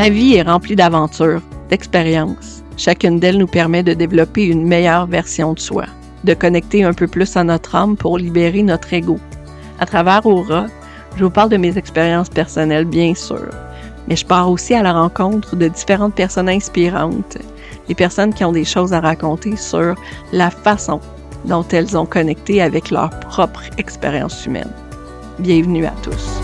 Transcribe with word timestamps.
La 0.00 0.08
vie 0.08 0.36
est 0.36 0.48
remplie 0.48 0.76
d'aventures, 0.76 1.42
d'expériences. 1.68 2.64
Chacune 2.78 3.20
d'elles 3.20 3.36
nous 3.36 3.46
permet 3.46 3.82
de 3.82 3.92
développer 3.92 4.46
une 4.46 4.66
meilleure 4.66 5.06
version 5.06 5.52
de 5.52 5.58
soi, 5.58 5.84
de 6.24 6.32
connecter 6.32 6.84
un 6.84 6.94
peu 6.94 7.06
plus 7.06 7.36
à 7.36 7.44
notre 7.44 7.74
âme 7.74 7.98
pour 7.98 8.16
libérer 8.16 8.62
notre 8.62 8.94
ego. 8.94 9.18
À 9.78 9.84
travers 9.84 10.24
Aura, 10.24 10.68
je 11.18 11.24
vous 11.24 11.28
parle 11.28 11.50
de 11.50 11.58
mes 11.58 11.76
expériences 11.76 12.30
personnelles, 12.30 12.86
bien 12.86 13.14
sûr, 13.14 13.50
mais 14.08 14.16
je 14.16 14.24
pars 14.24 14.50
aussi 14.50 14.72
à 14.72 14.82
la 14.82 14.94
rencontre 14.94 15.54
de 15.54 15.68
différentes 15.68 16.14
personnes 16.14 16.48
inspirantes, 16.48 17.36
des 17.86 17.94
personnes 17.94 18.32
qui 18.32 18.42
ont 18.42 18.52
des 18.52 18.64
choses 18.64 18.94
à 18.94 19.00
raconter 19.00 19.54
sur 19.56 19.96
la 20.32 20.48
façon 20.48 21.00
dont 21.44 21.66
elles 21.72 21.94
ont 21.98 22.06
connecté 22.06 22.62
avec 22.62 22.90
leur 22.90 23.10
propre 23.10 23.64
expérience 23.76 24.46
humaine. 24.46 24.72
Bienvenue 25.40 25.84
à 25.84 25.92
tous. 26.02 26.40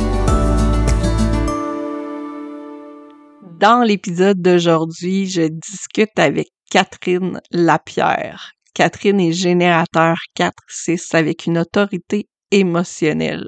Dans 3.60 3.82
l'épisode 3.82 4.42
d'aujourd'hui, 4.42 5.26
je 5.30 5.48
discute 5.48 6.18
avec 6.18 6.48
Catherine 6.70 7.40
Lapierre. 7.50 8.52
Catherine 8.74 9.18
est 9.18 9.32
générateur 9.32 10.16
4-6 10.38 11.16
avec 11.16 11.46
une 11.46 11.56
autorité 11.56 12.28
émotionnelle. 12.50 13.46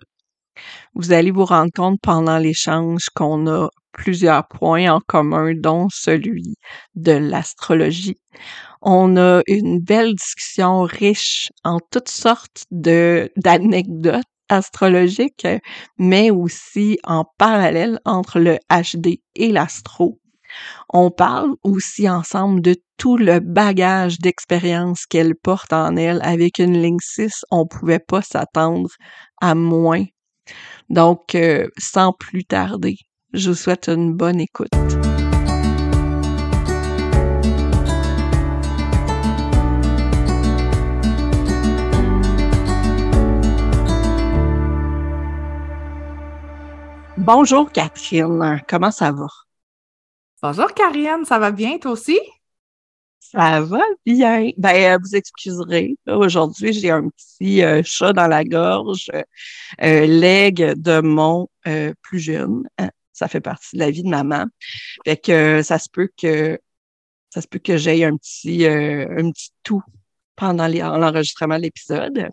Vous 0.94 1.12
allez 1.12 1.30
vous 1.30 1.44
rendre 1.44 1.72
compte 1.74 1.98
pendant 2.02 2.38
l'échange 2.38 3.10
qu'on 3.14 3.46
a 3.48 3.68
plusieurs 3.92 4.48
points 4.48 4.90
en 4.90 5.00
commun, 5.00 5.52
dont 5.54 5.88
celui 5.90 6.54
de 6.94 7.12
l'astrologie. 7.12 8.18
On 8.80 9.18
a 9.18 9.42
une 9.46 9.78
belle 9.78 10.14
discussion 10.14 10.84
riche 10.84 11.50
en 11.64 11.80
toutes 11.90 12.08
sortes 12.08 12.64
d'anecdotes 12.70 14.24
astrologique, 14.48 15.46
mais 15.98 16.30
aussi 16.30 16.98
en 17.04 17.24
parallèle 17.38 18.00
entre 18.04 18.38
le 18.38 18.58
HD 18.70 19.20
et 19.34 19.52
l'astro. 19.52 20.18
On 20.88 21.10
parle 21.10 21.54
aussi 21.62 22.08
ensemble 22.08 22.62
de 22.62 22.76
tout 22.96 23.16
le 23.16 23.40
bagage 23.40 24.18
d'expérience 24.18 25.06
qu'elle 25.06 25.34
porte 25.34 25.72
en 25.72 25.96
elle. 25.96 26.20
Avec 26.22 26.58
une 26.58 26.80
ligne 26.80 26.98
6, 27.00 27.44
on 27.50 27.66
pouvait 27.66 27.98
pas 27.98 28.22
s'attendre 28.22 28.90
à 29.40 29.54
moins. 29.54 30.04
Donc, 30.88 31.34
euh, 31.34 31.68
sans 31.76 32.12
plus 32.12 32.44
tarder, 32.44 32.96
je 33.32 33.50
vous 33.50 33.56
souhaite 33.56 33.88
une 33.88 34.14
bonne 34.14 34.40
écoute. 34.40 34.70
Bonjour 47.30 47.70
Catherine, 47.70 48.62
comment 48.66 48.90
ça 48.90 49.12
va? 49.12 49.26
Bonjour 50.40 50.72
Karine, 50.72 51.26
ça 51.26 51.38
va 51.38 51.50
bien 51.50 51.76
toi 51.76 51.90
aussi? 51.90 52.18
Ça 53.20 53.60
va 53.60 53.82
bien. 54.06 54.50
Ben, 54.56 54.94
euh, 54.94 54.98
vous 54.98 55.14
excuserez. 55.14 55.94
Aujourd'hui, 56.06 56.72
j'ai 56.72 56.88
un 56.88 57.06
petit 57.10 57.62
euh, 57.62 57.82
chat 57.84 58.14
dans 58.14 58.28
la 58.28 58.44
gorge, 58.44 59.10
euh, 59.82 60.06
leg 60.06 60.72
de 60.72 61.02
mon 61.02 61.50
plus 62.00 62.18
jeune. 62.18 62.66
Hein, 62.78 62.88
ça 63.12 63.28
fait 63.28 63.42
partie 63.42 63.76
de 63.76 63.80
la 63.80 63.90
vie 63.90 64.04
de 64.04 64.08
maman. 64.08 64.46
Fait 65.04 65.18
que 65.18 65.60
ça 65.62 65.78
se 65.78 65.90
peut 65.90 66.08
que 66.16 66.58
ça 67.28 67.42
se 67.42 67.46
peut 67.46 67.58
que 67.58 67.76
j'aie 67.76 68.04
un 68.04 68.16
petit 68.16 68.64
un 68.64 69.30
petit 69.32 69.50
tout 69.62 69.82
pendant 70.38 70.68
l'enregistrement 70.68 71.56
de 71.56 71.62
l'épisode. 71.62 72.30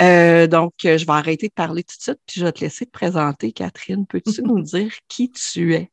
Euh, 0.00 0.46
donc, 0.48 0.72
je 0.82 1.06
vais 1.06 1.12
arrêter 1.12 1.48
de 1.48 1.52
parler 1.52 1.84
tout 1.84 1.96
de 1.96 2.02
suite, 2.02 2.20
puis 2.26 2.40
je 2.40 2.44
vais 2.44 2.52
te 2.52 2.60
laisser 2.60 2.86
te 2.86 2.90
présenter, 2.90 3.52
Catherine. 3.52 4.04
Peux-tu 4.06 4.42
nous 4.42 4.60
dire 4.60 4.92
qui 5.08 5.30
tu 5.30 5.74
es? 5.74 5.90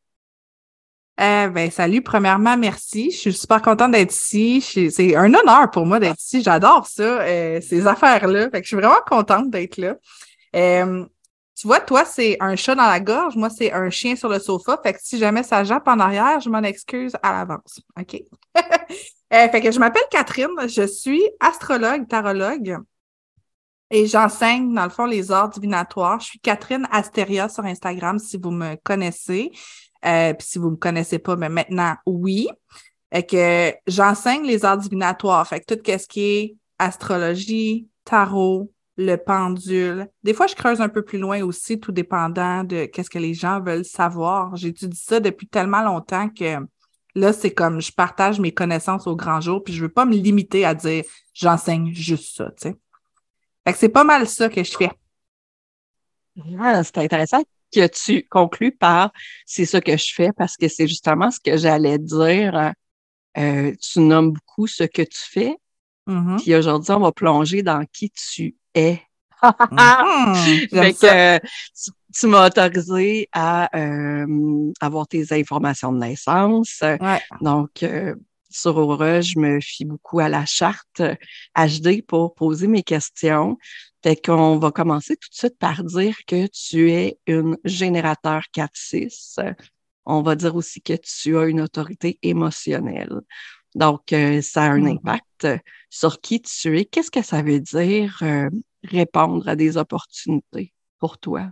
Euh, 1.22 1.48
ben, 1.50 1.70
salut. 1.70 2.02
Premièrement, 2.02 2.58
merci. 2.58 3.12
Je 3.12 3.18
suis 3.18 3.34
super 3.34 3.62
contente 3.62 3.92
d'être 3.92 4.12
ici. 4.12 4.62
C'est 4.62 5.16
un 5.16 5.32
honneur 5.32 5.70
pour 5.72 5.86
moi 5.86 6.00
d'être 6.00 6.20
ici. 6.20 6.42
J'adore 6.42 6.88
ça, 6.88 7.22
euh, 7.22 7.62
ces 7.62 7.86
affaires-là. 7.86 8.50
Fait 8.50 8.62
que 8.62 8.64
je 8.64 8.70
suis 8.70 8.76
vraiment 8.76 9.02
contente 9.06 9.52
d'être 9.52 9.78
là. 9.78 9.96
Euh, 10.56 11.06
tu 11.56 11.68
vois, 11.68 11.82
toi, 11.82 12.04
c'est 12.04 12.38
un 12.40 12.56
chat 12.56 12.74
dans 12.74 12.88
la 12.88 13.00
gorge. 13.00 13.36
Moi, 13.36 13.52
c'est 13.52 13.72
un 13.72 13.92
chien 13.92 14.16
sur 14.16 14.28
le 14.28 14.40
sofa. 14.40 14.80
Fait 14.82 14.94
que 14.94 15.00
si 15.04 15.20
jamais 15.20 15.44
ça 15.44 15.64
jappe 15.64 15.88
en 15.88 16.00
arrière, 16.00 16.40
je 16.40 16.50
m'en 16.50 16.64
excuse 16.64 17.14
à 17.22 17.32
l'avance. 17.32 17.80
OK? 18.00 18.24
Euh, 19.34 19.50
fait 19.50 19.62
que 19.62 19.72
je 19.72 19.80
m'appelle 19.80 20.04
Catherine. 20.12 20.52
Je 20.68 20.86
suis 20.86 21.24
astrologue, 21.40 22.08
tarologue. 22.08 22.78
Et 23.90 24.06
j'enseigne, 24.06 24.74
dans 24.74 24.84
le 24.84 24.90
fond, 24.90 25.06
les 25.06 25.32
arts 25.32 25.50
divinatoires. 25.50 26.20
Je 26.20 26.26
suis 26.26 26.40
Catherine 26.40 26.88
Astéria 26.92 27.50
sur 27.50 27.66
Instagram, 27.66 28.20
si 28.20 28.38
vous 28.38 28.52
me 28.52 28.76
connaissez. 28.84 29.52
Euh, 30.06 30.34
puis 30.34 30.48
si 30.48 30.60
vous 30.60 30.72
me 30.72 30.76
connaissez 30.76 31.18
pas, 31.18 31.36
mais 31.36 31.50
maintenant, 31.50 31.96
oui. 32.06 32.48
Et 33.12 33.24
que 33.26 33.74
j'enseigne 33.88 34.46
les 34.46 34.66
arts 34.66 34.78
divinatoires. 34.78 35.48
Fait 35.48 35.62
que 35.62 35.74
tout 35.74 35.82
ce 35.86 36.08
qui 36.08 36.22
est 36.22 36.56
astrologie, 36.78 37.88
tarot, 38.04 38.72
le 38.98 39.16
pendule. 39.16 40.08
Des 40.24 40.36
fois, 40.36 40.46
je 40.46 40.54
creuse 40.56 40.80
un 40.80 40.90
peu 40.90 41.02
plus 41.02 41.18
loin 41.18 41.42
aussi, 41.42 41.80
tout 41.80 41.92
dépendant 41.92 42.64
de 42.64 42.86
qu'est-ce 42.86 43.10
que 43.10 43.20
les 43.20 43.34
gens 43.34 43.60
veulent 43.62 43.86
savoir. 43.86 44.56
J'étudie 44.56 45.00
ça 45.00 45.20
depuis 45.20 45.48
tellement 45.48 45.82
longtemps 45.82 46.30
que 46.30 46.58
là, 47.16 47.34
c'est 47.34 47.54
comme 47.54 47.82
je 47.82 47.92
partage 47.92 48.40
mes 48.40 48.54
connaissances 48.54 49.08
au 49.08 49.16
grand 49.16 49.42
jour, 49.42 49.64
puis 49.64 49.74
je 49.74 49.82
veux 49.82 49.92
pas 49.92 50.06
me 50.06 50.16
limiter 50.16 50.66
à 50.66 50.74
dire 50.74 51.04
j'enseigne 51.34 51.94
juste 51.94 52.36
ça, 52.36 52.52
tu 52.52 52.70
sais. 52.70 52.76
Fait 53.66 53.74
que 53.74 53.80
c'est 53.80 53.90
pas 53.90 54.04
mal 54.04 54.28
ça 54.28 54.50
que 54.50 54.64
je 54.64 54.76
fais. 54.76 54.92
Ah, 56.60 56.84
c'est 56.84 56.98
intéressant 56.98 57.44
que 57.74 57.88
tu 57.88 58.28
conclues 58.28 58.72
par 58.72 59.12
c'est 59.46 59.66
ça 59.66 59.82
que 59.82 59.96
je 59.98 60.14
fais 60.14 60.32
parce 60.34 60.58
que 60.58 60.68
c'est 60.68 60.88
justement 60.88 61.32
ce 61.32 61.40
que 61.40 61.58
j'allais 61.58 61.98
dire. 61.98 62.74
Euh, 63.38 63.74
tu 63.82 64.00
nommes 64.00 64.34
beaucoup 64.34 64.68
ce 64.68 64.84
que 64.84 65.02
tu 65.02 65.18
fais. 65.18 65.58
Mm-hmm. 66.08 66.42
Puis 66.42 66.56
aujourd'hui, 66.56 66.92
on 66.92 67.00
va 67.00 67.12
plonger 67.12 67.64
dans 67.64 67.86
qui 67.92 68.12
tu 68.12 68.56
es. 68.76 69.02
Mm-hmm. 69.42 71.40
tu, 72.14 72.28
m'as 72.28 72.48
autorisé 72.48 73.30
à 73.32 73.70
euh, 73.78 74.72
avoir 74.80 75.08
tes 75.08 75.32
informations 75.32 75.92
de 75.92 76.00
naissance. 76.00 76.82
Donc, 77.42 77.84
euh, 77.84 78.16
sur 78.50 78.78
Aura, 78.78 79.22
je 79.22 79.40
me 79.40 79.60
fie 79.60 79.86
beaucoup 79.86 80.20
à 80.20 80.30
la 80.30 80.46
charte 80.46 81.02
HD 81.56 82.06
pour 82.06 82.36
poser 82.36 82.68
mes 82.68 82.84
questions. 82.84 83.58
Fait 84.04 84.16
qu'on 84.16 84.58
va 84.58 84.72
commencer 84.72 85.16
tout 85.16 85.30
de 85.30 85.36
suite 85.36 85.58
par 85.58 85.84
dire 85.84 86.16
que 86.28 86.48
tu 86.48 86.92
es 86.92 87.18
une 87.26 87.58
générateur 87.64 88.44
4-6. 88.56 89.40
On 90.06 90.22
va 90.22 90.36
dire 90.36 90.56
aussi 90.56 90.82
que 90.82 90.94
tu 90.94 91.38
as 91.38 91.46
une 91.46 91.62
autorité 91.62 92.20
émotionnelle. 92.22 93.22
Donc, 93.76 94.14
euh, 94.14 94.42
ça 94.42 94.64
a 94.64 94.70
un 94.70 94.80
mm-hmm. 94.80 94.98
impact 94.98 95.48
sur 95.90 96.22
qui 96.22 96.42
tu 96.42 96.80
es. 96.80 96.86
Qu'est-ce 96.86 97.12
que 97.12 97.24
ça 97.24 97.42
veut 97.42 97.60
dire 97.60 98.20
euh, 98.22 98.50
répondre 98.84 99.48
à 99.48 99.56
des 99.56 99.78
opportunités 99.78 100.74
pour 101.00 101.18
toi? 101.18 101.52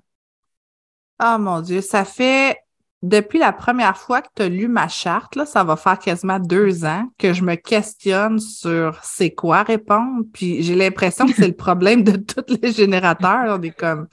Oh 1.23 1.37
mon 1.37 1.61
Dieu, 1.61 1.81
ça 1.81 2.03
fait 2.03 2.57
depuis 3.03 3.39
la 3.39 3.51
première 3.51 3.97
fois 3.97 4.21
que 4.21 4.27
tu 4.35 4.43
as 4.43 4.49
lu 4.49 4.67
ma 4.67 4.87
charte, 4.87 5.35
là, 5.35 5.45
ça 5.45 5.63
va 5.63 5.75
faire 5.75 5.97
quasiment 5.97 6.39
deux 6.39 6.85
ans 6.85 7.09
que 7.17 7.33
je 7.33 7.43
me 7.43 7.55
questionne 7.55 8.39
sur 8.39 8.99
c'est 9.03 9.31
quoi 9.31 9.63
répondre. 9.63 10.23
Puis 10.33 10.61
j'ai 10.61 10.75
l'impression 10.75 11.25
que 11.25 11.33
c'est 11.33 11.47
le 11.47 11.55
problème 11.55 12.03
de 12.03 12.17
tous 12.17 12.55
les 12.61 12.71
générateurs. 12.71 13.57
On 13.59 13.61
est 13.61 13.71
comme. 13.75 14.07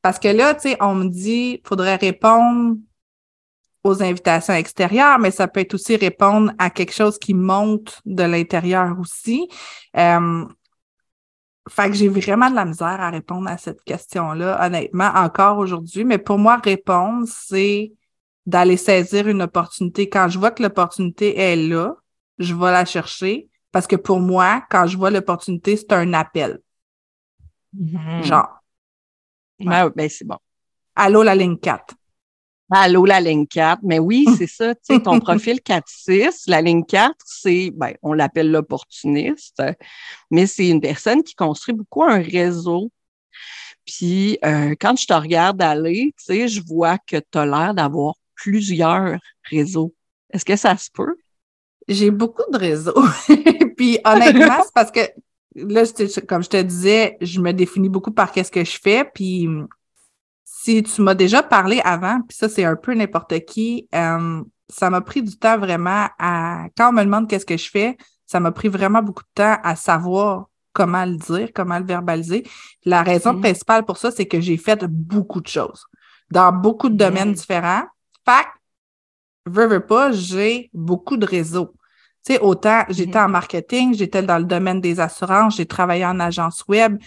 Parce 0.00 0.18
que 0.18 0.28
là, 0.28 0.54
tu 0.54 0.70
sais, 0.70 0.76
on 0.80 0.94
me 0.94 1.08
dit 1.08 1.60
faudrait 1.64 1.96
répondre 1.96 2.76
aux 3.84 4.02
invitations 4.02 4.54
extérieures, 4.54 5.18
mais 5.18 5.30
ça 5.30 5.48
peut 5.48 5.60
être 5.60 5.74
aussi 5.74 5.96
répondre 5.96 6.52
à 6.58 6.70
quelque 6.70 6.94
chose 6.94 7.18
qui 7.18 7.34
monte 7.34 8.00
de 8.06 8.22
l'intérieur 8.22 8.96
aussi. 9.00 9.48
Euh, 9.96 10.44
fait 11.68 11.90
que 11.90 11.94
j'ai 11.94 12.08
vraiment 12.08 12.50
de 12.50 12.56
la 12.56 12.64
misère 12.64 13.00
à 13.00 13.10
répondre 13.10 13.48
à 13.48 13.56
cette 13.56 13.82
question-là, 13.84 14.64
honnêtement, 14.64 15.10
encore 15.14 15.58
aujourd'hui. 15.58 16.04
Mais 16.04 16.18
pour 16.18 16.38
moi, 16.38 16.56
répondre, 16.56 17.26
c'est 17.28 17.92
d'aller 18.46 18.76
saisir 18.76 19.28
une 19.28 19.42
opportunité. 19.42 20.08
Quand 20.08 20.28
je 20.28 20.38
vois 20.38 20.50
que 20.50 20.62
l'opportunité 20.62 21.38
est 21.38 21.56
là, 21.56 21.94
je 22.38 22.54
vais 22.54 22.72
la 22.72 22.84
chercher. 22.84 23.48
Parce 23.70 23.86
que 23.86 23.96
pour 23.96 24.20
moi, 24.20 24.64
quand 24.70 24.86
je 24.86 24.96
vois 24.96 25.10
l'opportunité, 25.10 25.76
c'est 25.76 25.92
un 25.92 26.12
appel. 26.12 26.58
Mm-hmm. 27.74 28.22
Genre. 28.24 28.60
Ouais. 29.60 29.90
Ben, 29.94 30.08
c'est 30.10 30.26
bon. 30.26 30.36
Allô, 30.94 31.22
la 31.22 31.34
ligne 31.34 31.56
4. 31.56 31.94
Allô, 32.74 33.04
la 33.04 33.20
ligne 33.20 33.46
4. 33.46 33.80
Mais 33.82 33.98
oui, 33.98 34.26
c'est 34.38 34.46
ça. 34.46 34.74
Tu 34.74 34.94
sais, 34.94 35.00
ton 35.00 35.20
profil 35.20 35.60
4-6, 35.60 36.44
la 36.48 36.62
ligne 36.62 36.84
4, 36.84 37.14
c'est, 37.24 37.70
ben, 37.74 37.92
on 38.02 38.14
l'appelle 38.14 38.50
l'opportuniste, 38.50 39.62
mais 40.30 40.46
c'est 40.46 40.68
une 40.68 40.80
personne 40.80 41.22
qui 41.22 41.34
construit 41.34 41.74
beaucoup 41.74 42.02
un 42.02 42.20
réseau. 42.22 42.90
Puis, 43.84 44.38
euh, 44.44 44.74
quand 44.80 44.96
je 44.98 45.06
te 45.06 45.12
regarde 45.12 45.60
aller, 45.60 46.14
tu 46.16 46.24
sais, 46.24 46.48
je 46.48 46.62
vois 46.64 46.98
que 46.98 47.16
tu 47.16 47.38
as 47.38 47.46
l'air 47.46 47.74
d'avoir 47.74 48.14
plusieurs 48.34 49.18
réseaux. 49.50 49.92
Est-ce 50.30 50.44
que 50.44 50.56
ça 50.56 50.76
se 50.76 50.88
peut? 50.90 51.16
J'ai 51.88 52.10
beaucoup 52.10 52.48
de 52.50 52.58
réseaux. 52.58 53.04
Puis, 53.76 53.98
honnêtement, 54.04 54.62
c'est 54.62 54.74
parce 54.74 54.90
que 54.90 55.00
là, 55.56 55.82
comme 56.28 56.42
je 56.42 56.48
te 56.48 56.62
disais, 56.62 57.18
je 57.20 57.40
me 57.40 57.52
définis 57.52 57.88
beaucoup 57.88 58.12
par 58.12 58.32
qu'est-ce 58.32 58.52
que 58.52 58.64
je 58.64 58.78
fais. 58.80 59.04
Puis, 59.12 59.48
si 60.62 60.82
tu 60.82 61.02
m'as 61.02 61.14
déjà 61.14 61.42
parlé 61.42 61.80
avant, 61.84 62.20
puis 62.20 62.36
ça, 62.36 62.48
c'est 62.48 62.64
un 62.64 62.76
peu 62.76 62.94
n'importe 62.94 63.44
qui, 63.46 63.88
euh, 63.94 64.42
ça 64.68 64.90
m'a 64.90 65.00
pris 65.00 65.22
du 65.22 65.36
temps 65.36 65.58
vraiment 65.58 66.08
à. 66.18 66.66
Quand 66.76 66.90
on 66.90 66.92
me 66.92 67.02
demande 67.02 67.28
qu'est-ce 67.28 67.46
que 67.46 67.56
je 67.56 67.68
fais, 67.68 67.96
ça 68.26 68.38
m'a 68.38 68.52
pris 68.52 68.68
vraiment 68.68 69.02
beaucoup 69.02 69.24
de 69.24 69.42
temps 69.42 69.56
à 69.64 69.74
savoir 69.74 70.46
comment 70.72 71.04
le 71.04 71.16
dire, 71.16 71.48
comment 71.52 71.78
le 71.78 71.84
verbaliser. 71.84 72.46
La 72.84 73.02
raison 73.02 73.38
principale 73.40 73.84
pour 73.84 73.96
ça, 73.96 74.10
c'est 74.12 74.26
que 74.26 74.40
j'ai 74.40 74.56
fait 74.56 74.84
beaucoup 74.84 75.40
de 75.40 75.48
choses 75.48 75.84
dans 76.30 76.52
beaucoup 76.52 76.88
de 76.88 76.96
domaines 76.96 77.32
différents. 77.32 77.84
Fait 78.24 78.46
veux, 79.44 79.66
veux 79.66 79.84
pas, 79.84 80.12
j'ai 80.12 80.70
beaucoup 80.72 81.16
de 81.16 81.26
réseaux. 81.26 81.74
Tu 82.24 82.34
sais, 82.34 82.40
autant 82.40 82.84
j'étais 82.88 83.18
en 83.18 83.28
marketing, 83.28 83.94
j'étais 83.94 84.22
dans 84.22 84.38
le 84.38 84.44
domaine 84.44 84.80
des 84.80 85.00
assurances, 85.00 85.56
j'ai 85.56 85.66
travaillé 85.66 86.06
en 86.06 86.20
agence 86.20 86.62
web, 86.68 86.98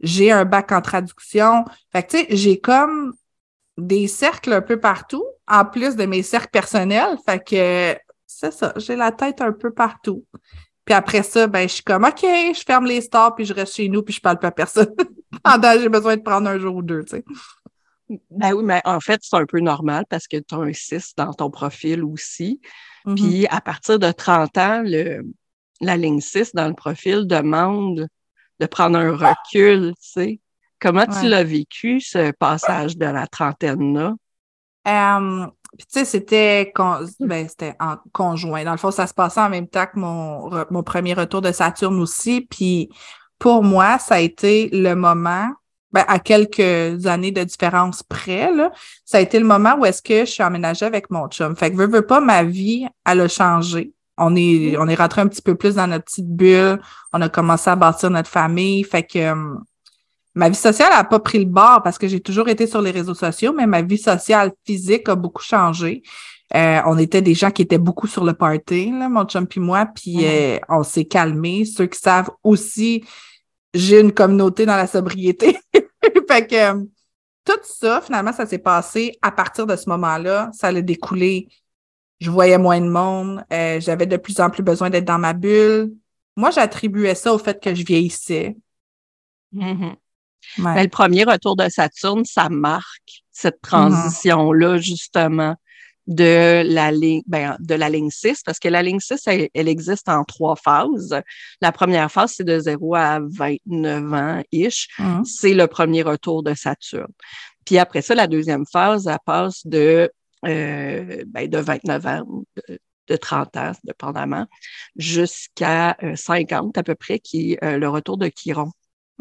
j'ai 0.00 0.30
un 0.30 0.44
bac 0.44 0.72
en 0.72 0.80
traduction. 0.80 1.64
Fait 1.92 2.02
que, 2.02 2.10
tu 2.10 2.18
sais, 2.18 2.26
j'ai 2.30 2.60
comme 2.60 3.14
des 3.76 4.08
cercles 4.08 4.52
un 4.52 4.62
peu 4.62 4.78
partout, 4.78 5.24
en 5.48 5.64
plus 5.64 5.96
de 5.96 6.06
mes 6.06 6.22
cercles 6.22 6.50
personnels. 6.50 7.16
Fait 7.26 7.42
que, 7.42 7.98
c'est 8.26 8.52
ça, 8.52 8.72
j'ai 8.76 8.96
la 8.96 9.12
tête 9.12 9.40
un 9.40 9.52
peu 9.52 9.72
partout. 9.72 10.24
Puis 10.84 10.94
après 10.94 11.22
ça, 11.22 11.46
ben, 11.46 11.68
je 11.68 11.74
suis 11.74 11.82
comme, 11.82 12.04
OK, 12.04 12.22
je 12.22 12.62
ferme 12.64 12.86
les 12.86 13.00
stores, 13.00 13.34
puis 13.34 13.44
je 13.44 13.52
reste 13.52 13.74
chez 13.74 13.88
nous, 13.88 14.02
puis 14.02 14.14
je 14.14 14.20
parle 14.20 14.38
pas 14.38 14.48
à 14.48 14.52
personne. 14.52 14.94
Pendant 15.42 15.72
j'ai 15.78 15.88
besoin 15.88 16.16
de 16.16 16.22
prendre 16.22 16.48
un 16.48 16.58
jour 16.58 16.76
ou 16.76 16.82
deux, 16.82 17.04
tu 17.04 17.16
sais. 17.16 17.24
Ben 18.30 18.52
oui, 18.52 18.62
mais 18.62 18.80
en 18.84 19.00
fait, 19.00 19.18
c'est 19.22 19.36
un 19.36 19.46
peu 19.46 19.58
normal 19.58 20.04
parce 20.08 20.28
que 20.28 20.36
tu 20.36 20.54
as 20.54 20.58
un 20.58 20.72
6 20.72 21.14
dans 21.16 21.32
ton 21.32 21.50
profil 21.50 22.04
aussi. 22.04 22.60
Mm-hmm. 23.04 23.14
Puis 23.16 23.46
à 23.48 23.60
partir 23.60 23.98
de 23.98 24.12
30 24.12 24.58
ans, 24.58 24.82
le, 24.84 25.22
la 25.80 25.96
ligne 25.96 26.20
6 26.20 26.54
dans 26.54 26.68
le 26.68 26.74
profil 26.74 27.26
demande 27.26 28.06
de 28.60 28.66
prendre 28.66 28.98
un 28.98 29.12
recul, 29.12 29.94
tu 30.00 30.08
sais. 30.10 30.40
Comment 30.80 31.06
tu 31.06 31.26
l'as 31.28 31.44
vécu, 31.44 32.00
ce 32.00 32.32
passage 32.32 32.98
de 32.98 33.06
la 33.06 33.26
trentaine-là? 33.26 34.14
Puis 35.76 35.86
tu 35.86 35.98
sais, 35.98 36.04
c'était 36.04 36.72
ben, 37.20 37.48
c'était 37.48 37.74
en 37.80 37.96
conjoint. 38.12 38.64
Dans 38.64 38.72
le 38.72 38.78
fond, 38.78 38.90
ça 38.90 39.06
se 39.06 39.14
passait 39.14 39.40
en 39.40 39.50
même 39.50 39.68
temps 39.68 39.86
que 39.86 39.98
mon, 39.98 40.50
mon 40.70 40.82
premier 40.82 41.14
retour 41.14 41.42
de 41.42 41.52
Saturne 41.52 41.98
aussi. 42.00 42.42
Puis 42.42 42.88
pour 43.38 43.62
moi, 43.62 43.98
ça 43.98 44.16
a 44.16 44.20
été 44.20 44.70
le 44.72 44.94
moment, 44.94 45.48
ben, 45.92 46.04
à 46.08 46.18
quelques 46.18 47.06
années 47.06 47.32
de 47.32 47.44
différence 47.44 48.02
près, 48.02 48.52
là, 48.52 48.70
ça 49.04 49.18
a 49.18 49.20
été 49.20 49.38
le 49.38 49.44
moment 49.44 49.76
où 49.78 49.84
est-ce 49.84 50.02
que 50.02 50.20
je 50.20 50.30
suis 50.30 50.42
emménagée 50.42 50.86
avec 50.86 51.10
mon 51.10 51.28
chum. 51.28 51.56
Fait 51.56 51.70
que 51.70 51.76
veux, 51.76 51.88
veux 51.88 52.06
pas, 52.06 52.20
ma 52.20 52.42
vie, 52.42 52.86
elle 53.04 53.20
a 53.20 53.28
changé. 53.28 53.92
On 54.18 54.34
est, 54.36 54.40
mm-hmm. 54.40 54.76
on 54.80 54.88
est 54.88 54.94
rentré 54.94 55.20
un 55.20 55.28
petit 55.28 55.42
peu 55.42 55.54
plus 55.54 55.74
dans 55.74 55.86
notre 55.86 56.04
petite 56.04 56.28
bulle. 56.28 56.80
On 57.12 57.20
a 57.20 57.28
commencé 57.28 57.70
à 57.70 57.76
bâtir 57.76 58.10
notre 58.10 58.30
famille. 58.30 58.84
Fait 58.84 59.02
que 59.02 59.32
hum, 59.32 59.64
ma 60.34 60.48
vie 60.48 60.54
sociale 60.54 60.90
n'a 60.90 61.04
pas 61.04 61.18
pris 61.18 61.38
le 61.38 61.46
bord 61.46 61.82
parce 61.82 61.98
que 61.98 62.06
j'ai 62.06 62.20
toujours 62.20 62.48
été 62.48 62.66
sur 62.66 62.80
les 62.80 62.90
réseaux 62.90 63.14
sociaux, 63.14 63.52
mais 63.56 63.66
ma 63.66 63.82
vie 63.82 63.98
sociale 63.98 64.52
physique 64.64 65.08
a 65.08 65.14
beaucoup 65.16 65.42
changé. 65.42 66.02
Euh, 66.54 66.80
on 66.86 66.96
était 66.98 67.22
des 67.22 67.34
gens 67.34 67.50
qui 67.50 67.62
étaient 67.62 67.78
beaucoup 67.78 68.06
sur 68.06 68.24
le 68.24 68.32
party, 68.32 68.92
là, 68.92 69.08
mon 69.08 69.24
chum 69.24 69.46
et 69.54 69.60
moi, 69.60 69.86
puis 69.86 70.24
euh, 70.24 70.58
on 70.68 70.84
s'est 70.84 71.04
calmé. 71.04 71.64
Ceux 71.64 71.86
qui 71.86 71.98
savent 71.98 72.30
aussi, 72.44 73.04
j'ai 73.74 74.00
une 74.00 74.12
communauté 74.12 74.64
dans 74.64 74.76
la 74.76 74.86
sobriété. 74.86 75.58
fait 76.28 76.46
que 76.46 76.54
euh, 76.54 76.84
tout 77.44 77.58
ça, 77.62 78.00
finalement, 78.00 78.32
ça 78.32 78.46
s'est 78.46 78.58
passé 78.58 79.18
à 79.22 79.32
partir 79.32 79.66
de 79.66 79.74
ce 79.74 79.88
moment-là. 79.88 80.50
Ça 80.52 80.68
a 80.68 80.80
découlé. 80.80 81.48
Je 82.20 82.30
voyais 82.30 82.58
moins 82.58 82.80
de 82.80 82.88
monde. 82.88 83.44
J'avais 83.50 84.06
de 84.06 84.16
plus 84.16 84.40
en 84.40 84.50
plus 84.50 84.62
besoin 84.62 84.90
d'être 84.90 85.04
dans 85.04 85.18
ma 85.18 85.32
bulle. 85.32 85.92
Moi, 86.36 86.50
j'attribuais 86.50 87.14
ça 87.14 87.32
au 87.32 87.38
fait 87.38 87.62
que 87.62 87.74
je 87.74 87.84
vieillissais. 87.84 88.56
Ben, 90.58 90.82
le 90.82 90.88
premier 90.88 91.24
retour 91.24 91.56
de 91.56 91.68
Saturne, 91.68 92.24
ça 92.24 92.48
marque 92.48 93.22
cette 93.32 93.56
mm-hmm. 93.56 93.68
transition-là, 93.68 94.78
justement, 94.78 95.56
de 96.06 96.62
la 96.64 96.92
ligne 96.92 97.22
ben, 97.26 97.56
de 97.58 97.74
la 97.74 97.88
ligne 97.88 98.10
6, 98.10 98.42
parce 98.44 98.58
que 98.58 98.68
la 98.68 98.82
ligne 98.82 99.00
6, 99.00 99.22
elle, 99.26 99.68
existe 99.68 100.08
en 100.08 100.24
trois 100.24 100.56
phases. 100.56 101.20
La 101.60 101.72
première 101.72 102.10
phase, 102.10 102.34
c'est 102.36 102.44
de 102.44 102.58
0 102.58 102.94
à 102.94 103.20
29 103.20 104.12
ans-ish. 104.12 104.88
Mm-hmm. 104.98 105.24
C'est 105.24 105.54
le 105.54 105.66
premier 105.66 106.02
retour 106.02 106.42
de 106.42 106.54
Saturne. 106.54 107.12
Puis 107.64 107.78
après 107.78 108.02
ça, 108.02 108.14
la 108.14 108.28
deuxième 108.28 108.64
phase, 108.70 109.08
elle 109.08 109.18
passe 109.24 109.66
de, 109.66 110.10
euh, 110.46 111.24
ben, 111.26 111.48
de 111.48 111.58
29 111.58 112.06
ans, 112.06 112.44
de, 113.08 113.16
30 113.16 113.56
ans, 113.56 113.72
dépendamment, 113.84 114.46
jusqu'à 114.96 115.96
50 116.14 116.76
euh, 116.76 116.80
à 116.80 116.82
peu 116.82 116.94
près, 116.94 117.18
qui 117.18 117.52
est 117.52 117.64
euh, 117.64 117.78
le 117.78 117.88
retour 117.88 118.16
de 118.16 118.28
Chiron. 118.28 118.70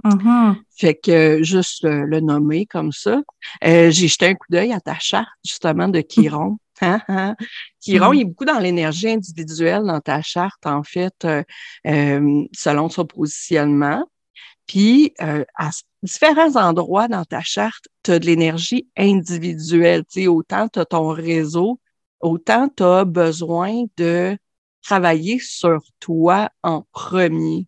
Mm-hmm. 0.03 0.55
Fait 0.77 0.95
que 0.95 1.41
juste 1.41 1.83
le, 1.83 2.19
nommer 2.19 2.65
comme 2.65 2.91
ça. 2.91 3.21
Euh, 3.63 3.91
j'ai 3.91 4.07
jeté 4.07 4.27
un 4.27 4.35
coup 4.35 4.47
d'œil 4.49 4.73
à 4.73 4.79
ta 4.79 4.97
charte, 4.99 5.29
justement, 5.43 5.87
de 5.87 6.01
Chiron. 6.01 6.57
Hein, 6.81 6.99
hein? 7.07 7.37
Chiron, 7.79 8.11
mm-hmm. 8.11 8.15
il 8.15 8.21
est 8.21 8.25
beaucoup 8.25 8.43
dans 8.43 8.59
l'énergie 8.59 9.07
individuelle 9.09 9.83
dans 9.85 10.01
ta 10.01 10.21
charte, 10.21 10.65
en 10.65 10.83
fait, 10.83 11.25
euh, 11.25 12.43
selon 12.51 12.89
son 12.89 13.05
positionnement. 13.05 14.05
Puis, 14.67 15.13
à 15.19 15.69
différents 16.01 16.55
endroits 16.55 17.07
dans 17.07 17.25
ta 17.25 17.41
charte, 17.41 17.87
tu 18.03 18.11
as 18.11 18.19
de 18.19 18.25
l'énergie 18.25 18.87
individuelle. 18.97 20.03
Sais, 20.09 20.27
autant 20.27 20.67
tu 20.67 20.79
as 20.79 20.85
ton 20.85 21.09
réseau, 21.09 21.79
autant 22.19 22.69
tu 22.69 22.83
as 22.83 23.05
besoin 23.05 23.85
de 23.97 24.37
travailler 24.83 25.39
sur 25.39 25.81
toi 25.99 26.49
en 26.63 26.83
premier. 26.91 27.67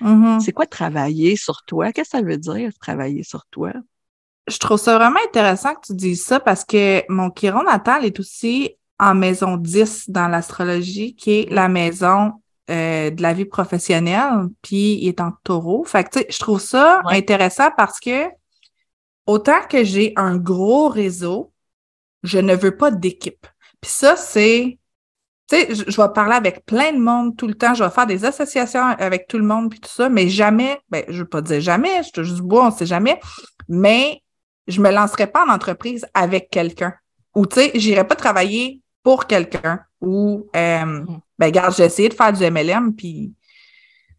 Mm-hmm. 0.00 0.40
C'est 0.40 0.52
quoi 0.52 0.66
travailler 0.66 1.36
sur 1.36 1.62
toi? 1.64 1.92
Qu'est-ce 1.92 2.10
que 2.10 2.18
ça 2.18 2.24
veut 2.24 2.38
dire, 2.38 2.72
travailler 2.80 3.22
sur 3.22 3.46
toi? 3.50 3.72
Je 4.48 4.58
trouve 4.58 4.78
ça 4.78 4.96
vraiment 4.96 5.20
intéressant 5.24 5.74
que 5.74 5.86
tu 5.86 5.94
dises 5.94 6.24
ça 6.24 6.40
parce 6.40 6.64
que 6.64 7.04
mon 7.08 7.30
Chiron 7.30 7.62
natal 7.62 8.04
est 8.04 8.18
aussi 8.18 8.74
en 8.98 9.14
maison 9.14 9.56
10 9.56 10.10
dans 10.10 10.28
l'astrologie, 10.28 11.14
qui 11.14 11.30
est 11.30 11.50
la 11.50 11.68
maison 11.68 12.32
euh, 12.72 13.10
de 13.10 13.22
la 13.22 13.34
vie 13.34 13.44
professionnelle, 13.44 14.48
puis 14.62 14.98
il 15.02 15.08
est 15.08 15.20
en 15.20 15.32
taureau. 15.44 15.84
Fait 15.84 16.04
que, 16.04 16.10
tu 16.10 16.18
sais, 16.20 16.26
je 16.30 16.38
trouve 16.38 16.60
ça 16.60 17.02
intéressant 17.06 17.70
parce 17.76 18.00
que 18.00 18.28
autant 19.26 19.60
que 19.68 19.84
j'ai 19.84 20.12
un 20.16 20.36
gros 20.36 20.88
réseau, 20.88 21.52
je 22.22 22.38
ne 22.38 22.54
veux 22.54 22.76
pas 22.76 22.90
d'équipe. 22.90 23.46
Puis 23.80 23.90
ça, 23.90 24.16
c'est 24.16 24.78
tu 25.48 25.56
sais, 25.56 25.74
je, 25.74 26.00
vais 26.00 26.08
parler 26.14 26.34
avec 26.34 26.64
plein 26.64 26.92
de 26.92 26.98
monde 26.98 27.36
tout 27.36 27.46
le 27.46 27.54
temps, 27.54 27.74
je 27.74 27.84
vais 27.84 27.90
faire 27.90 28.06
des 28.06 28.24
associations 28.24 28.86
avec 28.98 29.26
tout 29.28 29.38
le 29.38 29.44
monde 29.44 29.70
puis 29.70 29.80
tout 29.80 29.90
ça, 29.90 30.08
mais 30.08 30.28
jamais, 30.28 30.80
ben, 30.88 31.04
je 31.08 31.18
veux 31.18 31.28
pas 31.28 31.42
dire 31.42 31.60
jamais, 31.60 32.02
je 32.04 32.10
te 32.10 32.22
juste 32.22 32.40
bois, 32.40 32.68
on 32.68 32.70
sait 32.70 32.86
jamais, 32.86 33.20
mais 33.68 34.22
je 34.66 34.80
me 34.80 34.90
lancerai 34.90 35.26
pas 35.26 35.44
en 35.44 35.52
entreprise 35.52 36.06
avec 36.14 36.48
quelqu'un. 36.48 36.94
Ou, 37.34 37.46
tu 37.46 37.56
sais, 37.56 37.72
j'irai 37.74 38.06
pas 38.06 38.14
travailler 38.14 38.80
pour 39.02 39.26
quelqu'un. 39.26 39.80
Ou, 40.00 40.46
euh, 40.56 40.84
mm. 40.84 41.20
Ben, 41.42 41.48
regarde, 41.48 41.74
j'ai 41.76 41.82
essayé 41.82 42.08
de 42.08 42.14
faire 42.14 42.32
du 42.32 42.48
MLM, 42.48 42.94
puis 42.94 43.32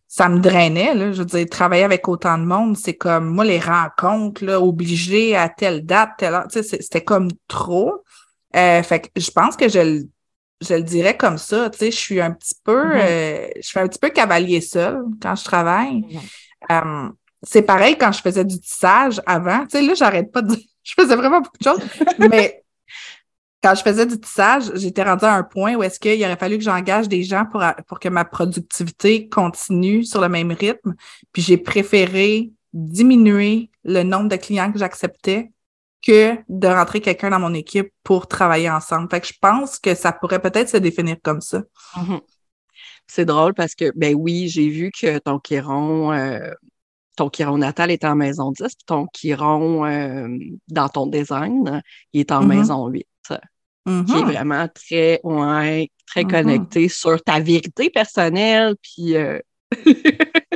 ça 0.10 0.28
me 0.28 0.40
drainait, 0.40 0.94
là. 0.94 1.14
Je 1.14 1.20
veux 1.20 1.26
dire, 1.26 1.48
travailler 1.50 1.86
avec 1.86 2.06
autant 2.10 2.38
de 2.38 2.44
monde, 2.44 2.76
c'est 2.76 2.96
comme, 2.96 3.28
moi, 3.28 3.46
les 3.46 3.60
rencontres, 3.60 4.44
là, 4.44 4.60
obligées 4.60 5.34
à 5.34 5.48
telle 5.48 5.86
date, 5.86 6.12
telle 6.18 6.34
heure, 6.34 6.48
c'était 6.50 7.02
comme 7.02 7.30
trop. 7.48 8.04
Euh, 8.58 8.84
fait 8.84 9.00
que 9.00 9.22
je 9.22 9.32
pense 9.32 9.56
que 9.56 9.70
je 9.70 10.04
je 10.62 10.76
le 10.76 10.84
dirais 10.84 11.18
comme 11.18 11.38
ça, 11.38 11.70
tu 11.70 11.78
sais, 11.78 11.92
je 11.92 11.98
suis 11.98 12.22
un 12.22 12.32
petit 12.32 12.56
peu, 12.64 12.86
mm-hmm. 12.86 13.02
euh, 13.02 13.48
je 13.62 13.70
fais 13.70 13.80
un 13.80 13.88
petit 13.88 14.00
peu 14.00 14.10
cavalier 14.10 14.62
seul 14.62 15.04
quand 15.22 15.36
je 15.36 15.44
travaille. 15.44 16.02
Mm-hmm. 16.02 17.08
Euh, 17.08 17.10
c'est 17.42 17.64
pareil 17.64 17.98
quand 17.98 18.12
je 18.12 18.22
faisais 18.22 18.46
du 18.46 18.60
tissage 18.60 19.22
avant, 19.26 19.62
tu 19.62 19.78
sais, 19.78 19.82
là, 19.82 19.94
j'arrête 19.94 20.32
pas 20.32 20.42
de 20.42 20.56
dire, 20.56 20.66
je 20.84 20.94
faisais 20.94 21.16
vraiment 21.16 21.40
beaucoup 21.40 21.58
de 21.58 21.64
choses, 21.64 21.82
mais 22.18 22.63
quand 23.64 23.76
je 23.76 23.82
faisais 23.82 24.06
du 24.06 24.20
tissage, 24.20 24.72
j'étais 24.76 25.04
rendue 25.04 25.24
à 25.24 25.36
un 25.36 25.44
point 25.44 25.76
où 25.76 25.84
est-ce 25.84 25.98
qu'il 25.98 26.22
aurait 26.24 26.36
fallu 26.36 26.58
que 26.58 26.64
j'engage 26.64 27.08
des 27.08 27.24
gens 27.24 27.46
pour, 27.46 27.64
pour 27.88 28.00
que 28.00 28.10
ma 28.10 28.26
productivité 28.26 29.30
continue 29.30 30.04
sur 30.04 30.20
le 30.20 30.28
même 30.28 30.52
rythme, 30.52 30.96
puis 31.32 31.42
j'ai 31.42 31.58
préféré 31.58 32.52
diminuer 32.74 33.70
le 33.86 34.04
nombre 34.04 34.28
de 34.28 34.36
clients 34.36 34.72
que 34.72 34.80
j'acceptais 34.80 35.52
que 36.06 36.36
de 36.50 36.68
rentrer 36.68 37.00
quelqu'un 37.00 37.30
dans 37.30 37.40
mon 37.40 37.54
équipe 37.54 37.90
pour 38.04 38.28
travailler 38.28 38.70
ensemble. 38.70 39.08
Fait 39.10 39.22
que 39.22 39.28
je 39.28 39.34
pense 39.40 39.80
que 39.80 39.96
ça 39.96 40.12
pourrait 40.12 40.42
peut-être 40.42 40.68
se 40.68 40.78
définir 40.78 41.16
comme 41.24 41.40
ça. 41.40 41.64
Mm-hmm. 41.96 42.20
C'est 43.08 43.26
drôle 43.26 43.54
parce 43.54 43.76
que, 43.76 43.94
ben 43.96 44.14
oui, 44.14 44.50
j'ai 44.50 44.68
vu 44.68 44.92
que 44.92 45.20
ton 45.20 45.40
chiron, 45.40 46.12
euh, 46.12 46.52
ton 47.16 47.30
chiron 47.30 47.58
natal 47.58 47.92
est 47.92 48.04
en 48.04 48.16
maison 48.16 48.52
10, 48.52 48.60
puis 48.60 48.86
ton 48.86 49.08
chiron 49.14 49.86
euh, 49.86 50.28
dans 50.68 50.90
ton 50.90 51.08
design, 51.08 51.82
il 52.12 52.20
est 52.20 52.32
en 52.34 52.44
mm-hmm. 52.44 52.48
maison 52.48 52.88
8. 52.88 53.08
Qui 53.86 53.92
est 53.92 53.94
mm-hmm. 53.94 54.24
vraiment 54.26 54.68
très, 54.70 55.20
ouais, 55.24 55.90
très 56.08 56.24
connecté 56.24 56.88
sur 56.88 57.22
ta 57.22 57.40
vérité 57.40 57.90
personnelle, 57.90 58.76
puis... 58.82 59.16
Euh... 59.18 59.40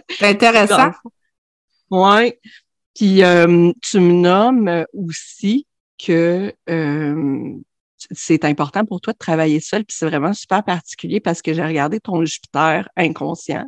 C'est 0.10 0.30
intéressant. 0.30 0.92
Ouais. 1.90 2.40
Puis 2.96 3.24
euh, 3.24 3.72
tu 3.82 4.00
me 4.00 4.12
nommes 4.12 4.86
aussi 4.94 5.68
que 5.98 6.54
euh, 6.70 7.54
c'est 8.12 8.46
important 8.46 8.86
pour 8.86 9.02
toi 9.02 9.14
de 9.14 9.18
travailler 9.18 9.60
seul, 9.60 9.86
puis 9.86 9.96
c'est 9.98 10.08
vraiment 10.08 10.34
super 10.34 10.64
particulier 10.64 11.20
parce 11.20 11.42
que 11.42 11.54
j'ai 11.54 11.64
regardé 11.64 12.00
ton 12.00 12.24
Jupiter 12.26 12.90
inconscient. 12.96 13.66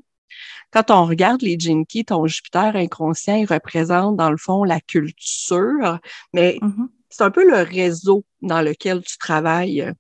Quand 0.72 0.92
on 0.92 1.06
regarde 1.06 1.42
les 1.42 1.58
Jinkies, 1.58 2.06
ton 2.06 2.28
Jupiter 2.28 2.76
inconscient, 2.76 3.36
il 3.36 3.46
représente 3.46 4.18
dans 4.18 4.30
le 4.30 4.38
fond 4.38 4.64
la 4.64 4.80
culture, 4.82 6.00
mais 6.34 6.58
mm-hmm. 6.62 6.88
C'est 7.10 7.24
un 7.24 7.32
peu 7.32 7.46
le 7.50 7.58
réseau 7.62 8.24
dans 8.42 8.62
lequel 8.62 9.02
tu 9.04 9.18
travailles. 9.18 9.92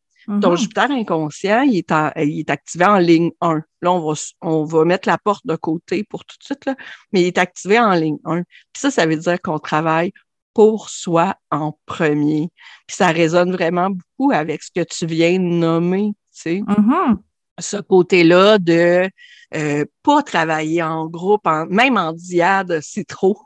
Ton 0.41 0.51
Mhm. 0.51 0.57
Jupiter 0.57 0.91
inconscient, 0.91 1.61
il 1.63 1.77
est, 1.77 1.91
en- 1.91 2.11
il 2.15 2.39
est 2.39 2.49
activé 2.51 2.85
en 2.85 2.97
ligne 2.99 3.31
1. 3.41 3.63
Là, 3.81 3.91
on 3.91 3.99
va, 4.05 4.11
s- 4.13 4.33
on 4.41 4.63
va 4.63 4.85
mettre 4.85 5.07
la 5.09 5.17
porte 5.17 5.47
de 5.47 5.55
côté 5.55 6.03
pour 6.03 6.23
tout 6.23 6.37
de 6.37 6.43
suite, 6.43 6.65
là, 6.65 6.75
mais 7.11 7.21
il 7.21 7.25
est 7.27 7.37
activé 7.39 7.79
en 7.79 7.93
ligne 7.93 8.19
1. 8.25 8.43
Puis 8.43 8.79
ça, 8.79 8.91
ça 8.91 9.07
veut 9.07 9.15
dire 9.17 9.41
qu'on 9.41 9.57
travaille 9.57 10.11
pour 10.53 10.89
soi 10.89 11.35
en 11.51 11.77
premier. 11.87 12.49
Puis 12.85 12.97
ça 12.97 13.07
résonne 13.07 13.51
vraiment 13.53 13.89
beaucoup 13.89 14.31
avec 14.31 14.61
ce 14.61 14.69
que 14.75 14.83
tu 14.83 15.05
viens 15.07 15.33
de 15.33 15.43
nommer, 15.45 16.11
tu 16.35 16.41
sais 16.41 16.61
Mhm. 16.67 17.17
Ce 17.61 17.77
côté-là 17.77 18.57
de 18.59 19.09
euh, 19.55 19.85
pas 20.03 20.21
travailler 20.23 20.83
en 20.83 21.07
groupe, 21.07 21.45
en- 21.47 21.65
même 21.67 21.97
en 21.97 22.13
diade, 22.13 22.79
c'est 22.83 23.05
trop. 23.07 23.37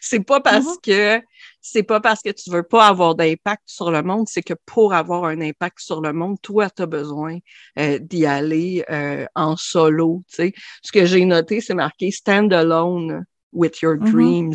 c'est 0.00 0.20
pas 0.24 0.40
parce 0.40 0.66
Mhm. 0.66 0.76
que 0.82 1.20
c'est 1.60 1.82
pas 1.82 2.00
parce 2.00 2.22
que 2.22 2.30
tu 2.30 2.50
veux 2.50 2.62
pas 2.62 2.86
avoir 2.88 3.14
d'impact 3.14 3.62
sur 3.66 3.90
le 3.90 4.02
monde, 4.02 4.26
c'est 4.28 4.42
que 4.42 4.54
pour 4.66 4.94
avoir 4.94 5.24
un 5.24 5.40
impact 5.40 5.78
sur 5.80 6.00
le 6.00 6.12
monde, 6.12 6.36
toi, 6.42 6.68
tu 6.70 6.82
as 6.82 6.86
besoin 6.86 7.38
euh, 7.78 7.98
d'y 7.98 8.26
aller 8.26 8.84
euh, 8.90 9.26
en 9.34 9.56
solo. 9.56 10.22
Ce 10.28 10.92
que 10.92 11.06
j'ai 11.06 11.24
noté, 11.24 11.60
c'est 11.60 11.74
marqué 11.74 12.10
stand 12.10 12.52
alone 12.52 13.24
with 13.52 13.80
your 13.80 13.96
Mhm. 13.96 14.10
dreams. 14.10 14.54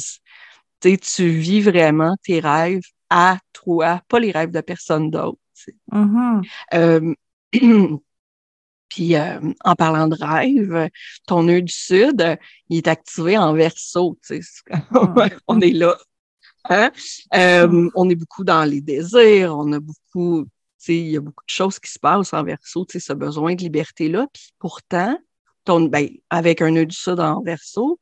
Tu 0.81 1.27
vis 1.29 1.61
vraiment 1.61 2.15
tes 2.23 2.39
rêves 2.39 2.81
à 3.09 3.37
toi, 3.53 4.01
pas 4.07 4.19
les 4.19 4.31
rêves 4.31 4.51
de 4.51 4.61
personne 4.61 5.09
d'autre. 5.09 5.39
sais. 5.53 5.75
Puis 8.89 9.15
euh, 9.15 9.39
en 9.63 9.75
parlant 9.75 10.07
de 10.07 10.15
rêve, 10.19 10.89
ton 11.25 11.43
nœud 11.43 11.61
du 11.61 11.73
sud, 11.73 12.21
euh, 12.21 12.35
il 12.69 12.77
est 12.77 12.87
activé 12.87 13.37
en 13.37 13.53
verso. 13.53 14.17
Tu 14.25 14.41
sais. 14.41 14.75
Mm. 14.91 15.29
on 15.47 15.61
est 15.61 15.71
là. 15.71 15.97
Hein? 16.69 16.91
Euh, 17.33 17.89
on 17.95 18.09
est 18.09 18.15
beaucoup 18.15 18.43
dans 18.43 18.63
les 18.63 18.81
désirs, 18.81 19.55
on 19.57 19.71
a 19.71 19.79
beaucoup, 19.79 20.43
tu 20.43 20.49
sais, 20.77 20.97
il 20.97 21.07
y 21.09 21.17
a 21.17 21.21
beaucoup 21.21 21.45
de 21.45 21.49
choses 21.53 21.79
qui 21.79 21.89
se 21.91 21.99
passent 21.99 22.33
en 22.33 22.43
verso, 22.43 22.85
tu 22.85 22.99
sais, 22.99 23.05
ce 23.07 23.13
besoin 23.13 23.55
de 23.55 23.61
liberté-là. 23.61 24.27
Puis 24.33 24.49
pourtant, 24.59 25.17
ton, 25.63 25.81
ben, 25.85 26.09
avec 26.29 26.61
un 26.61 26.71
nœud 26.71 26.85
du 26.85 26.95
sud 26.95 27.19
en 27.19 27.41
verso, 27.41 27.99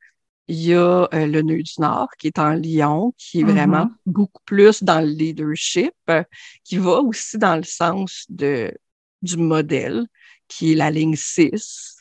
il 0.48 0.62
y 0.62 0.74
a 0.74 1.08
euh, 1.13 1.25
le 1.27 1.42
nœud 1.42 1.62
du 1.62 1.74
nord 1.80 2.08
qui 2.20 2.27
est 2.27 2.39
en 2.39 2.54
lion, 2.54 3.13
qui 3.18 3.39
est 3.39 3.44
Mhm. 3.44 3.51
vraiment 3.51 3.89
beaucoup 4.06 4.42
plus 4.46 4.84
dans 4.84 5.01
le 5.01 5.08
leadership, 5.08 5.94
qui 6.63 6.77
va 6.77 7.01
aussi 7.01 7.38
dans 7.38 7.56
le 7.56 7.63
sens 7.63 8.25
de, 8.30 8.72
du 9.22 9.38
modèle, 9.38 10.06
qui 10.57 10.71
est 10.74 10.75
la 10.75 10.89
ligne 10.91 11.15
6. 11.15 11.97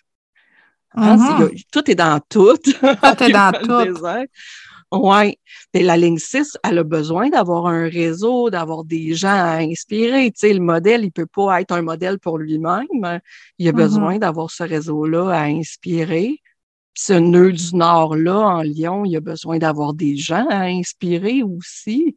Hein, 0.96 1.16
Mhm. 1.16 1.50
tout 1.72 1.90
est 1.90 1.94
dans 1.96 2.20
tout. 2.28 2.56
Tout 2.56 3.22
est 3.22 3.32
dans 3.32 3.52
tout. 3.52 3.98
Oui. 4.92 5.36
La 5.74 5.96
ligne 5.96 6.18
6, 6.18 6.56
elle 6.62 6.78
a 6.78 6.84
besoin 6.84 7.28
d'avoir 7.30 7.66
un 7.66 7.88
réseau, 7.88 8.48
d'avoir 8.48 8.84
des 8.84 9.12
gens 9.14 9.36
à 9.36 9.56
inspirer. 9.56 10.30
Tu 10.30 10.38
sais, 10.38 10.52
le 10.54 10.60
modèle, 10.60 11.04
il 11.04 11.10
peut 11.10 11.26
pas 11.26 11.60
être 11.60 11.72
un 11.72 11.82
modèle 11.82 12.20
pour 12.20 12.38
lui-même. 12.38 12.86
Il 13.58 13.68
a 13.68 13.72
Mhm. 13.72 13.76
besoin 13.76 14.18
d'avoir 14.18 14.50
ce 14.52 14.62
réseau-là 14.62 15.30
à 15.30 15.42
inspirer. 15.46 16.38
Ce 16.96 17.12
nœud 17.12 17.50
du 17.52 17.74
Nord-là, 17.74 18.38
en 18.38 18.62
Lyon, 18.62 19.04
il 19.04 19.16
a 19.16 19.20
besoin 19.20 19.58
d'avoir 19.58 19.94
des 19.94 20.16
gens 20.16 20.46
à 20.48 20.66
inspirer 20.66 21.42
aussi. 21.42 22.16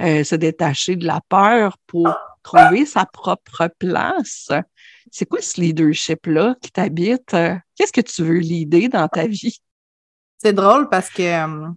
Euh, 0.00 0.22
se 0.24 0.36
détacher 0.36 0.94
de 0.96 1.06
la 1.06 1.20
peur 1.28 1.76
pour 1.88 2.08
trouver 2.44 2.84
sa 2.86 3.04
propre 3.04 3.68
place. 3.80 4.48
C'est 5.12 5.26
quoi 5.26 5.40
ce 5.40 5.60
leadership-là 5.60 6.56
qui 6.60 6.70
t'habite? 6.70 7.34
Euh, 7.34 7.54
Qu'est-ce 7.76 7.92
que 7.92 8.00
tu 8.00 8.22
veux 8.22 8.38
leader 8.38 8.88
dans 8.88 9.08
ta 9.08 9.26
vie? 9.26 9.58
C'est 10.38 10.52
drôle 10.52 10.88
parce 10.88 11.10
que 11.10 11.22
euh, 11.22 11.68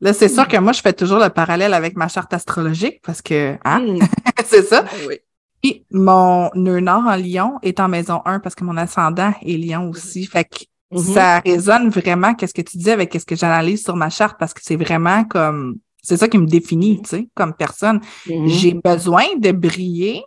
là, 0.00 0.12
c'est 0.12 0.28
sûr 0.28 0.46
que 0.48 0.56
moi, 0.58 0.72
je 0.72 0.80
fais 0.80 0.92
toujours 0.92 1.18
le 1.18 1.28
parallèle 1.30 1.74
avec 1.74 1.96
ma 1.96 2.08
charte 2.08 2.32
astrologique 2.34 3.00
parce 3.02 3.22
que, 3.22 3.56
hein, 3.64 3.80
Hmm. 3.80 3.98
c'est 4.44 4.62
ça. 4.62 4.84
Oui. 5.06 5.18
Puis 5.62 5.84
mon 5.90 6.50
nœud 6.54 6.80
nord 6.80 7.04
en 7.06 7.16
Lion 7.16 7.58
est 7.62 7.80
en 7.80 7.88
maison 7.88 8.22
1 8.24 8.38
parce 8.40 8.54
que 8.54 8.64
mon 8.64 8.76
ascendant 8.76 9.32
est 9.42 9.56
Lion 9.56 9.88
aussi. 9.90 10.26
Fait 10.26 10.44
que 10.44 10.64
Mhm. 10.90 10.98
ça 11.00 11.40
résonne 11.40 11.90
vraiment 11.90 12.32
qu'est-ce 12.34 12.54
que 12.54 12.62
tu 12.62 12.78
dis 12.78 12.90
avec 12.90 13.10
qu'est-ce 13.10 13.26
que 13.26 13.36
j'analyse 13.36 13.84
sur 13.84 13.94
ma 13.94 14.08
charte 14.08 14.38
parce 14.38 14.54
que 14.54 14.60
c'est 14.62 14.76
vraiment 14.76 15.22
comme 15.24 15.76
c'est 16.02 16.16
ça 16.16 16.28
qui 16.28 16.38
me 16.38 16.46
définit, 16.46 17.02
tu 17.02 17.08
sais, 17.10 17.28
comme 17.34 17.52
personne. 17.52 18.00
Mhm. 18.26 18.46
J'ai 18.48 18.72
besoin 18.72 19.24
de 19.36 19.52
briller, 19.52 20.22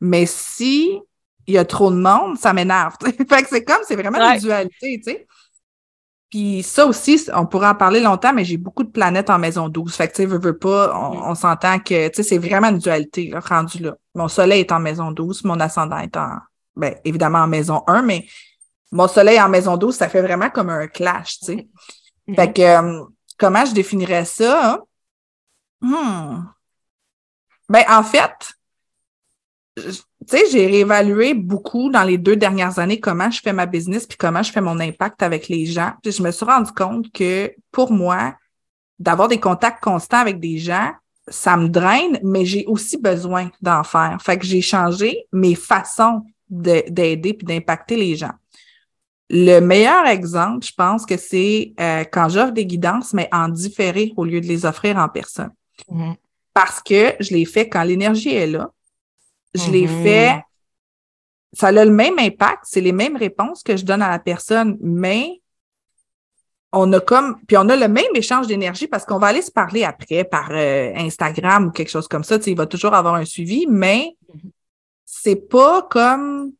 mais 0.00 0.24
si 0.24 0.98
il 1.46 1.54
y 1.54 1.58
a 1.58 1.64
trop 1.64 1.90
de 1.90 1.96
monde, 1.96 2.38
ça 2.38 2.52
m'énerve. 2.52 2.94
fait 3.02 3.42
que 3.42 3.48
c'est 3.48 3.64
comme 3.64 3.82
c'est 3.86 3.96
vraiment 3.96 4.18
Ouais. 4.18 4.34
une 4.34 4.40
dualité, 4.40 5.00
tu 5.04 5.12
sais. 5.12 5.26
Puis 6.30 6.62
ça 6.62 6.86
aussi, 6.86 7.22
on 7.34 7.44
pourrait 7.46 7.68
en 7.68 7.74
parler 7.74 8.00
longtemps, 8.00 8.32
mais 8.32 8.44
j'ai 8.44 8.56
beaucoup 8.56 8.84
de 8.84 8.90
planètes 8.90 9.28
en 9.28 9.38
maison 9.38 9.68
12. 9.68 9.94
Fait 9.94 10.08
que, 10.08 10.12
tu 10.14 10.22
sais, 10.22 10.26
veux, 10.26 10.38
veux 10.38 10.56
pas, 10.56 10.90
on, 10.96 11.30
on 11.30 11.34
s'entend 11.34 11.78
que, 11.78 12.08
tu 12.08 12.14
sais, 12.16 12.22
c'est 12.22 12.38
vraiment 12.38 12.68
une 12.68 12.78
dualité, 12.78 13.28
là, 13.28 13.40
rendu 13.40 13.82
là. 13.82 13.96
Mon 14.14 14.28
soleil 14.28 14.60
est 14.60 14.72
en 14.72 14.80
maison 14.80 15.10
12, 15.12 15.44
mon 15.44 15.60
ascendant 15.60 15.98
est 15.98 16.16
en, 16.16 16.38
ben, 16.74 16.94
évidemment 17.04 17.40
en 17.40 17.46
maison 17.48 17.82
1, 17.86 18.00
mais 18.00 18.26
mon 18.92 19.08
soleil 19.08 19.38
en 19.42 19.50
maison 19.50 19.76
12, 19.76 19.94
ça 19.94 20.08
fait 20.08 20.22
vraiment 20.22 20.48
comme 20.48 20.70
un 20.70 20.86
clash, 20.86 21.38
tu 21.40 21.44
sais. 21.46 21.68
Mhm. 22.26 22.34
Fait 22.36 22.52
que, 22.54 22.62
euh, 22.62 23.04
comment 23.38 23.66
je 23.66 23.72
définirais 23.74 24.24
ça? 24.24 24.80
Hmm. 25.82 26.44
Ben, 27.68 27.84
en 27.90 28.02
fait, 28.02 28.54
je- 29.76 30.00
tu 30.28 30.36
sais, 30.36 30.44
j'ai 30.50 30.66
réévalué 30.66 31.34
beaucoup 31.34 31.90
dans 31.90 32.02
les 32.04 32.18
deux 32.18 32.36
dernières 32.36 32.78
années 32.78 33.00
comment 33.00 33.30
je 33.30 33.40
fais 33.40 33.52
ma 33.52 33.66
business 33.66 34.06
puis 34.06 34.16
comment 34.18 34.42
je 34.42 34.52
fais 34.52 34.60
mon 34.60 34.78
impact 34.80 35.22
avec 35.22 35.48
les 35.48 35.66
gens. 35.66 35.92
Puis 36.02 36.12
je 36.12 36.22
me 36.22 36.30
suis 36.30 36.44
rendu 36.44 36.70
compte 36.72 37.10
que 37.12 37.52
pour 37.70 37.92
moi, 37.92 38.34
d'avoir 38.98 39.28
des 39.28 39.40
contacts 39.40 39.82
constants 39.82 40.18
avec 40.18 40.38
des 40.38 40.58
gens, 40.58 40.90
ça 41.28 41.56
me 41.56 41.68
draine, 41.68 42.18
mais 42.22 42.44
j'ai 42.44 42.64
aussi 42.66 42.96
besoin 42.98 43.50
d'en 43.60 43.84
faire. 43.84 44.18
Fait 44.22 44.38
que 44.38 44.44
j'ai 44.44 44.60
changé 44.60 45.26
mes 45.32 45.54
façons 45.54 46.22
de- 46.50 46.84
d'aider 46.88 47.34
puis 47.34 47.46
d'impacter 47.46 47.96
les 47.96 48.16
gens. 48.16 48.32
Le 49.30 49.60
meilleur 49.60 50.06
exemple, 50.06 50.66
je 50.66 50.72
pense 50.76 51.06
que 51.06 51.16
c'est 51.16 51.72
euh, 51.80 52.04
quand 52.04 52.28
j'offre 52.28 52.52
des 52.52 52.66
guidances, 52.66 53.14
mais 53.14 53.28
en 53.32 53.48
différé 53.48 54.12
au 54.16 54.24
lieu 54.24 54.40
de 54.40 54.46
les 54.46 54.66
offrir 54.66 54.98
en 54.98 55.08
personne. 55.08 55.52
Mhm. 55.90 56.16
Parce 56.52 56.82
que 56.82 57.14
je 57.18 57.32
l'ai 57.32 57.46
fait 57.46 57.68
quand 57.68 57.82
l'énergie 57.82 58.34
est 58.34 58.46
là. 58.46 58.70
Je 59.54 59.70
l'ai 59.70 59.86
Mhm. 59.86 60.02
fait. 60.02 60.42
Ça 61.54 61.68
a 61.68 61.72
le 61.72 61.90
même 61.90 62.18
impact, 62.18 62.62
c'est 62.64 62.80
les 62.80 62.92
mêmes 62.92 63.16
réponses 63.16 63.62
que 63.62 63.76
je 63.76 63.84
donne 63.84 64.00
à 64.02 64.08
la 64.10 64.18
personne, 64.18 64.78
mais 64.80 65.42
on 66.72 66.90
a 66.94 67.00
comme, 67.00 67.38
puis 67.46 67.58
on 67.58 67.68
a 67.68 67.76
le 67.76 67.88
même 67.88 68.06
échange 68.14 68.46
d'énergie 68.46 68.86
parce 68.86 69.04
qu'on 69.04 69.18
va 69.18 69.26
aller 69.26 69.42
se 69.42 69.50
parler 69.50 69.84
après 69.84 70.24
par 70.24 70.48
euh, 70.52 70.92
Instagram 70.96 71.66
ou 71.66 71.70
quelque 71.70 71.90
chose 71.90 72.08
comme 72.08 72.24
ça. 72.24 72.38
Tu 72.38 72.44
sais, 72.46 72.50
il 72.52 72.56
va 72.56 72.66
toujours 72.66 72.94
avoir 72.94 73.14
un 73.16 73.26
suivi, 73.26 73.66
mais 73.68 74.16
c'est 75.04 75.36
pas 75.50 75.82
comme, 75.90 76.52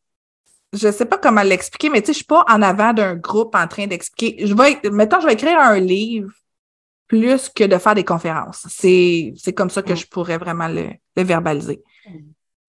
je 0.73 0.91
sais 0.91 1.05
pas 1.05 1.17
comment 1.17 1.41
l'expliquer, 1.41 1.89
mais 1.89 2.01
tu 2.01 2.07
sais, 2.07 2.13
je 2.13 2.17
suis 2.17 2.25
pas 2.25 2.45
en 2.47 2.61
avant 2.61 2.93
d'un 2.93 3.15
groupe 3.15 3.55
en 3.55 3.67
train 3.67 3.87
d'expliquer. 3.87 4.45
Je 4.45 4.53
vais, 4.53 4.79
mettons, 4.91 5.19
je 5.19 5.25
vais 5.25 5.33
écrire 5.33 5.57
un 5.59 5.79
livre 5.79 6.31
plus 7.07 7.49
que 7.49 7.63
de 7.63 7.77
faire 7.79 7.95
des 7.95 8.05
conférences. 8.05 8.67
C'est, 8.69 9.33
c'est 9.37 9.53
comme 9.53 9.71
ça 9.71 9.81
que 9.81 9.93
Mm. 9.93 9.97
je 9.97 10.05
pourrais 10.05 10.37
vraiment 10.37 10.67
le, 10.67 10.89
le 11.17 11.23
verbaliser. 11.23 11.81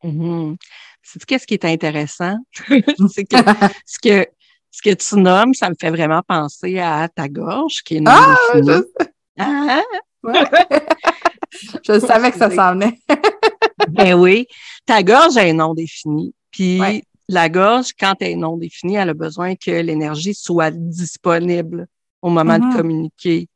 Mhm. 0.04 0.56
Sais-tu 1.02 1.26
qu'est-ce 1.26 1.46
qui 1.46 1.54
est 1.54 1.64
intéressant? 1.64 2.36
c'est 3.08 3.24
que 3.24 3.36
ce 3.86 3.98
que 3.98 4.26
ce 4.70 4.82
que 4.82 4.94
tu 4.94 5.16
nommes, 5.20 5.54
ça 5.54 5.70
me 5.70 5.74
fait 5.80 5.90
vraiment 5.90 6.20
penser 6.26 6.78
à 6.80 7.08
ta 7.08 7.28
gorge 7.28 7.82
qui 7.84 7.96
est 7.96 8.00
non 8.00 8.12
Ah, 8.12 8.36
je, 8.54 8.82
Ah, 9.38 9.82
ouais. 10.24 10.32
je 11.86 12.00
savais 12.00 12.30
que 12.32 12.38
ça 12.38 12.50
s'en 12.50 12.72
venait. 12.72 12.98
ben 13.90 14.14
oui, 14.14 14.46
ta 14.86 15.02
gorge 15.02 15.36
est 15.36 15.52
non 15.52 15.74
définie. 15.74 16.34
Puis 16.50 16.80
Ouais. 16.80 17.02
la 17.28 17.48
gorge, 17.48 17.88
quand 17.98 18.14
elle 18.20 18.32
est 18.32 18.36
non 18.36 18.56
définie, 18.56 18.96
elle 18.96 19.10
a 19.10 19.14
besoin 19.14 19.54
que 19.54 19.70
l'énergie 19.70 20.34
soit 20.34 20.70
disponible 20.72 21.86
au 22.22 22.30
moment 22.30 22.58
Mhm. 22.58 22.70
de 22.72 22.76
communiquer. 22.76 23.48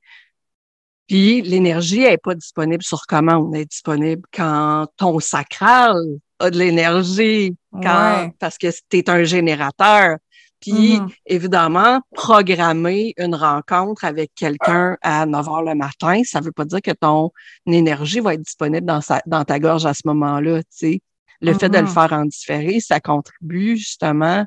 Puis 1.09 1.43
l'énergie 1.43 2.03
elle 2.03 2.13
est 2.15 2.19
pas 2.23 2.35
disponible 2.35 2.83
sur 2.85 3.07
commande, 3.07 3.55
elle 3.55 3.63
est 3.63 3.71
disponible 3.71 4.23
quand 4.33 4.87
ton 4.97 5.19
sacral 5.21 5.97
a 6.39 6.51
de 6.51 6.59
l'énergie, 6.59 7.57
quand 7.73 8.13
Ouais. 8.27 8.33
parce 8.39 8.59
que 8.59 8.69
tu 8.91 8.99
es 8.99 9.11
un 9.11 9.25
générateur. 9.25 10.19
Puis 10.61 10.99
Mhm. 11.01 11.09
évidemment, 11.27 12.01
programmer 12.15 13.15
une 13.17 13.35
rencontre 13.35 14.05
avec 14.05 14.33
quelqu'un 14.35 14.97
à 15.03 15.25
9 15.25 15.49
heures 15.49 15.63
le 15.63 15.75
matin, 15.75 16.21
ça 16.25 16.41
veut 16.41 16.53
pas 16.53 16.65
dire 16.65 16.83
que 16.83 16.91
ton 16.91 17.31
énergie 17.67 18.21
va 18.21 18.35
être 18.35 18.43
disponible 18.43 18.85
dans, 18.87 19.01
sa, 19.01 19.23
dans 19.27 19.45
ta 19.45 19.59
gorge 19.61 19.87
à 19.87 19.95
ce 19.95 20.03
moment-là. 20.07 20.61
tu 20.63 20.69
sais. 20.71 21.01
Le 21.41 21.55
fait 21.55 21.69
de 21.69 21.77
le 21.79 21.85
Mhm. 21.85 21.89
faire 21.91 22.13
en 22.13 22.25
différé, 22.25 22.81
ça 22.81 22.99
contribue 22.99 23.77
justement 23.77 24.45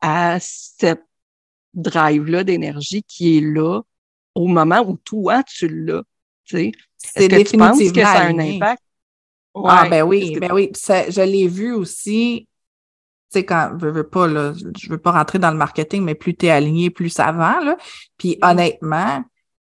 à 0.00 0.38
cette 0.40 1.02
drive-là 1.74 2.44
d'énergie 2.44 3.02
qui 3.02 3.38
est 3.38 3.40
là 3.42 3.82
au 4.34 4.46
moment 4.46 4.80
où 4.86 4.96
toi, 4.98 5.42
tu 5.42 5.68
l'as. 5.68 6.02
tu 6.44 6.56
sais. 6.56 6.72
C'est 6.96 7.32
Est-ce 7.32 7.44
que 7.44 7.50
tu 7.50 7.56
penses 7.56 7.78
que 7.78 8.00
ça 8.00 8.10
a 8.12 8.22
un 8.22 8.38
impact? 8.38 8.82
Ah, 9.54 9.86
ben 9.88 10.02
oui, 10.02 10.32
que- 10.32 10.40
ben 10.40 10.52
oui. 10.52 10.70
Ça- 10.74 11.10
je 11.10 11.20
l'ai 11.20 11.46
vu 11.46 11.72
aussi, 11.72 12.48
tu 13.30 13.38
sais, 13.38 13.44
quand, 13.44 13.76
je 13.80 13.86
veux 13.86 14.08
pas, 14.08 14.26
là, 14.26 14.52
je 14.78 14.88
veux 14.88 14.98
pas 14.98 15.12
rentrer 15.12 15.38
dans 15.38 15.50
le 15.50 15.56
marketing, 15.56 16.02
mais 16.02 16.14
plus 16.14 16.34
tu 16.34 16.46
es 16.46 16.50
aligné, 16.50 16.90
plus 16.90 17.10
ça 17.10 17.32
va, 17.32 17.60
là. 17.62 17.76
Puis 18.18 18.38
Mhm. 18.42 18.50
honnêtement, 18.50 19.24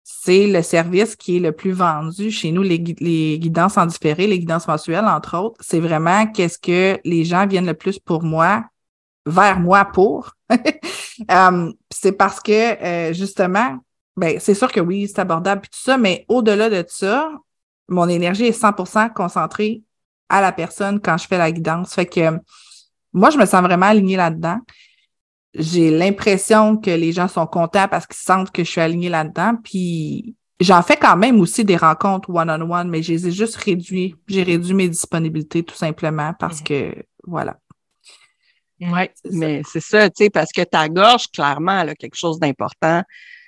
c'est 0.04 0.46
le 0.46 0.62
service 0.62 1.16
qui 1.16 1.36
est 1.38 1.40
le 1.40 1.52
plus 1.52 1.72
vendu 1.72 2.30
chez 2.30 2.52
nous, 2.52 2.62
les, 2.62 2.78
les 3.00 3.38
guidances 3.38 3.78
en 3.78 3.86
différé, 3.86 4.26
les 4.26 4.38
guidances 4.38 4.68
mensuelles, 4.68 5.06
entre 5.06 5.38
autres. 5.38 5.56
C'est 5.60 5.80
vraiment 5.80 6.26
qu'est-ce 6.26 6.58
que 6.58 7.00
les 7.04 7.24
gens 7.24 7.46
viennent 7.46 7.66
le 7.66 7.74
plus 7.74 7.98
pour 7.98 8.22
moi, 8.22 8.64
vers 9.26 9.58
moi 9.60 9.84
pour. 9.86 10.32
Euh, 11.30 11.72
c'est 11.90 12.12
parce 12.12 12.40
que, 12.40 12.52
euh, 12.52 13.12
justement, 13.12 13.78
ben, 14.16 14.38
c'est 14.40 14.54
sûr 14.54 14.70
que 14.70 14.80
oui, 14.80 15.08
c'est 15.08 15.20
abordable 15.20 15.62
et 15.64 15.68
tout 15.68 15.80
ça, 15.80 15.98
mais 15.98 16.24
au-delà 16.28 16.70
de 16.70 16.84
ça, 16.88 17.30
mon 17.88 18.08
énergie 18.08 18.46
est 18.46 18.58
100% 18.58 19.12
concentrée 19.12 19.82
à 20.28 20.40
la 20.40 20.52
personne 20.52 21.00
quand 21.00 21.16
je 21.18 21.26
fais 21.26 21.38
la 21.38 21.52
guidance. 21.52 21.94
Fait 21.94 22.06
que 22.06 22.38
moi, 23.12 23.30
je 23.30 23.38
me 23.38 23.46
sens 23.46 23.62
vraiment 23.62 23.86
alignée 23.86 24.16
là-dedans 24.16 24.60
j'ai 25.54 25.90
l'impression 25.90 26.76
que 26.76 26.90
les 26.90 27.12
gens 27.12 27.28
sont 27.28 27.46
contents 27.46 27.88
parce 27.88 28.06
qu'ils 28.06 28.16
sentent 28.16 28.50
que 28.50 28.64
je 28.64 28.70
suis 28.70 28.80
alignée 28.80 29.08
là-dedans. 29.08 29.56
Puis 29.62 30.34
j'en 30.60 30.82
fais 30.82 30.96
quand 30.96 31.16
même 31.16 31.40
aussi 31.40 31.64
des 31.64 31.76
rencontres 31.76 32.30
one-on-one, 32.30 32.88
mais 32.88 33.02
je 33.02 33.12
les 33.12 33.28
ai 33.28 33.30
juste 33.30 33.56
réduits. 33.56 34.16
J'ai 34.26 34.42
réduit 34.42 34.74
mes 34.74 34.88
disponibilités 34.88 35.62
tout 35.62 35.76
simplement 35.76 36.34
parce 36.38 36.60
mhm. 36.60 36.66
que 36.66 36.94
voilà. 37.24 37.56
Oui, 38.80 39.08
mais 39.30 39.62
c'est 39.64 39.80
ça, 39.80 40.10
tu 40.10 40.24
sais, 40.24 40.30
parce 40.30 40.50
que 40.52 40.62
ta 40.62 40.88
gorge, 40.88 41.28
clairement, 41.30 41.80
elle 41.80 41.90
a 41.90 41.94
quelque 41.94 42.16
chose 42.16 42.38
d'important 42.40 43.02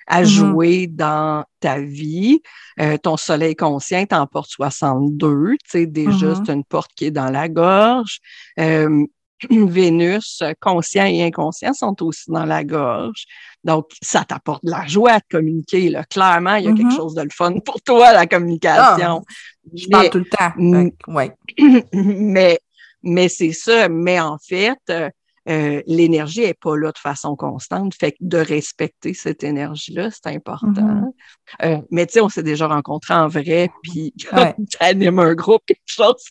à 0.07 0.21
mhm. 0.21 0.27
jouer 0.27 0.87
dans 0.87 1.45
ta 1.61 1.81
vie. 1.81 2.41
Euh, 2.81 2.97
ton 2.99 3.17
soleil 3.17 3.57
conscient 3.57 4.05
en 4.13 4.27
porte 4.27 4.51
62, 4.51 5.53
tu 5.53 5.59
sais, 5.67 5.87
déjà, 5.87 6.29
mhm. 6.29 6.43
c'est 6.45 6.53
une 6.53 6.65
porte 6.65 6.91
qui 6.95 7.07
est 7.07 7.11
dans 7.11 7.31
la 7.31 7.49
gorge. 7.49 8.21
Euh, 8.61 9.05
Vénus, 9.51 10.43
conscient 10.61 11.05
et 11.05 11.23
inconscient, 11.23 11.75
sont 11.75 12.03
aussi 12.03 12.31
dans 12.31 12.47
la 12.47 12.65
gorge. 12.65 13.27
Donc, 13.65 13.87
ça 14.01 14.25
t'apporte 14.25 14.65
de 14.65 14.71
la 14.71 14.87
joie 14.87 15.19
de 15.19 15.25
communiquer. 15.31 15.91
Là. 15.91 16.05
Clairement, 16.05 16.55
il 16.55 16.65
y 16.65 16.69
a 16.69 16.73
quelque 16.73 16.89
mm-hmm. 16.89 16.97
chose 16.97 17.15
de 17.15 17.23
le 17.23 17.31
fun 17.31 17.59
pour 17.65 17.81
toi, 17.83 18.13
la 18.13 18.27
communication. 18.27 19.23
Ah, 19.27 19.33
je 19.75 19.89
parle 19.89 20.11
tout 20.11 20.19
le 20.19 20.25
temps. 20.25 21.13
ouais. 21.13 21.33
mais 21.93 22.59
mais 23.03 23.29
c'est 23.29 23.53
ça. 23.53 23.89
Mais 23.89 24.21
en 24.21 24.39
fait, 24.39 24.79
euh, 25.49 25.83
l'énergie 25.87 26.41
n'est 26.41 26.55
pas 26.55 26.77
là 26.77 26.93
de 26.93 26.99
façon 26.99 27.37
constante. 27.37 27.95
Fait 27.95 28.13
que 28.13 28.17
de 28.21 28.39
respecter 28.39 29.15
cette 29.15 29.45
énergie-là, 29.45 30.11
c'est 30.11 30.35
important. 30.35 30.69
Mm-hmm. 30.69 31.13
Euh, 31.63 31.79
mais 31.91 32.07
tu 32.07 32.15
sais, 32.15 32.21
on 32.21 32.29
s'est 32.29 32.43
déjà 32.43 32.67
rencontrés 32.67 33.15
en 33.15 33.29
vrai, 33.29 33.71
puis 33.83 34.13
quand 34.31 34.55
tu 34.57 34.77
animes 34.81 35.19
un 35.19 35.35
groupe, 35.35 35.63
quelque 35.67 35.81
chose. 35.87 36.25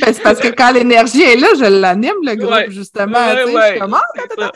Ben, 0.00 0.12
c'est 0.12 0.22
parce 0.22 0.40
que 0.40 0.48
quand 0.48 0.72
l'énergie 0.72 1.22
est 1.22 1.36
là, 1.36 1.48
je 1.58 1.64
l'anime, 1.64 2.14
le 2.22 2.34
groupe, 2.34 2.70
justement. 2.70 3.18
Comment? 3.78 3.96
Ah, 4.38 4.52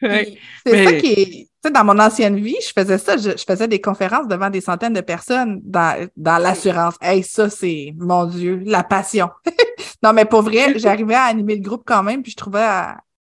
c'est 0.00 0.84
ça 0.84 0.92
qui 0.94 1.12
est. 1.12 1.26
Tu 1.26 1.48
sais, 1.64 1.70
dans 1.70 1.84
mon 1.84 1.98
ancienne 1.98 2.36
vie, 2.36 2.56
je 2.60 2.72
faisais 2.72 2.98
ça, 2.98 3.16
je, 3.16 3.30
faisais 3.46 3.66
des 3.66 3.80
conférences 3.80 4.28
devant 4.28 4.50
des 4.50 4.60
centaines 4.60 4.92
de 4.92 5.00
personnes 5.00 5.60
dans, 5.64 6.08
dans 6.16 6.38
l'assurance. 6.38 6.94
Hey, 7.00 7.22
ça, 7.22 7.50
c'est, 7.50 7.94
mon 7.98 8.26
Dieu, 8.26 8.62
la 8.64 8.84
passion. 8.84 9.30
non, 10.02 10.12
mais 10.12 10.26
pour 10.26 10.42
vrai, 10.42 10.74
j'arrivais 10.78 11.14
à 11.14 11.24
animer 11.24 11.56
le 11.56 11.62
groupe 11.62 11.82
quand 11.84 12.02
même, 12.02 12.22
puis 12.22 12.32
je 12.32 12.36
trouvais, 12.36 12.68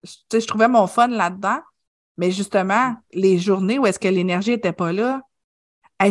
je 0.03 0.47
trouvais 0.47 0.69
mon 0.69 0.87
fun 0.87 1.09
là-dedans. 1.09 1.61
Mais 2.17 2.31
justement, 2.31 2.95
les 3.13 3.39
journées 3.39 3.79
où 3.79 3.87
est-ce 3.87 3.99
que 3.99 4.09
l'énergie 4.09 4.53
était 4.53 4.73
pas 4.73 4.93
là, 4.93 5.21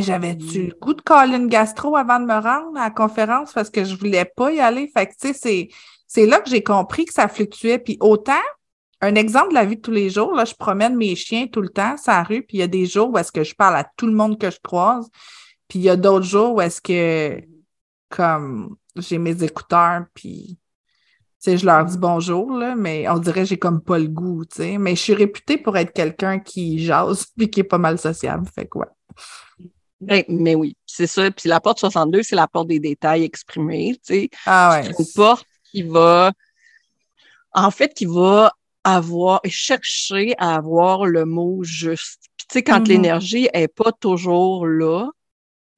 j'avais-tu 0.01 0.67
le 0.67 0.75
goût 0.79 0.93
de 0.93 1.01
coller 1.01 1.37
une 1.37 1.47
gastro 1.47 1.95
avant 1.95 2.19
de 2.19 2.25
me 2.25 2.33
rendre 2.33 2.77
à 2.77 2.85
la 2.85 2.89
conférence 2.89 3.53
parce 3.53 3.69
que 3.69 3.83
je 3.83 3.95
voulais 3.95 4.25
pas 4.25 4.51
y 4.51 4.59
aller? 4.59 4.89
Fait 4.93 5.07
que, 5.07 5.13
tu 5.19 5.33
sais, 5.33 5.69
c'est, 6.07 6.25
là 6.25 6.39
que 6.39 6.49
j'ai 6.49 6.63
compris 6.63 7.05
que 7.05 7.13
ça 7.13 7.27
fluctuait. 7.27 7.79
Puis 7.79 7.97
autant, 7.99 8.33
un 9.03 9.15
exemple 9.15 9.49
de 9.49 9.55
la 9.55 9.65
vie 9.65 9.75
de 9.75 9.81
tous 9.81 9.91
les 9.91 10.09
jours, 10.09 10.33
là, 10.33 10.45
je 10.45 10.53
promène 10.53 10.95
mes 10.95 11.15
chiens 11.15 11.47
tout 11.47 11.61
le 11.61 11.69
temps 11.69 11.97
sur 11.97 12.11
la 12.11 12.23
rue, 12.23 12.43
puis 12.43 12.57
il 12.57 12.59
y 12.61 12.63
a 12.63 12.67
des 12.67 12.85
jours 12.85 13.09
où 13.11 13.17
est-ce 13.17 13.31
que 13.31 13.43
je 13.43 13.53
parle 13.53 13.75
à 13.75 13.83
tout 13.97 14.07
le 14.07 14.13
monde 14.13 14.39
que 14.39 14.49
je 14.49 14.59
croise, 14.63 15.09
puis 15.67 15.79
il 15.79 15.81
y 15.83 15.89
a 15.89 15.97
d'autres 15.97 16.25
jours 16.25 16.55
où 16.55 16.61
est-ce 16.61 16.81
que, 16.81 17.41
comme, 18.09 18.77
j'ai 18.95 19.17
mes 19.17 19.43
écouteurs, 19.43 20.05
puis, 20.13 20.57
tu 20.57 21.51
sais, 21.51 21.57
je 21.57 21.65
leur 21.65 21.83
dis 21.83 21.97
bonjour, 21.97 22.51
là, 22.51 22.75
mais 22.75 23.09
on 23.09 23.17
dirait 23.17 23.41
que 23.41 23.47
j'ai 23.47 23.59
comme 23.59 23.81
pas 23.81 23.99
le 23.99 24.07
goût, 24.07 24.45
tu 24.45 24.57
sais. 24.57 24.77
Mais 24.77 24.95
je 24.95 25.01
suis 25.01 25.13
réputée 25.13 25.57
pour 25.57 25.75
être 25.75 25.91
quelqu'un 25.91 26.39
qui 26.39 26.79
jase, 26.79 27.25
puis 27.37 27.49
qui 27.49 27.59
est 27.59 27.65
pas 27.65 27.77
mal 27.77 27.99
sociable, 27.99 28.47
fait 28.55 28.67
quoi. 28.67 28.87
Ben, 29.99 30.23
mais 30.29 30.55
oui, 30.55 30.77
c'est 30.85 31.07
ça. 31.07 31.29
Puis 31.31 31.49
la 31.49 31.59
porte 31.59 31.79
62, 31.79 32.23
c'est 32.23 32.35
la 32.35 32.47
porte 32.47 32.67
des 32.67 32.79
détails 32.79 33.23
exprimés. 33.23 33.95
Tu 34.05 34.13
sais. 34.13 34.29
Ah 34.45 34.71
ouais. 34.71 34.83
C'est 34.83 34.99
une 34.99 35.13
porte 35.15 35.45
qui 35.71 35.83
va, 35.83 36.31
en 37.53 37.71
fait, 37.71 37.93
qui 37.93 38.05
va 38.05 38.51
avoir, 38.83 39.41
chercher 39.45 40.35
à 40.37 40.55
avoir 40.55 41.05
le 41.05 41.25
mot 41.25 41.63
juste. 41.63 42.23
Puis 42.37 42.47
tu 42.47 42.53
sais, 42.53 42.63
quand 42.63 42.81
mm-hmm. 42.81 42.87
l'énergie 42.87 43.49
est 43.53 43.67
pas 43.67 43.91
toujours 43.91 44.67
là, 44.67 45.09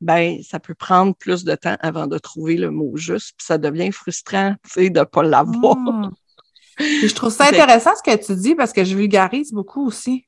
ben 0.01 0.41
ça 0.43 0.59
peut 0.59 0.75
prendre 0.75 1.15
plus 1.15 1.43
de 1.43 1.55
temps 1.55 1.77
avant 1.79 2.07
de 2.07 2.17
trouver 2.17 2.57
le 2.57 2.71
mot 2.71 2.95
juste. 2.95 3.33
Puis 3.37 3.45
ça 3.45 3.57
devient 3.57 3.91
frustrant, 3.91 4.55
tu 4.63 4.71
sais, 4.71 4.89
de 4.89 5.03
pas 5.03 5.23
l'avoir. 5.23 5.77
Mm. 5.77 6.11
je 6.79 7.13
trouve 7.13 7.31
ça 7.31 7.47
intéressant 7.47 7.91
ce 7.95 8.03
que 8.03 8.17
tu 8.23 8.35
dis 8.35 8.55
parce 8.55 8.73
que 8.73 8.83
je 8.83 8.95
vulgarise 8.95 9.51
beaucoup 9.51 9.85
aussi. 9.87 10.27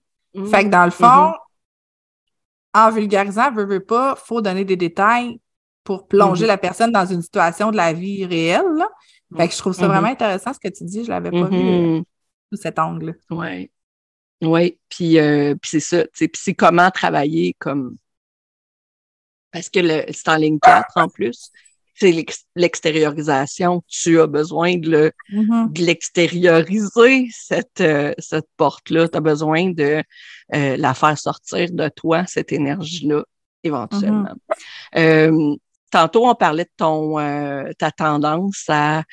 Fait 0.51 0.65
que 0.65 0.69
dans 0.69 0.85
le 0.85 0.91
fond, 0.91 1.05
mm-hmm 1.05 1.37
en 2.77 2.91
vulgarisant, 2.91 3.51
veut, 3.51 3.65
veut 3.65 3.83
pas, 3.83 4.15
faut 4.15 4.41
donner 4.41 4.63
des 4.63 4.75
détails 4.75 5.39
pour 5.83 6.07
plonger 6.07 6.43
mhm. 6.43 6.49
la 6.49 6.57
personne 6.57 6.91
dans 6.91 7.05
une 7.05 7.21
situation 7.21 7.71
de 7.71 7.77
la 7.77 7.93
vie 7.93 8.25
réelle. 8.25 8.85
Fait 9.35 9.47
que 9.47 9.53
je 9.53 9.59
trouve 9.59 9.73
ça 9.73 9.87
vraiment 9.87 10.07
intéressant 10.07 10.53
ce 10.53 10.59
que 10.59 10.73
tu 10.73 10.83
dis. 10.85 11.03
Je 11.03 11.09
l'avais 11.09 11.31
pas 11.31 11.45
vu 11.45 11.57
euh. 11.57 12.01
Sous 12.51 12.62
cet 12.62 12.79
angle. 12.79 13.17
Oui. 13.29 13.71
Oui, 14.41 14.79
puis, 14.89 15.17
euh, 15.17 15.55
puis 15.55 15.69
c'est 15.71 15.79
ça. 15.79 16.05
Puis 16.13 16.29
c'est 16.36 16.53
comment 16.53 16.91
travailler 16.91 17.55
comme. 17.57 17.97
Parce 19.51 19.69
que 19.69 19.79
c'est 20.12 20.27
en 20.27 20.36
ligne 20.36 20.60
4 20.60 20.91
en 20.95 21.07
plus 21.07 21.51
c'est 21.99 22.25
l'extériorisation. 22.55 23.81
Tu 23.88 24.19
as 24.19 24.27
besoin 24.27 24.77
de, 24.77 25.12
l'extérioriser, 25.77 27.27
cette, 27.31 27.81
euh, 27.81 28.13
cette 28.19 28.47
porte-là. 28.55 29.07
Tu 29.07 29.17
as 29.17 29.21
besoin 29.21 29.71
de 29.71 30.03
euh, 30.53 30.77
la 30.77 30.93
faire 30.93 31.17
sortir 31.17 31.69
de 31.71 31.89
toi, 31.89 32.25
cette 32.27 32.51
énergie-là, 32.51 33.23
éventuellement. 33.63 34.36
Mm-hmm. 34.95 34.99
Euh, 34.99 35.55
tantôt, 35.89 36.27
on 36.27 36.36
parlait 36.36 36.65
de 36.65 36.69
ton 36.77 37.15
ta 37.79 37.91
tendance 37.91 38.65
à 38.67 39.03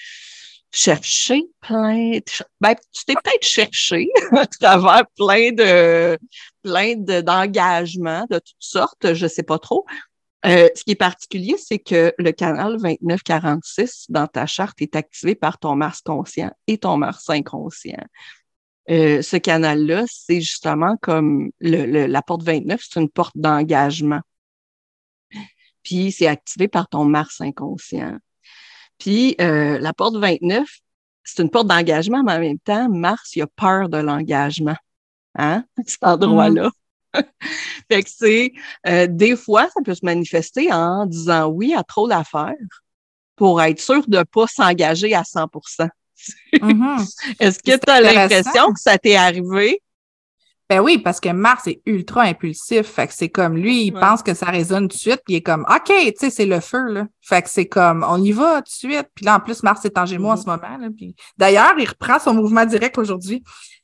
chercher 0.74 1.42
plein 1.60 2.10
de, 2.10 2.44
ben, 2.60 2.74
tu 2.92 3.04
t'es 3.04 3.14
peut-être 3.14 3.46
cherché 3.46 4.08
à 4.32 4.46
travers 4.46 5.06
plein 5.16 5.52
de 5.52 6.18
plein 6.62 6.96
d'engagements 6.96 8.26
de, 8.28 8.38
toutes 8.38 8.56
sortes, 8.58 9.14
je 9.14 9.26
sais 9.26 9.44
pas 9.44 9.58
trop, 9.58 9.86
euh, 10.46 10.68
ce 10.74 10.84
qui 10.84 10.90
est 10.90 10.96
particulier, 10.96 11.56
c'est 11.58 11.78
que 11.78 12.12
le 12.18 12.32
canal 12.32 12.76
2946 12.76 14.06
dans 14.10 14.26
ta 14.26 14.46
charte 14.46 14.82
est 14.82 14.96
activé 14.96 15.34
par 15.34 15.58
ton 15.58 15.76
Mars 15.76 16.02
conscient 16.02 16.50
et 16.66 16.76
ton 16.76 16.96
Mars 16.98 17.30
inconscient. 17.30 18.04
Euh, 18.90 19.22
ce 19.22 19.36
canal-là, 19.38 20.04
c'est 20.06 20.42
justement 20.42 20.96
comme 21.00 21.50
le, 21.60 22.06
la 22.06 22.20
porte 22.20 22.42
29, 22.42 22.82
c'est 22.82 23.00
une 23.00 23.08
porte 23.08 23.36
d'engagement. 23.36 24.20
Puis 25.82 26.12
c'est 26.12 26.26
activé 26.26 26.68
par 26.68 26.88
ton 26.88 27.04
Mars 27.04 27.40
inconscient. 27.40 28.18
Puis 28.98 29.34
euh, 29.40 29.78
la 29.78 29.92
porte 29.92 30.16
29, 30.16 30.66
c'est 31.24 31.42
une 31.42 31.50
porte 31.50 31.66
d'engagement, 31.66 32.22
mais 32.22 32.32
en 32.32 32.40
même 32.40 32.58
temps, 32.58 32.88
Mars, 32.88 33.34
il 33.34 33.42
a 33.42 33.46
peur 33.46 33.88
de 33.88 33.98
l'engagement. 33.98 34.76
Hein? 35.36 35.64
Cet 35.86 36.04
endroit-là. 36.04 36.70
fait 37.90 38.02
que 38.02 38.10
c'est, 38.10 38.52
euh, 38.86 39.06
des 39.08 39.36
fois, 39.36 39.68
ça 39.70 39.80
peut 39.84 39.94
se 39.94 40.04
manifester 40.04 40.72
en 40.72 41.06
disant 41.06 41.46
oui 41.46 41.74
à 41.74 41.82
trop 41.82 42.08
d'affaires 42.08 42.54
pour 43.36 43.60
être 43.62 43.80
sûr 43.80 44.06
de 44.06 44.18
ne 44.18 44.22
pas 44.22 44.46
s'engager 44.46 45.14
à 45.14 45.24
100 45.24 45.46
mm-hmm. 46.52 47.36
Est-ce 47.40 47.58
que 47.58 47.76
tu 47.76 47.90
as 47.90 48.00
l'impression 48.00 48.72
que 48.72 48.80
ça 48.80 48.98
t'est 48.98 49.16
arrivé? 49.16 49.80
Ben 50.70 50.80
oui, 50.80 50.98
parce 50.98 51.20
que 51.20 51.28
Mars 51.28 51.66
est 51.66 51.82
ultra 51.84 52.22
impulsif. 52.22 52.86
Fait 52.86 53.06
que 53.06 53.12
c'est 53.12 53.28
comme 53.28 53.56
lui, 53.56 53.84
il 53.86 53.92
pense 53.92 54.22
que 54.22 54.32
ça 54.32 54.46
résonne 54.46 54.88
tout 54.88 54.96
de 54.96 55.00
suite, 55.00 55.20
puis 55.26 55.34
il 55.34 55.36
est 55.36 55.42
comme 55.42 55.66
OK, 55.68 55.92
tu 55.92 56.12
sais, 56.18 56.30
c'est 56.30 56.46
le 56.46 56.60
feu, 56.60 56.90
là. 56.90 57.06
Fait 57.20 57.42
que 57.42 57.50
c'est 57.50 57.66
comme 57.66 58.04
on 58.08 58.22
y 58.22 58.32
va 58.32 58.62
tout 58.62 58.64
de 58.64 58.92
suite. 58.92 59.08
Puis 59.14 59.26
là, 59.26 59.36
en 59.36 59.40
plus, 59.40 59.62
Mars 59.62 59.84
est 59.84 59.98
en 59.98 60.06
Gémeaux 60.06 60.30
en 60.30 60.34
mm-hmm. 60.34 60.42
ce 60.42 60.46
moment. 60.46 60.78
Là, 60.78 60.88
puis... 60.96 61.14
D'ailleurs, 61.36 61.74
il 61.78 61.86
reprend 61.86 62.18
son 62.18 62.32
mouvement 62.32 62.64
direct 62.64 62.96
aujourd'hui. 62.96 63.42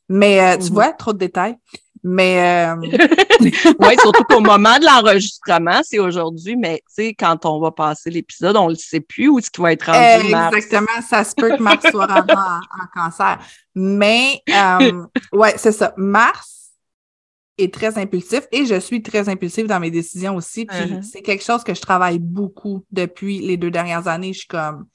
Mais 0.08 0.40
euh, 0.40 0.56
tu 0.56 0.64
mm-hmm. 0.64 0.72
vois, 0.72 0.92
trop 0.92 1.12
de 1.12 1.18
détails. 1.18 1.56
Mais 2.02 2.72
euh... 2.72 2.76
oui, 3.40 3.96
surtout 4.00 4.24
qu'au 4.24 4.40
moment 4.40 4.78
de 4.78 4.86
l'enregistrement, 4.86 5.80
c'est 5.82 5.98
aujourd'hui, 5.98 6.56
mais 6.56 6.78
tu 6.78 7.04
sais, 7.04 7.14
quand 7.14 7.44
on 7.44 7.60
va 7.60 7.72
passer 7.72 8.10
l'épisode, 8.10 8.56
on 8.56 8.66
ne 8.66 8.70
le 8.70 8.76
sait 8.76 9.00
plus 9.00 9.28
où 9.28 9.38
est-ce 9.38 9.50
qu'il 9.50 9.62
va 9.62 9.72
être 9.72 9.84
rendu. 9.84 10.26
Exactement, 10.26 11.02
ça 11.06 11.24
se 11.24 11.34
peut 11.34 11.50
que 11.56 11.62
Mars 11.62 11.84
soit 11.90 12.06
rendu 12.06 12.32
en, 12.32 13.00
cancer. 13.00 13.38
Mais 13.74 14.40
euh, 14.48 15.04
ouais, 15.32 15.54
c'est 15.56 15.72
ça. 15.72 15.92
Mars 15.98 16.59
est 17.58 17.72
très 17.72 17.98
impulsif 17.98 18.46
et 18.52 18.64
je 18.64 18.78
suis 18.78 19.02
très 19.02 19.28
impulsive 19.28 19.66
dans 19.66 19.80
mes 19.80 19.90
décisions 19.90 20.36
aussi. 20.36 20.66
Puis 20.66 20.78
uh-huh. 20.78 21.02
c'est 21.02 21.22
quelque 21.22 21.44
chose 21.44 21.62
que 21.62 21.74
je 21.74 21.80
travaille 21.80 22.18
beaucoup 22.18 22.84
depuis 22.90 23.40
les 23.40 23.56
deux 23.56 23.70
dernières 23.70 24.08
années. 24.08 24.32
Je 24.32 24.40
suis 24.40 24.48
comme 24.48 24.86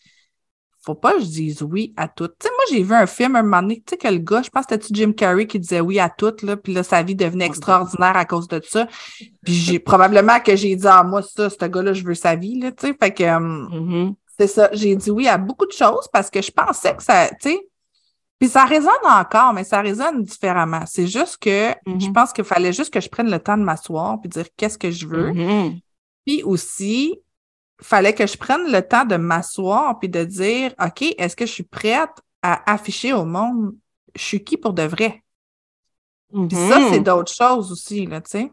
faut 0.86 0.96
pas 0.96 1.14
que 1.14 1.22
je 1.22 1.26
dise 1.26 1.64
oui 1.64 1.94
à 1.98 2.08
tout. 2.08 2.28
Tu 2.28 2.34
sais, 2.44 2.50
moi, 2.50 2.64
j'ai 2.70 2.84
vu 2.84 2.94
un 2.94 3.08
film 3.08 3.36
un 3.36 3.42
moment 3.42 3.62
donné, 3.64 3.78
tu 3.78 3.92
sais, 3.92 3.98
que 3.98 4.08
le 4.08 4.20
gars, 4.20 4.44
je 4.44 4.52
pense 4.52 4.68
que 4.68 4.76
c'était 4.76 4.94
Jim 4.94 5.14
Carrey 5.14 5.48
qui 5.48 5.60
disait 5.60 5.82
oui 5.82 6.00
à 6.00 6.10
tout, 6.10 6.34
là, 6.44 6.56
puis 6.56 6.74
là, 6.74 6.84
sa 6.84 7.02
vie 7.02 7.16
devenait 7.16 7.48
extraordinaire 7.48 8.16
à 8.16 8.26
cause 8.26 8.48
de 8.48 8.62
ça. 8.64 8.88
Puis 9.44 9.54
j'ai 9.54 9.80
probablement 9.80 10.40
que 10.40 10.56
j'ai 10.56 10.76
dit, 10.76 10.88
ah, 10.88 11.04
moi, 11.04 11.24
ça, 11.24 11.50
ce 11.50 11.66
gars-là, 11.66 11.94
je 11.94 12.04
veux 12.04 12.14
sa 12.14 12.36
vie, 12.36 12.60
là, 12.60 12.72
tu 12.72 12.88
sais. 12.88 12.96
Fait 13.00 13.12
que, 13.12 13.24
euh, 13.24 13.40
Mhm. 13.40 14.14
c'est 14.38 14.48
ça. 14.48 14.70
J'ai 14.74 14.96
dit 14.96 15.10
oui 15.10 15.28
à 15.28 15.40
beaucoup 15.40 15.66
de 15.66 15.72
choses 15.72 16.08
parce 16.14 16.30
que 16.30 16.42
je 16.42 16.52
pensais 16.52 16.96
que 16.96 17.02
ça, 17.02 17.30
tu 17.30 17.50
sais, 17.50 17.60
puis 18.40 18.50
ça 18.50 18.66
résonne 18.66 18.92
encore, 19.06 19.54
mais 19.54 19.64
ça 19.64 19.82
résonne 19.82 20.24
différemment. 20.24 20.86
C'est 20.86 21.08
juste 21.08 21.38
que 21.38 21.74
je 21.86 22.08
Mhm. 22.08 22.14
pense 22.14 22.34
qu'il 22.34 22.44
fallait 22.44 22.74
juste 22.74 22.94
que 22.94 23.00
je 23.00 23.10
prenne 23.10 23.30
le 23.32 23.40
temps 23.40 23.58
de 23.58 23.64
m'asseoir 23.64 24.20
puis 24.20 24.30
dire 24.30 24.46
qu'est-ce 24.58 24.78
que 24.78 24.92
je 24.92 25.08
veux. 25.08 25.32
Mhm. 25.32 25.80
Puis 26.26 26.44
aussi, 26.44 27.20
fallait 27.82 28.14
que 28.14 28.26
je 28.28 28.38
prenne 28.38 28.72
le 28.72 28.82
temps 28.82 29.06
de 29.06 29.16
m'asseoir 29.16 30.00
puis 30.00 30.10
de 30.10 30.24
dire, 30.24 30.74
OK, 30.84 31.02
est-ce 31.18 31.36
que 31.36 31.46
je 31.46 31.52
suis 31.52 31.64
prête 31.64 32.10
à 32.42 32.72
afficher 32.72 33.14
au 33.14 33.26
monde, 33.26 33.76
je 34.16 34.22
suis 34.22 34.44
qui 34.44 34.58
pour 34.58 34.74
de 34.74 34.84
vrai? 34.84 35.22
Puis 36.32 36.50
ça, 36.58 36.80
Mhm. 36.80 36.88
c'est 36.90 37.00
d'autres 37.00 37.34
choses 37.34 37.72
aussi, 37.72 38.06
là, 38.06 38.20
tu 38.22 38.32
sais. 38.32 38.52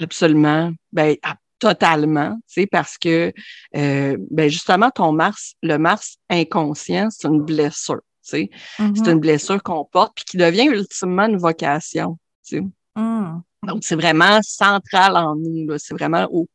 Absolument. 0.00 0.72
Ben, 0.92 1.16
ah, 1.22 1.36
totalement, 1.58 2.34
tu 2.48 2.62
sais, 2.62 2.66
parce 2.66 2.96
que, 2.98 3.32
euh, 3.76 4.16
ben, 4.30 4.48
justement, 4.48 4.90
ton 4.90 5.12
Mars, 5.12 5.54
le 5.62 5.76
Mars 5.76 6.16
inconscient, 6.30 7.08
c'est 7.10 7.28
une 7.28 7.42
blessure, 7.42 8.00
Mhm. 8.32 8.96
C'est 8.96 9.10
une 9.10 9.20
blessure 9.20 9.62
qu'on 9.62 9.84
porte 9.84 10.14
puis 10.16 10.24
qui 10.24 10.36
devient 10.36 10.66
ultimement 10.66 11.26
une 11.26 11.38
vocation. 11.38 12.18
Mhm. 12.52 13.42
Donc, 13.66 13.78
c'est 13.84 13.94
vraiment 13.94 14.40
central 14.42 15.16
en 15.16 15.36
nous, 15.36 15.66
là. 15.68 15.76
C'est 15.78 15.94
vraiment 15.94 16.26
au, 16.30 16.48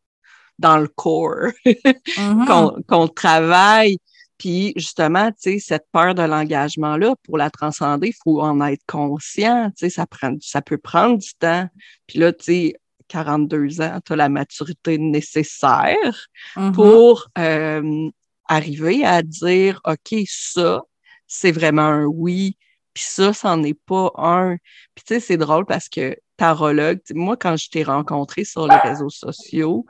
dans 0.59 0.77
le 0.77 0.87
corps 0.87 1.51
Mhm. 2.17 2.45
qu'on 2.45 2.81
qu'on 2.87 3.07
travaille. 3.07 3.97
Puis, 4.37 4.73
justement, 4.75 5.31
tu 5.31 5.53
sais, 5.53 5.59
cette 5.59 5.87
peur 5.91 6.13
de 6.13 6.21
l'engagement-là, 6.21 7.15
pour 7.23 7.37
la 7.39 7.49
transcender, 7.49 8.09
il 8.09 8.15
faut 8.23 8.39
en 8.41 8.61
être 8.67 8.83
conscient, 8.87 9.69
tu 9.71 9.85
sais, 9.85 9.89
ça 9.89 10.05
prend, 10.05 10.35
ça 10.41 10.61
peut 10.61 10.77
prendre 10.77 11.17
du 11.17 11.33
temps. 11.39 11.67
Puis 12.05 12.19
là, 12.19 12.31
tu 12.33 12.43
sais, 12.45 12.73
42 13.07 13.81
ans, 13.81 13.99
tu 14.05 14.13
as 14.13 14.15
la 14.15 14.29
maturité 14.29 14.97
nécessaire 14.99 16.27
Mhm. 16.55 16.71
pour 16.73 17.27
euh, 17.39 18.09
arriver 18.47 19.03
à 19.05 19.21
dire, 19.23 19.81
OK, 19.85 20.19
ça, 20.27 20.81
c'est 21.27 21.51
vraiment 21.51 21.83
un 21.83 22.05
oui, 22.05 22.57
puis 22.93 23.03
ça, 23.07 23.33
c'en 23.33 23.61
est 23.63 23.79
pas 23.85 24.11
un. 24.17 24.57
Puis 24.95 25.03
tu 25.05 25.13
sais, 25.13 25.19
c'est 25.19 25.37
drôle 25.37 25.65
parce 25.65 25.89
que 25.89 26.17
tarologue, 26.37 26.99
moi, 27.13 27.37
quand 27.37 27.57
je 27.57 27.69
t'ai 27.69 27.83
rencontré 27.83 28.43
sur 28.43 28.67
les 28.67 28.77
réseaux 28.77 29.09
sociaux, 29.09 29.85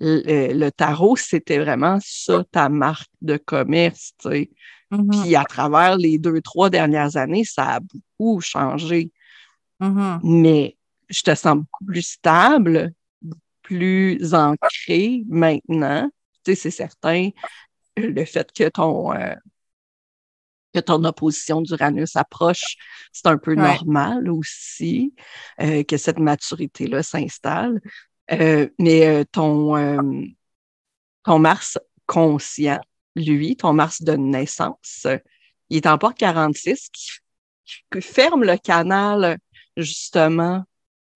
le, 0.00 0.52
le 0.52 0.72
tarot, 0.72 1.16
c'était 1.16 1.58
vraiment 1.58 1.98
ça, 2.02 2.42
ta 2.50 2.68
marque 2.68 3.10
de 3.20 3.36
commerce, 3.36 4.12
tu 4.18 4.30
sais. 4.30 4.50
Mhm. 4.90 5.08
Puis 5.10 5.36
à 5.36 5.44
travers 5.44 5.96
les 5.96 6.18
deux, 6.18 6.40
trois 6.40 6.70
dernières 6.70 7.16
années, 7.16 7.44
ça 7.44 7.76
a 7.76 7.80
beaucoup 7.80 8.40
changé. 8.40 9.12
Mhm. 9.78 10.20
Mais 10.24 10.76
je 11.08 11.22
te 11.22 11.34
sens 11.34 11.56
beaucoup 11.56 11.84
plus 11.84 12.02
stable, 12.02 12.92
plus 13.62 14.34
ancré 14.34 15.22
maintenant. 15.28 16.10
Tu 16.44 16.52
sais, 16.52 16.54
c'est 16.56 16.70
certain, 16.70 17.30
le 17.96 18.24
fait 18.24 18.50
que 18.52 18.68
ton, 18.68 19.12
euh, 19.14 19.34
que 20.72 20.80
ton 20.80 21.02
opposition 21.04 21.60
d'Uranus 21.60 22.16
approche, 22.16 22.76
c'est 23.12 23.26
un 23.26 23.38
peu 23.38 23.52
Ouais. 23.54 23.62
normal 23.62 24.28
aussi, 24.30 25.14
euh, 25.60 25.82
que 25.82 25.96
cette 25.96 26.18
maturité-là 26.18 27.02
s'installe. 27.02 27.80
Euh, 28.32 28.68
mais 28.78 29.06
euh, 29.06 29.24
ton, 29.30 29.76
euh, 29.76 30.00
ton 31.24 31.38
Mars 31.38 31.78
conscient, 32.06 32.80
lui, 33.16 33.56
ton 33.56 33.72
Mars 33.72 34.02
de 34.02 34.12
naissance, 34.14 35.06
il 35.68 35.78
est 35.78 35.86
en 35.86 35.98
porte 35.98 36.16
46 36.18 36.88
qui, 36.92 37.10
qui 37.92 38.00
ferme 38.00 38.44
le 38.44 38.56
canal, 38.56 39.38
justement, 39.76 40.64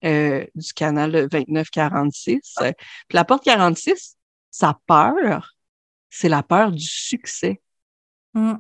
euh, 0.05 0.45
du 0.55 0.73
canal 0.73 1.29
29-46. 1.29 2.55
Euh, 2.61 2.73
Puis 3.09 3.17
la 3.17 3.25
porte 3.25 3.45
46, 3.45 4.17
sa 4.51 4.79
peur, 4.87 5.55
c'est 6.11 6.29
la 6.29 6.43
peur 6.43 6.73
du 6.73 6.85
succès. 6.85 7.61
Mhm. 8.35 8.59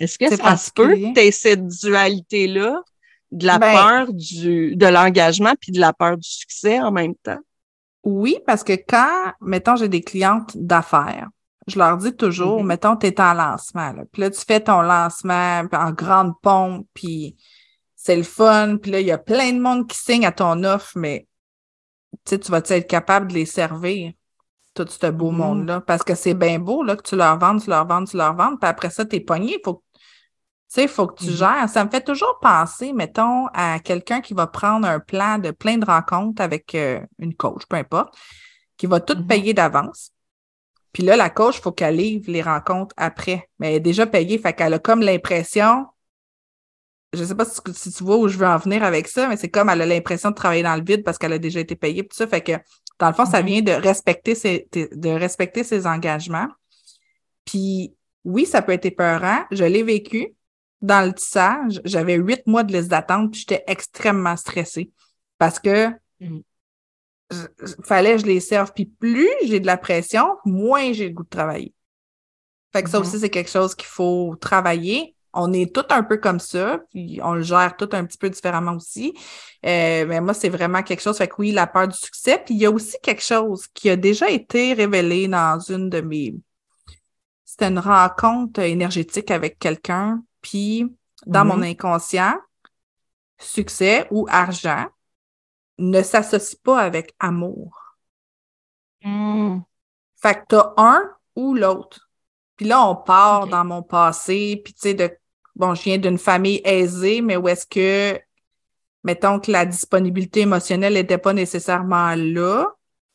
Est-ce 0.00 0.18
que 0.18 0.28
C'est 0.28 0.36
ça 0.38 0.56
se 0.56 0.70
peut 0.72 0.94
que 0.94 1.26
tu 1.26 1.32
cette 1.32 1.66
dualité-là 1.66 2.82
de 3.30 3.46
la 3.46 3.58
Ben- 3.58 3.72
peur 3.72 4.12
du, 4.12 4.74
de 4.74 4.86
l'engagement 4.86 5.52
puis 5.60 5.72
de 5.72 5.78
la 5.78 5.92
peur 5.92 6.16
du 6.16 6.28
succès 6.28 6.80
en 6.80 6.90
même 6.90 7.14
temps? 7.14 7.38
Oui, 8.02 8.38
parce 8.46 8.64
que 8.64 8.72
quand, 8.72 9.32
mettons, 9.42 9.76
j'ai 9.76 9.88
des 9.88 10.00
clientes 10.00 10.56
d'affaires, 10.56 11.28
je 11.66 11.78
leur 11.78 11.98
dis 11.98 12.16
toujours, 12.16 12.62
Mhm. 12.62 12.66
mettons, 12.66 12.96
tu 12.96 13.06
es 13.06 13.20
en 13.20 13.34
lancement, 13.34 13.92
là, 13.92 14.02
puis 14.10 14.22
là, 14.22 14.30
tu 14.30 14.40
fais 14.40 14.60
ton 14.60 14.80
lancement 14.80 15.62
en 15.72 15.90
grande 15.92 16.32
pompe, 16.42 16.86
puis 16.94 17.36
c'est 17.94 18.16
le 18.16 18.22
fun, 18.22 18.78
puis 18.78 18.90
là, 18.90 19.00
il 19.00 19.06
y 19.06 19.12
a 19.12 19.18
plein 19.18 19.52
de 19.52 19.60
monde 19.60 19.86
qui 19.86 19.98
signe 19.98 20.24
à 20.24 20.32
ton 20.32 20.64
offre, 20.64 20.92
mais 20.96 21.26
tu 22.24 22.30
sais, 22.30 22.38
tu 22.38 22.50
vas 22.50 22.62
être 22.64 22.88
capable 22.88 23.28
de 23.28 23.34
les 23.34 23.46
servir, 23.46 24.12
tout 24.72 24.86
ce 24.88 25.06
beau 25.10 25.30
Mhm. 25.30 25.36
monde-là, 25.36 25.80
parce 25.82 26.02
que 26.02 26.14
c'est 26.14 26.34
bien 26.34 26.58
beau, 26.58 26.82
là, 26.82 26.96
que 26.96 27.02
tu 27.02 27.16
leur 27.16 27.38
vendes, 27.38 27.62
tu 27.62 27.68
leur 27.68 27.86
vendes, 27.86 28.08
tu 28.08 28.16
leur 28.16 28.34
vendes, 28.34 28.58
puis 28.58 28.68
après 28.68 28.88
ça, 28.90 29.04
t'es 29.04 29.20
pogné, 29.20 29.58
faut 29.62 29.74
que 29.74 29.82
tu 29.89 29.89
sais, 30.74 30.82
il 30.84 30.88
faut 30.88 31.06
que 31.06 31.22
tu 31.22 31.30
Mhm. 31.30 31.36
gères. 31.36 31.68
Ça 31.68 31.84
me 31.84 31.90
fait 31.90 32.02
toujours 32.04 32.38
penser, 32.40 32.92
mettons, 32.92 33.46
à 33.54 33.78
quelqu'un 33.80 34.20
qui 34.20 34.34
va 34.34 34.46
prendre 34.46 34.86
un 34.88 35.00
plan 35.00 35.38
de 35.38 35.50
plein 35.50 35.78
de 35.78 35.84
rencontres 35.84 36.42
avec 36.42 36.74
euh, 36.74 37.00
une 37.18 37.34
coach, 37.34 37.62
peu 37.68 37.76
importe, 37.76 38.14
qui 38.76 38.86
va 38.86 39.00
tout 39.00 39.16
Mhm. 39.16 39.26
payer 39.26 39.54
d'avance. 39.54 40.12
Puis 40.92 41.02
là, 41.04 41.16
la 41.16 41.30
coach, 41.30 41.58
il 41.58 41.62
faut 41.62 41.72
qu'elle 41.72 41.96
livre 41.96 42.30
les 42.30 42.42
rencontres 42.42 42.94
après. 42.96 43.48
Mais 43.58 43.70
elle 43.70 43.76
est 43.76 43.80
déjà 43.80 44.06
payée, 44.06 44.38
fait 44.38 44.52
qu'elle 44.52 44.74
a 44.74 44.78
comme 44.78 45.00
l'impression, 45.02 45.86
je 47.12 47.24
sais 47.24 47.34
pas 47.34 47.44
si, 47.44 47.60
si 47.74 47.92
tu 47.92 48.04
vois 48.04 48.16
où 48.18 48.28
je 48.28 48.38
veux 48.38 48.46
en 48.46 48.56
venir 48.58 48.82
avec 48.84 49.08
ça, 49.08 49.26
mais 49.28 49.36
c'est 49.36 49.48
comme 49.50 49.68
elle 49.68 49.82
a 49.82 49.86
l'impression 49.86 50.30
de 50.30 50.34
travailler 50.36 50.62
dans 50.62 50.76
le 50.76 50.84
vide 50.84 51.02
parce 51.04 51.18
qu'elle 51.18 51.32
a 51.32 51.38
déjà 51.38 51.60
été 51.60 51.74
payée, 51.76 52.02
tout 52.06 52.16
ça. 52.16 52.26
Fait 52.26 52.40
que, 52.40 52.52
dans 52.98 53.08
le 53.08 53.14
fond, 53.14 53.26
ça 53.26 53.40
Mhm. 53.40 53.46
vient 53.46 53.62
de 53.62 53.72
respecter 53.72 54.34
ses, 54.34 54.68
de 54.72 55.08
respecter 55.10 55.64
ses 55.64 55.86
engagements. 55.86 56.48
Puis 57.44 57.94
oui, 58.24 58.46
ça 58.46 58.62
peut 58.62 58.72
être 58.72 58.86
épeurant. 58.86 59.44
Je 59.50 59.64
l'ai 59.64 59.82
vécu 59.82 60.34
dans 60.82 61.06
le 61.06 61.12
tissage. 61.12 61.80
J'avais 61.84 62.14
huit 62.16 62.46
mois 62.46 62.62
de 62.62 62.72
liste 62.72 62.88
d'attente, 62.88 63.32
puis 63.32 63.40
j'étais 63.40 63.64
extrêmement 63.66 64.36
stressée 64.36 64.90
parce 65.38 65.58
que 65.58 65.90
je- 66.20 66.26
je- 67.30 67.74
fallait 67.84 68.12
que 68.16 68.22
je 68.22 68.26
les 68.26 68.40
serve. 68.40 68.72
Puis 68.74 68.86
plus 68.86 69.28
j'ai 69.44 69.60
de 69.60 69.66
la 69.66 69.76
pression, 69.76 70.36
moins 70.44 70.92
j'ai 70.92 71.08
le 71.08 71.14
goût 71.14 71.24
de 71.24 71.28
travailler. 71.28 71.74
Fait 72.72 72.82
que 72.82 72.90
ça 72.90 72.98
Mhm. 72.98 73.06
aussi, 73.06 73.18
c'est 73.20 73.30
quelque 73.30 73.50
chose 73.50 73.74
qu'il 73.74 73.88
faut 73.88 74.36
travailler. 74.40 75.14
On 75.32 75.52
est 75.52 75.72
tout 75.72 75.84
un 75.90 76.02
peu 76.02 76.16
comme 76.16 76.40
ça, 76.40 76.80
puis 76.90 77.20
on 77.22 77.34
le 77.34 77.42
gère 77.42 77.76
tout 77.76 77.88
un 77.92 78.04
petit 78.04 78.18
peu 78.18 78.30
différemment 78.30 78.72
aussi. 78.74 79.12
Euh, 79.64 80.04
mais 80.06 80.20
moi, 80.20 80.34
c'est 80.34 80.48
vraiment 80.48 80.82
quelque 80.82 81.00
chose. 81.02 81.18
Fait 81.18 81.28
que 81.28 81.34
oui, 81.38 81.52
la 81.52 81.68
peur 81.68 81.86
du 81.86 81.96
succès. 81.96 82.42
Puis 82.44 82.54
il 82.54 82.60
y 82.60 82.66
a 82.66 82.70
aussi 82.70 82.96
quelque 83.02 83.22
chose 83.22 83.66
qui 83.74 83.90
a 83.90 83.96
déjà 83.96 84.28
été 84.28 84.72
révélé 84.72 85.28
dans 85.28 85.58
une 85.60 85.88
de 85.88 86.00
mes. 86.00 86.34
C'était 87.44 87.68
une 87.68 87.78
rencontre 87.78 88.60
énergétique 88.60 89.30
avec 89.30 89.58
quelqu'un. 89.58 90.22
Puis 90.42 90.86
dans 91.26 91.44
Mhm. 91.44 91.48
mon 91.48 91.62
inconscient, 91.62 92.34
succès 93.38 94.06
ou 94.10 94.26
argent 94.30 94.86
ne 95.78 96.02
s'associe 96.02 96.56
pas 96.56 96.80
avec 96.80 97.14
amour. 97.18 97.96
Mhm. 99.04 99.62
Fait 100.16 100.34
que 100.34 100.40
t'as 100.48 100.72
un 100.76 101.10
ou 101.36 101.54
l'autre. 101.54 102.10
Puis 102.56 102.66
là, 102.66 102.84
on 102.86 102.96
part 102.96 103.46
dans 103.46 103.64
mon 103.64 103.82
passé, 103.82 104.60
puis 104.62 104.74
tu 104.74 104.80
sais, 104.80 104.94
de 104.94 105.10
bon, 105.56 105.74
je 105.74 105.82
viens 105.82 105.98
d'une 105.98 106.18
famille 106.18 106.60
aisée, 106.64 107.22
mais 107.22 107.36
où 107.36 107.48
est-ce 107.48 107.66
que, 107.66 108.20
mettons 109.04 109.40
que 109.40 109.50
la 109.50 109.64
disponibilité 109.64 110.40
émotionnelle 110.40 110.94
n'était 110.94 111.18
pas 111.18 111.32
nécessairement 111.32 112.14
là. 112.16 112.66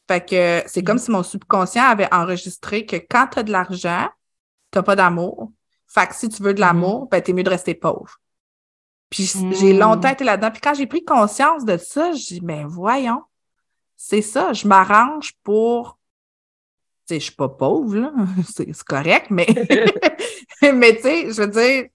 Fait 0.08 0.24
que 0.26 0.64
c'est 0.68 0.84
comme 0.84 0.98
Mhm. 0.98 1.02
si 1.02 1.12
mon 1.12 1.24
subconscient 1.24 1.84
avait 1.84 2.12
enregistré 2.14 2.86
que 2.86 2.96
quand 2.98 3.28
tu 3.28 3.40
as 3.40 3.44
de 3.44 3.52
l'argent, 3.52 4.08
tu 4.72 4.82
pas 4.82 4.96
d'amour. 4.96 5.52
Fait 5.88 6.08
que 6.08 6.16
si 6.16 6.30
tu 6.30 6.42
veux 6.44 6.54
de 6.54 6.60
Mhm. 6.60 6.68
l'amour, 6.68 7.08
ben 7.10 7.22
t'es 7.22 7.34
mieux 7.34 7.44
de 7.44 7.50
rester 7.50 7.74
pauvre. 7.76 8.18
Puis 9.10 9.32
j'ai 9.52 9.74
longtemps 9.74 10.10
été 10.10 10.24
là-dedans. 10.24 10.52
Puis 10.52 10.62
quand 10.62 10.74
j'ai 10.74 10.88
pris 10.88 11.04
conscience 11.06 11.64
de 11.64 11.78
ça, 11.78 12.12
je 12.12 12.26
dis, 12.26 12.42
ben 12.42 12.66
voyons, 12.68 13.22
c'est 13.96 14.22
ça, 14.22 14.52
je 14.54 14.68
m'arrange 14.68 15.34
pour 15.44 15.98
tu 17.08 17.14
sais, 17.14 17.20
je 17.20 17.26
suis 17.26 17.36
pas 17.36 17.50
pauvre, 17.50 17.96
là. 17.98 18.12
C'est 18.52 18.84
correct, 18.84 19.28
mais, 19.30 19.46
mais 20.74 20.96
tu 20.96 21.04
sais, 21.04 21.32
je 21.32 21.42
veux 21.44 21.48
dire, 21.48 21.86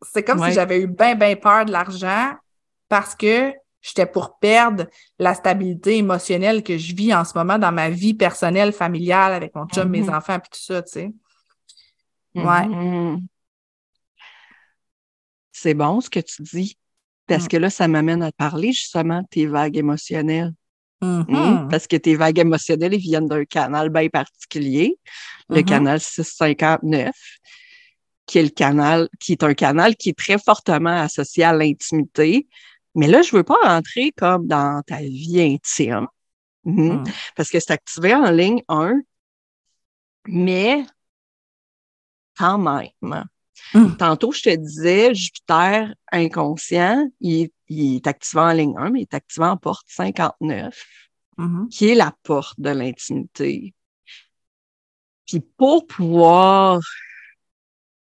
c'est 0.00 0.22
comme 0.24 0.40
Ouais. 0.40 0.48
si 0.48 0.54
j'avais 0.54 0.80
eu 0.80 0.86
bien, 0.86 1.14
bien 1.14 1.36
peur 1.36 1.66
de 1.66 1.70
l'argent 1.70 2.32
parce 2.88 3.14
que 3.14 3.52
j'étais 3.82 4.06
pour 4.06 4.38
perdre 4.38 4.86
la 5.18 5.34
stabilité 5.34 5.98
émotionnelle 5.98 6.62
que 6.62 6.78
je 6.78 6.94
vis 6.94 7.14
en 7.14 7.24
ce 7.26 7.36
moment 7.36 7.58
dans 7.58 7.72
ma 7.72 7.90
vie 7.90 8.14
personnelle, 8.14 8.72
familiale, 8.72 9.34
avec 9.34 9.54
mon 9.54 9.66
chum, 9.66 9.88
mes 9.90 10.02
Mhm. 10.02 10.14
enfants, 10.14 10.38
puis 10.40 10.50
tout 10.50 10.64
ça, 10.64 10.82
tu 10.82 10.92
sais. 10.92 11.12
Ouais. 12.34 12.66
Mhm. 12.66 13.26
C'est 15.52 15.74
bon 15.74 16.00
ce 16.00 16.08
que 16.10 16.20
tu 16.20 16.42
dis, 16.42 16.78
parce 17.26 17.44
Mm. 17.44 17.48
que 17.48 17.56
là, 17.58 17.70
ça 17.70 17.86
m'amène 17.88 18.22
à 18.22 18.32
parler 18.32 18.72
justement 18.72 19.20
de 19.22 19.26
tes 19.28 19.46
vagues 19.46 19.76
émotionnelles. 19.76 20.52
Mhm. 21.02 21.24
Hmm? 21.28 21.68
Parce 21.68 21.86
que 21.86 21.96
tes 21.96 22.14
vagues 22.14 22.38
émotionnelles, 22.38 22.94
ils 22.94 23.00
viennent 23.00 23.26
d'un 23.28 23.44
canal 23.44 23.90
bien 23.90 24.08
particulier, 24.08 24.98
le 25.48 25.56
Mhm. 25.58 25.64
canal 25.64 26.00
659, 26.00 27.14
qui 28.26 28.38
est 28.38 28.42
le 28.44 28.48
canal, 28.50 29.08
qui 29.20 29.32
est 29.32 29.42
un 29.42 29.54
canal 29.54 29.96
qui 29.96 30.10
est 30.10 30.18
très 30.18 30.38
fortement 30.38 30.96
associé 31.02 31.44
à 31.44 31.52
l'intimité. 31.52 32.46
Mais 32.94 33.08
là, 33.08 33.22
je 33.22 33.34
veux 33.36 33.42
pas 33.42 33.56
rentrer 33.64 34.12
comme 34.16 34.46
dans 34.46 34.80
ta 34.86 34.98
vie 34.98 35.40
intime. 35.40 36.06
Mhm. 36.64 36.92
Mhm. 36.92 37.04
Parce 37.36 37.50
que 37.50 37.58
c'est 37.60 37.72
activé 37.72 38.14
en 38.14 38.30
ligne 38.30 38.62
1, 38.68 39.00
mais 40.26 40.84
quand 42.36 42.58
même. 42.58 43.24
Mhm. 43.74 43.96
Tantôt, 43.96 44.32
je 44.32 44.42
te 44.42 44.54
disais, 44.56 45.14
Jupiter 45.14 45.94
inconscient, 46.10 47.08
il 47.20 47.42
est, 47.42 47.52
il 47.68 47.96
est 47.96 48.06
activé 48.06 48.42
en 48.42 48.52
ligne 48.52 48.74
1, 48.76 48.90
mais 48.90 49.00
il 49.00 49.02
est 49.02 49.14
activé 49.14 49.46
en 49.46 49.56
porte 49.56 49.86
59, 49.88 50.84
Mhm. 51.38 51.68
qui 51.70 51.88
est 51.88 51.94
la 51.94 52.14
porte 52.22 52.60
de 52.60 52.70
l'intimité. 52.70 53.74
Puis 55.26 55.40
pour 55.40 55.86
pouvoir, 55.86 56.80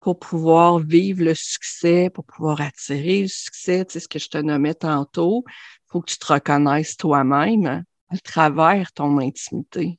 pour 0.00 0.18
pouvoir 0.18 0.79
vivre 0.81 1.24
le 1.24 1.35
succès, 1.35 2.11
pour 2.11 2.24
pouvoir 2.24 2.61
attirer 2.61 3.22
le 3.22 3.29
succès, 3.29 3.85
tu 3.85 3.94
sais, 3.94 4.00
ce 4.00 4.09
que 4.09 4.18
je 4.18 4.29
te 4.29 4.38
nommais 4.38 4.74
tantôt, 4.74 5.44
faut 5.87 6.00
que 6.00 6.11
tu 6.11 6.18
te 6.18 6.33
reconnaisses 6.33 6.96
toi-même 6.96 7.85
à 8.09 8.18
travers 8.18 8.92
ton 8.92 9.18
intimité. 9.18 9.98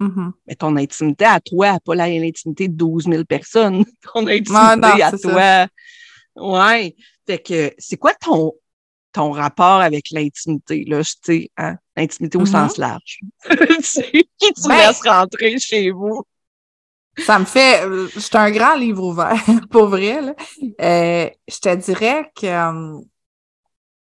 Mhm. 0.00 0.32
Mais 0.46 0.54
ton 0.56 0.76
intimité 0.76 1.24
à 1.24 1.40
toi, 1.40 1.78
pas 1.84 1.94
la- 1.94 2.08
l'intimité 2.08 2.68
de 2.68 2.74
12 2.74 3.04
000 3.04 3.24
personnes. 3.24 3.84
Ton 4.12 4.26
intimité 4.26 4.52
Ah, 4.54 4.76
non, 4.76 4.88
à 5.02 5.12
toi. 5.18 5.66
Ouais. 6.36 6.96
Fait 7.26 7.38
que 7.38 7.72
c'est 7.78 7.96
quoi 7.96 8.12
ton, 8.14 8.52
ton 9.12 9.30
rapport 9.30 9.80
avec 9.80 10.10
l'intimité, 10.10 10.84
là? 10.88 11.00
Tu 11.02 11.14
sais, 11.22 11.50
hein? 11.56 11.76
L'intimité 11.96 12.36
au 12.36 12.40
Mhm. 12.40 12.46
sens 12.46 12.76
large. 12.76 13.20
tu 13.50 13.82
sais, 13.82 14.10
qui 14.38 14.52
tu 14.52 14.68
Ben- 14.68 14.76
laisses 14.88 15.00
rentrer 15.06 15.58
chez 15.58 15.90
vous? 15.92 16.22
Ça 17.18 17.38
me 17.38 17.44
fait. 17.44 17.86
euh, 17.86 18.08
C'est 18.18 18.34
un 18.34 18.50
grand 18.50 18.74
livre 18.74 19.04
ouvert, 19.04 19.36
pour 19.70 19.86
vrai. 19.86 20.20
Là. 20.20 20.34
Euh, 20.80 21.30
je 21.46 21.58
te 21.60 21.74
dirais 21.76 22.30
que 22.34 22.46
euh, 22.46 22.98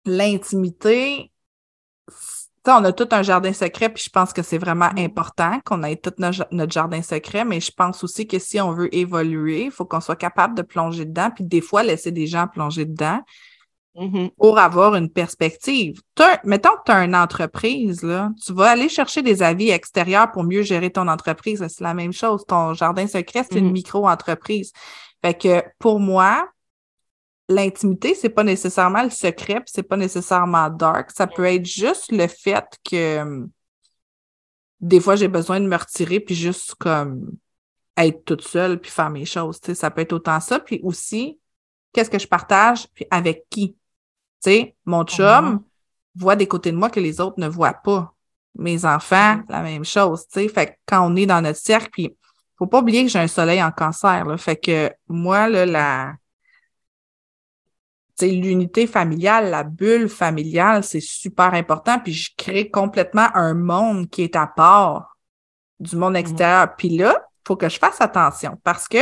l'intimité, 0.07 1.31
on 2.69 2.85
a 2.85 2.93
tout 2.93 3.09
un 3.11 3.23
jardin 3.23 3.53
secret, 3.53 3.89
puis 3.89 4.05
je 4.05 4.11
pense 4.11 4.33
que 4.33 4.43
c'est 4.43 4.59
vraiment 4.59 4.91
Mm. 4.95 4.99
important 4.99 5.61
qu'on 5.65 5.83
ait 5.83 5.97
tout 5.97 6.13
notre, 6.19 6.47
notre 6.53 6.73
jardin 6.73 7.03
secret, 7.03 7.45
mais 7.45 7.61
je 7.61 7.73
pense 7.73 8.05
aussi 8.05 8.27
que 8.27 8.39
si 8.39 8.61
on 8.61 8.73
veut 8.73 8.95
évoluer, 8.95 9.65
il 9.65 9.71
faut 9.71 9.85
qu'on 9.85 10.01
soit 10.01 10.17
capable 10.17 10.55
de 10.57 10.63
plonger 10.63 11.05
dedans, 11.05 11.31
puis 11.35 11.45
des 11.45 11.61
fois 11.61 11.83
laisser 11.83 12.13
des 12.13 12.27
gens 12.27 12.47
plonger 12.47 12.85
dedans 12.85 13.21
Mhm. 13.95 14.31
pour 14.39 14.59
avoir 14.59 14.95
une 14.95 15.11
perspective. 15.11 16.01
T'as- 16.15 16.41
mettons 16.45 16.71
que 16.71 16.83
tu 16.87 16.93
as 16.93 17.05
une 17.05 17.15
entreprise, 17.15 18.03
là, 18.03 18.31
tu 18.43 18.55
vas 18.55 18.71
aller 18.71 18.89
chercher 18.89 19.21
des 19.21 19.43
avis 19.43 19.69
extérieurs 19.71 20.31
pour 20.33 20.45
mieux 20.45 20.63
gérer 20.63 20.89
ton 20.91 21.09
entreprise. 21.09 21.63
C'est 21.69 21.85
la 21.85 21.93
même 21.93 22.13
chose. 22.15 22.43
Ton 22.49 22.73
jardin 22.73 23.07
secret, 23.07 23.45
c'est 23.51 23.59
une 23.59 23.67
Mhm. 23.67 23.73
micro-entreprise. 23.73 24.73
Fait 25.23 25.35
que 25.35 25.63
pour 25.79 26.01
moi, 26.01 26.49
l'intimité, 27.53 28.15
c'est 28.15 28.29
pas 28.29 28.45
nécessairement 28.45 29.03
le 29.03 29.11
secret, 29.11 29.57
puis 29.61 29.71
c'est 29.73 29.83
pas 29.83 29.97
nécessairement 29.97 30.69
dark. 30.71 31.11
Ça 31.11 31.27
peut 31.27 31.45
être 31.45 31.65
juste 31.67 32.11
le 32.13 32.27
fait 32.27 32.65
que 32.89 33.21
hum, 33.21 33.51
des 34.81 35.01
fois, 35.01 35.15
j'ai 35.17 35.29
besoin 35.29 35.61
de 35.61 35.67
me 35.67 35.77
retirer 35.77 36.19
puis 36.21 36.35
juste 36.35 36.75
comme 36.75 37.31
être 37.97 38.25
toute 38.25 38.43
seule 38.43 38.81
puis 38.81 38.91
faire 38.91 39.11
mes 39.11 39.25
choses. 39.25 39.61
Ça 39.75 39.91
peut 39.91 40.01
être 40.01 40.13
autant 40.13 40.41
ça. 40.41 40.59
Puis 40.59 40.81
aussi, 40.83 41.39
qu'est-ce 41.93 42.11
que 42.11 42.19
je 42.19 42.27
partage 42.27 42.89
puis 42.95 43.07
avec 43.11 43.45
qui? 43.49 43.77
Sais, 44.41 44.75
mon 44.85 45.05
chum 45.05 45.63
voit 46.17 46.35
des 46.35 46.49
côtés 46.49 46.73
de 46.73 46.77
moi 46.77 46.91
que 46.91 46.99
les 46.99 47.21
autres 47.21 47.39
ne 47.39 47.47
voient 47.49 47.75
pas. 47.75 48.13
Mes 48.59 48.85
enfants, 48.85 49.37
Mhm. 49.37 49.45
la 49.49 49.63
même 49.63 49.85
chose. 49.85 50.27
Tu 50.27 50.41
sais, 50.41 50.49
fait 50.49 50.67
que 50.67 50.73
quand 50.87 51.07
on 51.09 51.15
est 51.17 51.27
dans 51.27 51.41
notre 51.41 51.59
cercle, 51.61 51.91
puis 51.93 52.17
faut 52.59 52.67
pas 52.67 52.81
oublier 52.81 53.05
que 53.05 53.09
j'ai 53.11 53.19
un 53.21 53.29
soleil 53.29 53.63
en 53.63 53.71
cancer. 53.71 54.25
Là, 54.25 54.37
fait 54.37 54.57
que 54.57 54.93
moi, 55.09 55.49
là, 55.49 55.65
la 55.65 56.15
l'unité 58.21 58.87
familiale, 58.87 59.51
la 59.51 59.65
bulle 59.65 60.09
familiale, 60.09 60.85
c'est 60.85 61.01
super 61.01 61.55
important. 61.55 61.99
Puis 61.99 62.13
je 62.13 62.31
crée 62.37 62.71
complètement 62.71 63.29
un 63.35 63.55
monde 63.55 64.09
qui 64.09 64.23
est 64.23 64.37
à 64.37 64.47
part 64.47 65.17
du 65.81 65.97
monde 65.97 66.17
extérieur. 66.17 66.77
Puis 66.77 66.97
là, 66.97 67.17
faut 67.47 67.57
que 67.57 67.69
je 67.69 67.79
fasse 67.79 68.01
attention 68.01 68.59
parce 68.63 68.87
que 68.87 68.99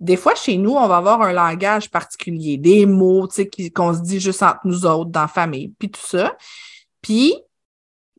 des 0.00 0.16
fois, 0.16 0.34
chez 0.34 0.56
nous, 0.56 0.72
on 0.72 0.86
va 0.88 0.96
avoir 0.98 1.22
un 1.22 1.32
langage 1.32 1.90
particulier, 1.90 2.58
des 2.58 2.84
mots, 2.84 3.26
tu 3.28 3.36
sais, 3.36 3.48
qui- 3.48 3.72
qu'on 3.72 3.94
se 3.94 4.00
dit 4.00 4.20
juste 4.20 4.42
entre 4.42 4.60
nous 4.64 4.84
autres, 4.84 5.10
dans 5.10 5.22
la 5.22 5.28
famille, 5.28 5.68
puis 5.78 5.90
tout 5.90 6.04
ça. 6.04 6.36
Puis 7.00 7.34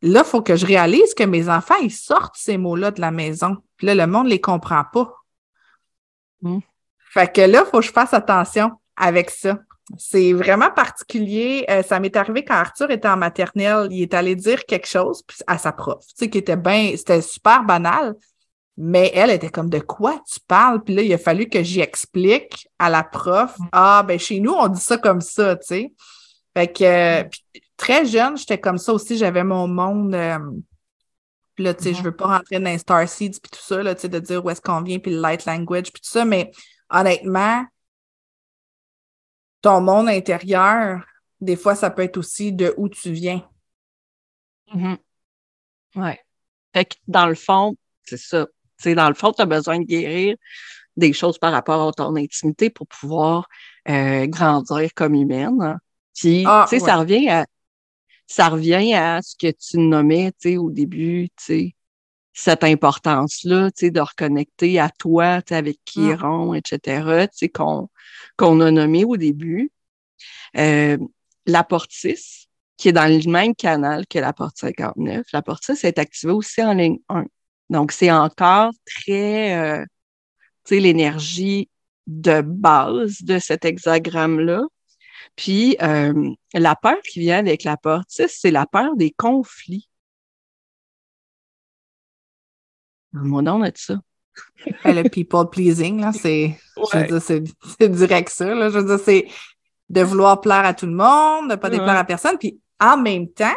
là, 0.01 0.21
il 0.25 0.27
faut 0.27 0.41
que 0.41 0.55
je 0.55 0.65
réalise 0.65 1.13
que 1.13 1.23
mes 1.23 1.49
enfants, 1.49 1.75
ils 1.81 1.91
sortent 1.91 2.37
ces 2.37 2.57
mots-là 2.57 2.91
de 2.91 3.01
la 3.01 3.11
maison. 3.11 3.57
Puis 3.77 3.87
là, 3.87 3.93
le 3.93 4.07
monde 4.07 4.27
les 4.27 4.41
comprend 4.41 4.83
pas. 4.91 5.13
Mm. 6.41 6.59
Fait 7.11 7.31
que 7.31 7.41
là, 7.41 7.63
il 7.65 7.69
faut 7.69 7.79
que 7.79 7.85
je 7.85 7.91
fasse 7.91 8.13
attention 8.13 8.71
avec 8.97 9.29
ça. 9.29 9.59
C'est 9.97 10.33
vraiment 10.33 10.71
particulier. 10.71 11.63
Euh, 11.69 11.83
ça 11.83 11.99
m'est 11.99 12.15
arrivé 12.15 12.43
quand 12.43 12.55
Arthur 12.55 12.89
était 12.89 13.07
en 13.07 13.17
maternelle. 13.17 13.87
Il 13.91 14.01
est 14.01 14.13
allé 14.15 14.35
dire 14.35 14.65
quelque 14.65 14.87
chose 14.87 15.21
puis 15.27 15.37
à 15.45 15.57
sa 15.59 15.71
prof, 15.71 15.99
tu 16.07 16.13
sais, 16.15 16.29
qui 16.29 16.39
était 16.39 16.55
bien, 16.57 16.93
c'était 16.97 17.21
super 17.21 17.63
banal. 17.63 18.15
Mais 18.77 19.11
elle 19.13 19.29
était 19.29 19.49
comme 19.49 19.69
de 19.69 19.79
quoi 19.79 20.21
tu 20.29 20.39
parles? 20.47 20.83
Puis 20.83 20.95
là, 20.95 21.01
il 21.01 21.13
a 21.13 21.17
fallu 21.17 21.47
que 21.47 21.63
j'y 21.63 21.79
explique 21.81 22.67
à 22.79 22.89
la 22.89 23.03
prof. 23.03 23.55
Ah, 23.71 24.03
ben 24.05 24.19
chez 24.19 24.39
nous, 24.39 24.51
on 24.51 24.67
dit 24.67 24.81
ça 24.81 24.97
comme 24.97 25.21
ça, 25.21 25.55
tu 25.55 25.65
sais. 25.67 25.93
Fait 26.57 26.67
que 26.71 26.83
euh, 26.83 27.23
puis 27.23 27.41
très 27.77 28.05
jeune, 28.05 28.37
j'étais 28.37 28.59
comme 28.59 28.77
ça 28.77 28.91
aussi. 28.91 29.17
J'avais 29.17 29.43
mon 29.43 29.67
monde. 29.67 30.13
euh, 30.15 30.39
puis 31.53 31.63
là, 31.63 31.73
tu 31.73 31.83
sais, 31.83 31.89
Mhm. 31.91 31.95
je 31.97 32.01
veux 32.03 32.15
pas 32.15 32.25
rentrer 32.27 32.59
dans 32.59 32.69
les 32.69 32.77
star 32.79 33.07
seeds 33.07 33.39
puis 33.41 33.49
tout 33.51 33.61
ça, 33.65 33.81
là, 33.81 33.95
tu 33.95 34.01
sais, 34.01 34.09
de 34.09 34.19
dire 34.19 34.43
où 34.43 34.49
est-ce 34.49 34.61
qu'on 34.61 34.81
vient, 34.81 34.99
puis 34.99 35.11
le 35.11 35.21
light 35.21 35.45
language, 35.45 35.93
puis 35.93 36.01
tout 36.01 36.09
ça. 36.09 36.25
Mais 36.25 36.51
honnêtement, 36.89 37.63
ton 39.65 39.81
monde 39.81 40.09
intérieur, 40.09 41.03
des 41.41 41.55
fois, 41.55 41.73
ça 41.73 41.89
peut 41.89 42.03
être 42.03 42.17
aussi 42.17 42.53
de 42.53 42.75
où 42.77 42.87
tu 42.87 43.11
viens. 43.11 43.41
Mhm. 44.71 44.97
Ouais. 45.95 46.19
Fait 46.71 46.85
que 46.85 46.95
dans 47.07 47.25
le 47.25 47.33
fond, 47.33 47.75
c'est 48.03 48.19
ça. 48.19 48.45
Tu 48.45 48.83
sais, 48.83 48.95
dans 48.95 49.07
le 49.07 49.15
fond, 49.15 49.31
tu 49.31 49.41
as 49.41 49.47
besoin 49.47 49.79
de 49.79 49.85
guérir 49.85 50.35
des 50.95 51.13
choses 51.13 51.39
par 51.39 51.51
rapport 51.51 51.87
à 51.87 51.91
ton 51.93 52.15
intimité 52.15 52.69
pour 52.69 52.85
pouvoir 52.85 53.49
euh, 53.89 54.27
grandir 54.27 54.93
comme 54.93 55.15
humaine. 55.15 55.79
Puis, 56.15 56.43
Ah, 56.45 56.67
tu 56.69 56.77
sais, 56.77 56.85
ça 56.85 56.97
revient 56.97 57.27
à 57.29 57.47
ça 58.27 58.49
revient 58.49 58.93
à 58.93 59.21
ce 59.23 59.35
que 59.35 59.51
tu 59.51 59.79
nommais, 59.79 60.31
au 60.57 60.69
début, 60.69 61.29
tu 61.37 61.43
sais, 61.43 61.75
cette 62.33 62.63
importance-là, 62.63 63.71
tu 63.71 63.87
sais, 63.87 63.91
de 63.91 63.99
reconnecter 63.99 64.79
à 64.79 64.89
toi, 64.91 65.41
avec 65.49 65.79
Chiron, 65.85 66.53
etc., 66.53 67.27
tu 67.31 67.37
sais, 67.37 67.49
qu'on 67.49 67.89
qu'on 68.37 68.59
a 68.61 68.71
nommé 68.71 69.05
au 69.05 69.17
début. 69.17 69.71
Euh, 70.57 70.97
la 71.45 71.63
porte 71.63 71.91
6, 71.91 72.47
qui 72.77 72.89
est 72.89 72.93
dans 72.93 73.11
le 73.11 73.29
même 73.29 73.55
canal 73.55 74.07
que 74.07 74.19
la 74.19 74.33
porte 74.33 74.57
59. 74.57 75.25
La 75.33 75.41
porte 75.41 75.63
6 75.63 75.83
est 75.83 75.99
activée 75.99 76.33
aussi 76.33 76.63
en 76.63 76.73
ligne 76.73 76.99
1. 77.09 77.25
Donc, 77.69 77.91
c'est 77.91 78.11
encore 78.11 78.71
très, 78.85 79.55
euh, 79.55 79.85
tu 80.65 80.75
sais, 80.75 80.79
l'énergie 80.79 81.69
de 82.07 82.41
base 82.41 83.21
de 83.23 83.39
cet 83.39 83.65
hexagramme-là. 83.65 84.63
Puis, 85.35 85.77
euh, 85.81 86.33
la 86.53 86.75
peur 86.75 86.97
qui 87.01 87.19
vient 87.19 87.39
avec 87.39 87.63
la 87.63 87.77
porte 87.77 88.09
6, 88.09 88.27
c'est 88.41 88.51
la 88.51 88.65
peur 88.65 88.95
des 88.95 89.11
conflits. 89.11 89.89
Moi, 93.13 93.41
on 93.47 93.61
a 93.61 93.71
ça. 93.75 93.95
Ben, 94.83 94.95
le 94.95 95.09
people 95.09 95.49
pleasing, 95.51 96.01
là, 96.01 96.11
c'est, 96.11 96.57
Ouais. 96.77 97.07
direct 97.89 98.29
ça, 98.29 98.53
là. 98.55 98.69
Je 98.69 98.79
veux 98.79 98.85
dire, 98.97 99.03
c'est 99.03 99.27
de 99.89 100.01
vouloir 100.01 100.41
plaire 100.41 100.65
à 100.65 100.73
tout 100.73 100.87
le 100.87 100.93
monde, 100.95 101.51
de 101.51 101.55
pas 101.55 101.67
Ouais. 101.69 101.77
déplaire 101.77 101.97
à 101.97 102.03
personne. 102.03 102.37
Puis, 102.39 102.59
en 102.79 102.97
même 102.97 103.27
temps, 103.29 103.55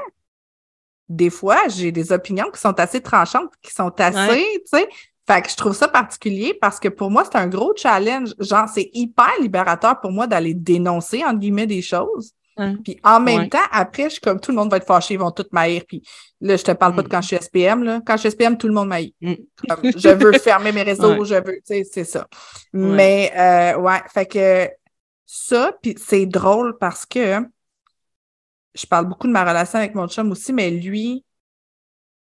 des 1.08 1.30
fois, 1.30 1.56
j'ai 1.68 1.90
des 1.92 2.12
opinions 2.12 2.50
qui 2.52 2.60
sont 2.60 2.78
assez 2.78 3.00
tranchantes, 3.00 3.52
qui 3.62 3.72
sont 3.72 3.92
assez, 4.00 4.18
Ouais. 4.30 4.44
tu 4.60 4.78
sais. 4.78 4.88
Fait 5.26 5.42
que 5.42 5.50
je 5.50 5.56
trouve 5.56 5.74
ça 5.74 5.88
particulier 5.88 6.54
parce 6.58 6.80
que 6.80 6.88
pour 6.88 7.10
moi, 7.10 7.22
c'est 7.24 7.36
un 7.36 7.48
gros 7.48 7.74
challenge. 7.76 8.30
Genre, 8.38 8.66
c'est 8.68 8.88
hyper 8.94 9.30
libérateur 9.40 10.00
pour 10.00 10.10
moi 10.10 10.26
d'aller 10.26 10.54
dénoncer, 10.54 11.22
entre 11.24 11.38
guillemets, 11.38 11.66
des 11.66 11.82
choses. 11.82 12.32
Puis 12.85 12.99
en 13.05 13.21
même 13.21 13.40
Ouais. 13.42 13.49
temps, 13.49 13.59
après, 13.71 14.05
je 14.05 14.09
suis 14.14 14.21
comme 14.21 14.40
tout 14.40 14.51
le 14.51 14.57
monde 14.57 14.71
va 14.71 14.79
être 14.79 14.87
fâché, 14.87 15.14
ils 15.14 15.21
vont 15.21 15.31
tout 15.31 15.47
m'haïr. 15.53 15.83
Puis 15.87 16.03
là, 16.40 16.57
je 16.57 16.64
te 16.64 16.73
parle 16.73 16.94
pas 16.94 17.03
de 17.03 17.07
Mm. 17.09 17.11
quand 17.11 17.21
je 17.23 17.27
suis 17.29 17.37
SPM. 17.37 17.83
Là. 17.85 18.01
Quand 18.07 18.14
je 18.16 18.21
suis 18.21 18.31
SPM, 18.31 18.57
tout 18.59 18.68
le 18.68 18.75
monde 18.75 18.88
m'haït. 18.88 19.14
Mm. 19.21 19.35
Je 19.97 20.09
veux 20.09 20.33
fermer 20.38 20.73
mes 20.73 20.83
réseaux, 20.83 21.14
Ouais. 21.18 21.25
je 21.25 21.35
veux, 21.35 21.57
tu 21.57 21.62
sais, 21.64 21.85
c'est 21.85 22.05
ça. 22.05 22.27
Mais 22.73 23.33
euh, 23.37 23.79
ouais, 23.81 24.01
fait 24.12 24.27
que 24.27 24.68
ça, 25.27 25.73
puis 25.83 25.94
c'est 25.99 26.27
drôle 26.27 26.77
parce 26.79 27.05
que 27.07 27.40
je 28.75 28.87
parle 28.87 29.07
beaucoup 29.07 29.27
de 29.27 29.33
ma 29.33 29.44
relation 29.44 29.79
avec 29.79 29.94
mon 29.94 30.07
chum 30.09 30.31
aussi, 30.31 30.53
mais 30.53 30.71
lui, 30.71 31.25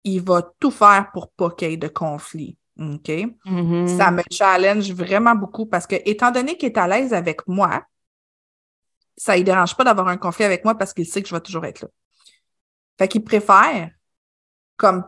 il 0.04 0.22
va 0.22 0.42
tout 0.60 0.72
faire 0.72 1.10
pour 1.14 1.30
pas 1.32 1.52
qu'il 1.52 1.70
y 1.70 1.74
ait 1.74 1.78
de 1.78 1.88
conflit. 1.88 2.58
OK? 2.80 3.12
Mhm. 3.46 3.88
Ça 3.98 4.12
me 4.12 4.22
challenge 4.32 4.92
vraiment 4.92 5.36
beaucoup 5.36 5.66
parce 5.66 5.88
que, 5.88 5.96
étant 6.06 6.32
donné 6.32 6.58
qu'il 6.58 6.70
est 6.70 6.78
à 6.78 6.88
l'aise 6.88 7.14
avec 7.14 7.48
moi, 7.48 7.84
ça 9.18 9.38
ne 9.38 9.42
dérange 9.42 9.76
pas 9.76 9.84
d'avoir 9.84 10.08
un 10.08 10.18
conflit 10.18 10.46
avec 10.46 10.64
moi 10.64 10.76
parce 10.76 10.94
qu'il 10.94 11.08
sait 11.08 11.22
que 11.22 11.28
je 11.28 11.36
vais 11.36 11.42
toujours 11.42 11.66
être 11.66 11.82
là. 11.82 11.88
Fait 12.98 13.08
qu'il 13.08 13.24
préfère 13.24 13.90
comme, 14.78 15.04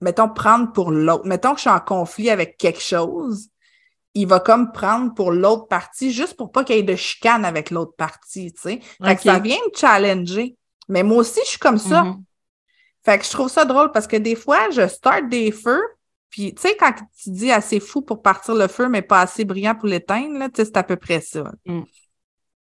mettons, 0.00 0.28
prendre 0.28 0.72
pour 0.72 0.90
l'autre. 0.90 1.26
Mettons 1.26 1.52
que 1.52 1.56
je 1.56 1.62
suis 1.62 1.70
en 1.70 1.80
conflit 1.80 2.30
avec 2.30 2.58
quelque 2.58 2.80
chose, 2.80 3.48
il 4.14 4.26
va 4.26 4.40
comme 4.40 4.72
prendre 4.72 5.14
pour 5.14 5.32
l'autre 5.32 5.68
partie 5.68 6.12
juste 6.12 6.36
pour 6.36 6.52
pas 6.52 6.64
qu'il 6.64 6.76
y 6.76 6.78
ait 6.78 6.82
de 6.82 6.96
chicane 6.96 7.44
avec 7.44 7.70
l'autre 7.70 7.94
partie, 7.96 8.52
tu 8.52 8.60
sais. 8.60 8.80
Fait 9.02 9.16
que 9.16 9.22
ça 9.22 9.38
vient 9.38 9.56
me 9.56 9.76
challenger. 9.76 10.56
Mais 10.88 11.02
moi 11.02 11.18
aussi, 11.18 11.40
je 11.44 11.50
suis 11.50 11.58
comme 11.58 11.78
ça. 11.78 12.02
Mm-hmm. 12.02 12.22
Fait 13.04 13.18
que 13.18 13.24
je 13.24 13.30
trouve 13.30 13.48
ça 13.48 13.64
drôle 13.64 13.92
parce 13.92 14.06
que 14.06 14.16
des 14.16 14.34
fois, 14.34 14.70
je 14.70 14.86
start 14.88 15.28
des 15.28 15.52
feux, 15.52 15.82
puis 16.30 16.54
tu 16.54 16.62
sais, 16.62 16.76
quand 16.76 16.92
tu 16.92 17.30
dis 17.30 17.52
assez 17.52 17.78
fou 17.78 18.02
pour 18.02 18.22
partir 18.22 18.54
le 18.54 18.68
feu, 18.68 18.88
mais 18.88 19.02
pas 19.02 19.20
assez 19.20 19.44
brillant 19.44 19.74
pour 19.74 19.88
l'éteindre, 19.88 20.46
tu 20.46 20.50
sais, 20.56 20.64
c'est 20.64 20.76
à 20.76 20.82
peu 20.82 20.96
près 20.96 21.20
ça. 21.20 21.52
Mm. 21.66 21.82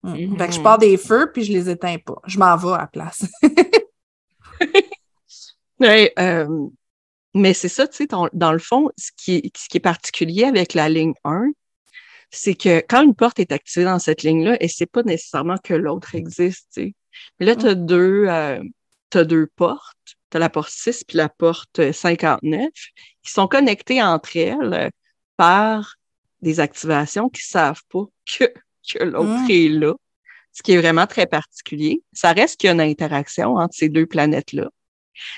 Mm. 0.04 0.38
Fait 0.38 0.48
que 0.48 0.54
je 0.54 0.62
pars 0.62 0.78
des 0.78 0.98
feux, 0.98 1.32
puis 1.32 1.44
je 1.44 1.54
les 1.54 1.70
éteins 1.70 1.98
pas. 1.98 2.22
Je 2.26 2.38
m'en 2.38 2.56
vais 2.58 2.74
à 2.74 2.78
la 2.80 2.88
place. 2.88 3.26
Euh, 5.82 6.48
mais 7.34 7.54
c'est 7.54 7.68
ça, 7.68 7.90
tu 7.90 7.98
sais, 7.98 8.08
dans 8.08 8.52
le 8.54 8.60
fond, 8.60 8.90
ce 8.98 9.12
qui, 9.18 9.36
est, 9.36 9.58
ce 9.58 9.68
qui 9.68 9.78
est 9.78 9.82
particulier 9.82 10.46
avec 10.46 10.76
la 10.76 10.88
ligne 10.88 11.14
1, 11.26 11.52
c'est 12.32 12.56
que 12.56 12.82
quand 12.88 13.04
une 13.04 13.16
porte 13.16 13.40
est 13.40 13.52
activée 13.52 13.84
dans 13.86 14.00
cette 14.00 14.24
ligne-là, 14.24 14.56
et 14.62 14.70
c'est 14.70 14.86
pas 14.86 15.04
nécessairement 15.04 15.58
que 15.58 15.74
l'autre 15.74 16.16
existe, 16.16 16.68
tu 16.74 16.82
sais. 16.82 16.96
Mais 17.40 17.46
là, 17.46 17.56
tu 17.56 17.68
as, 17.68 17.76
deux, 17.76 18.26
euh, 18.28 18.64
deux 19.14 19.48
portes, 19.56 19.98
tu 20.32 20.38
as 20.38 20.40
la 20.40 20.50
porte 20.50 20.72
6 20.72 21.04
puis 21.04 21.18
la 21.18 21.28
porte 21.28 21.92
59, 21.92 22.70
qui 23.22 23.32
sont 23.32 23.48
connectées 23.48 24.02
entre 24.02 24.38
elles 24.38 24.90
par 25.38 25.96
des 26.42 26.60
activations 26.60 27.30
qui 27.30 27.46
savent 27.46 27.84
pas 27.90 28.06
que, 28.26 28.52
que 28.92 29.04
l'autre 29.04 29.48
mm. 29.48 29.52
est 29.52 29.70
là, 29.70 29.94
ce 30.54 30.62
qui 30.62 30.74
est 30.74 30.78
vraiment 30.78 31.08
très 31.08 31.26
particulier. 31.26 32.04
Ça 32.14 32.32
reste 32.32 32.60
qu'il 32.60 32.68
y 32.68 32.72
a 32.72 32.74
une 32.74 32.82
interaction 32.82 33.56
entre 33.56 33.76
ces 33.76 33.90
deux 33.90 34.06
planètes-là. 34.06 34.70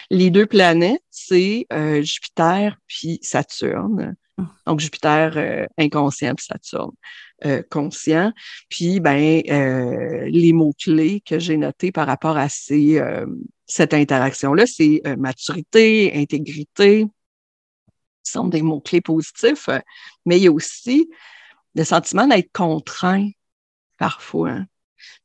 Les 0.09 0.29
deux 0.29 0.45
planètes, 0.45 1.03
c'est 1.09 1.67
euh, 1.73 2.01
Jupiter 2.01 2.77
puis 2.87 3.19
Saturne. 3.21 4.15
Hum. 4.37 4.49
Donc, 4.65 4.79
Jupiter 4.79 5.33
euh, 5.37 5.65
inconscient 5.77 6.35
puis 6.35 6.45
Saturne 6.45 6.91
euh, 7.45 7.61
conscient. 7.69 8.31
Puis, 8.69 8.99
ben, 8.99 9.41
les 10.27 10.53
mots-clés 10.53 11.21
que 11.21 11.39
j'ai 11.39 11.57
notés 11.57 11.91
par 11.91 12.07
rapport 12.07 12.37
à 12.37 12.49
ces, 12.49 13.01
cette 13.65 13.93
interaction-là, 13.93 14.65
c'est 14.65 15.01
maturité, 15.17 16.13
intégrité. 16.15 17.05
Ce 18.23 18.33
sont 18.33 18.47
des 18.47 18.61
mots-clés 18.61 19.01
positifs, 19.01 19.69
mais 20.25 20.37
il 20.37 20.43
y 20.43 20.47
a 20.47 20.51
aussi 20.51 21.09
le 21.75 21.83
sentiment 21.83 22.27
d'être 22.27 22.51
contraint 22.51 23.29
parfois. 23.97 24.51
Hein. 24.51 24.65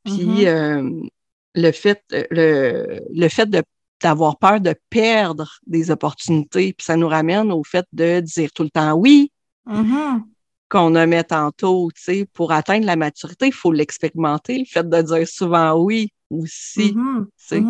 Puis, 0.03 0.45
mm-hmm. 0.45 1.09
le 1.55 1.71
fait, 1.71 2.03
le, 2.11 2.99
le 3.13 3.29
fait 3.29 3.49
de 3.49 3.63
d'avoir 4.01 4.37
peur 4.37 4.59
de 4.59 4.75
perdre 4.89 5.59
des 5.65 5.91
opportunités. 5.91 6.73
Puis 6.73 6.85
ça 6.85 6.97
nous 6.97 7.07
ramène 7.07 7.51
au 7.51 7.63
fait 7.63 7.85
de 7.93 8.19
dire 8.19 8.51
tout 8.51 8.63
le 8.63 8.69
temps 8.69 8.93
oui, 8.93 9.31
mm-hmm. 9.67 10.23
qu'on 10.69 10.95
a 10.95 11.05
mis 11.05 11.23
tantôt, 11.23 11.89
tu 11.95 12.01
sais, 12.01 12.25
pour 12.33 12.51
atteindre 12.51 12.85
la 12.85 12.95
maturité, 12.95 13.47
il 13.47 13.53
faut 13.53 13.71
l'expérimenter, 13.71 14.59
le 14.59 14.65
fait 14.65 14.87
de 14.87 15.01
dire 15.01 15.27
souvent 15.27 15.73
oui 15.73 16.11
aussi, 16.29 16.93
mm-hmm. 16.93 17.25
tu 17.25 17.31
sais, 17.35 17.63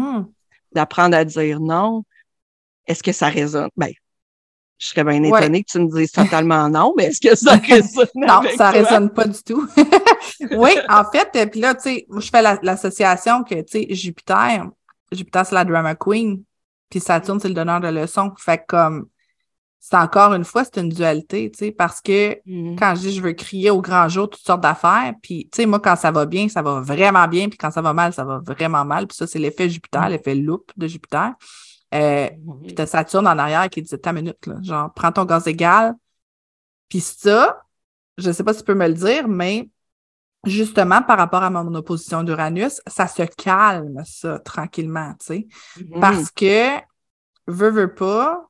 d'apprendre 0.72 1.18
à 1.18 1.26
dire 1.26 1.60
non. 1.60 2.04
Est-ce 2.88 3.04
que 3.04 3.12
ça 3.12 3.28
résonne? 3.28 3.70
Ben, 3.78 3.92
je 4.82 4.88
serais 4.88 5.04
bien 5.04 5.22
étonnée 5.22 5.64
que 5.64 5.72
tu 5.72 5.80
me 5.80 5.88
dises 5.96 6.12
totalement 6.12 6.68
non, 6.68 6.94
mais 6.98 7.06
est-ce 7.06 7.22
que 7.22 7.36
ça 7.36 7.54
résonne? 7.54 8.08
non, 8.16 8.42
ça 8.58 8.72
résonne 8.72 9.12
pas 9.12 9.26
du 9.26 9.42
tout. 9.44 9.68
oui, 10.52 10.72
en 10.90 11.04
fait, 11.06 11.50
puis 11.52 11.60
là, 11.60 11.76
tu 11.76 11.82
sais, 11.84 12.08
je 12.12 12.30
fais 12.30 12.42
l'association 12.42 13.44
que, 13.44 13.62
tu 13.62 13.84
sais, 13.84 13.88
Jupiter, 13.94 14.68
Jupiter, 15.12 15.46
c'est 15.46 15.54
la 15.54 15.66
drama 15.66 15.94
queen, 15.94 16.42
puis 16.90 17.00
Saturne, 17.00 17.40
c'est 17.40 17.48
le 17.48 17.54
donneur 17.54 17.80
de 17.80 17.90
leçons. 17.90 18.32
Fait 18.40 18.64
comme, 18.68 19.06
c'est 19.80 19.96
encore 19.96 20.34
une 20.34 20.46
fois, 20.46 20.64
c'est 20.64 20.82
une 20.82 20.90
dualité, 20.90 21.52
tu 21.52 21.60
sais, 21.60 21.72
parce 21.72 22.02
que 22.02 22.40
mm-hmm. 22.48 22.80
quand 22.80 22.96
je 22.96 23.02
dis 23.02 23.14
je 23.14 23.22
veux 23.22 23.34
crier 23.34 23.70
au 23.70 23.82
grand 23.82 24.10
jour 24.10 24.32
toutes 24.32 24.44
sortes 24.44 24.62
d'affaires, 24.62 25.14
puis, 25.22 25.48
tu 25.52 25.58
sais, 25.58 25.66
moi, 25.68 25.80
quand 25.80 25.96
ça 25.96 26.10
va 26.10 26.26
bien, 26.26 26.50
ça 26.50 26.64
va 26.64 26.82
vraiment 26.82 27.28
bien, 27.28 27.50
puis 27.50 27.58
quand 27.60 27.72
ça 27.72 27.84
va 27.84 27.94
mal, 27.94 28.14
ça 28.14 28.24
va 28.24 28.40
vraiment 28.40 28.84
mal. 28.84 29.06
Puis 29.06 29.18
ça, 29.18 29.28
c'est 29.28 29.40
l'effet 29.40 29.70
Jupiter, 29.70 30.02
mm-hmm. 30.02 30.10
l'effet 30.10 30.34
loupe 30.36 30.72
de 30.76 30.88
Jupiter. 30.88 31.34
Euh. 31.94 32.30
Puis 32.64 32.76
t'as 32.76 32.86
Saturne 32.86 33.28
en 33.28 33.38
arrière 33.38 33.70
qui 33.70 33.82
dit 33.82 33.98
ta 34.00 34.14
minute, 34.14 34.46
là, 34.48 34.56
genre, 34.62 34.94
prends 34.94 35.12
ton 35.12 35.26
gaz 35.26 35.48
égal. 35.48 35.96
Puis 36.90 37.02
ça, 37.02 37.64
je 38.18 38.32
sais 38.32 38.44
pas 38.44 38.54
si 38.54 38.60
tu 38.60 38.66
peux 38.66 38.76
me 38.76 38.88
le 38.88 38.94
dire, 38.94 39.28
mais 39.28 39.70
justement, 40.46 41.02
par 41.02 41.18
rapport 41.18 41.44
à 41.44 41.50
mon 41.50 41.74
opposition 41.76 42.24
d'Uranus, 42.24 42.82
ça 42.88 43.08
se 43.08 43.24
calme, 43.24 44.02
ça, 44.06 44.40
tranquillement, 44.40 45.14
tu 45.20 45.26
sais. 45.26 45.48
Mm-hmm. 45.78 46.00
Parce 46.00 46.32
que, 46.32 46.78
veut, 47.48 47.70
veut 47.70 47.94
pas, 47.94 48.48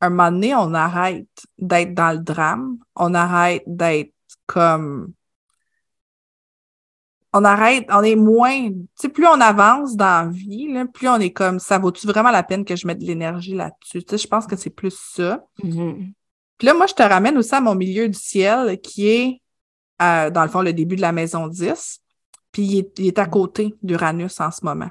un 0.00 0.10
moment 0.10 0.32
donné, 0.32 0.54
on 0.54 0.74
arrête 0.74 1.28
d'être 1.58 1.94
dans 1.94 2.12
le 2.12 2.22
drame, 2.22 2.76
on 2.96 3.14
arrête 3.14 3.62
d'être 3.66 4.12
comme... 4.46 5.12
On 7.32 7.44
arrête, 7.44 7.86
on 7.90 8.02
est 8.02 8.16
moins... 8.16 8.68
Tu 8.68 8.86
sais, 8.94 9.08
plus 9.08 9.26
on 9.26 9.40
avance 9.40 9.96
dans 9.96 10.26
la 10.26 10.28
vie, 10.30 10.72
là, 10.72 10.84
plus 10.86 11.08
on 11.08 11.18
est 11.18 11.30
comme, 11.30 11.58
ça 11.58 11.78
vaut-tu 11.78 12.06
vraiment 12.06 12.30
la 12.30 12.42
peine 12.42 12.64
que 12.64 12.76
je 12.76 12.86
mette 12.86 12.98
de 12.98 13.06
l'énergie 13.06 13.54
là-dessus? 13.54 14.04
Tu 14.04 14.10
sais, 14.10 14.18
je 14.18 14.28
pense 14.28 14.46
que 14.46 14.56
c'est 14.56 14.70
plus 14.70 14.94
ça. 15.14 15.44
Mm-hmm. 15.62 16.12
Puis 16.58 16.66
là, 16.66 16.74
moi, 16.74 16.86
je 16.86 16.94
te 16.94 17.02
ramène 17.02 17.38
aussi 17.38 17.54
à 17.54 17.60
mon 17.60 17.74
milieu 17.74 18.08
du 18.08 18.18
ciel, 18.18 18.78
qui 18.80 19.08
est 19.08 19.42
dans 20.30 20.42
le 20.42 20.48
fond, 20.48 20.62
le 20.62 20.72
début 20.72 20.96
de 20.96 21.00
la 21.00 21.12
maison 21.12 21.46
10. 21.46 22.00
Puis 22.50 22.86
il 22.96 23.06
est, 23.06 23.18
à 23.18 23.26
côté 23.26 23.74
d'Uranus 23.82 24.40
en 24.40 24.50
ce 24.50 24.64
moment. 24.64 24.90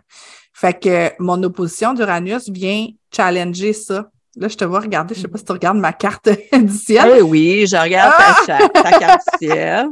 Fait 0.53 0.77
que 0.77 1.11
mon 1.19 1.41
opposition 1.43 1.93
d'Uranus 1.93 2.49
vient 2.49 2.87
challenger 3.15 3.73
ça. 3.73 4.09
Là, 4.35 4.47
je 4.47 4.55
te 4.55 4.65
vois 4.65 4.79
regarder, 4.79 5.13
je 5.13 5.21
sais 5.21 5.27
pas 5.27 5.37
si 5.37 5.45
tu 5.45 5.51
regardes 5.51 5.77
ma 5.77 5.93
carte 5.93 6.29
du 6.53 6.73
ciel. 6.73 7.11
Oui, 7.13 7.21
oui, 7.21 7.67
je 7.67 7.75
regarde 7.75 8.13
ta, 8.17 8.57
ah! 8.73 8.99
carte 8.99 9.21
du 9.39 9.47
ciel. 9.47 9.89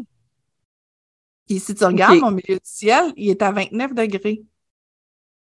Puis 1.49 1.59
si 1.59 1.73
tu 1.73 1.83
regardes 1.83 2.19
mon 2.19 2.29
milieu 2.29 2.55
du 2.55 2.61
ciel, 2.63 3.11
il 3.17 3.31
est 3.31 3.41
à 3.41 3.51
29 3.51 3.95
degrés. 3.95 4.43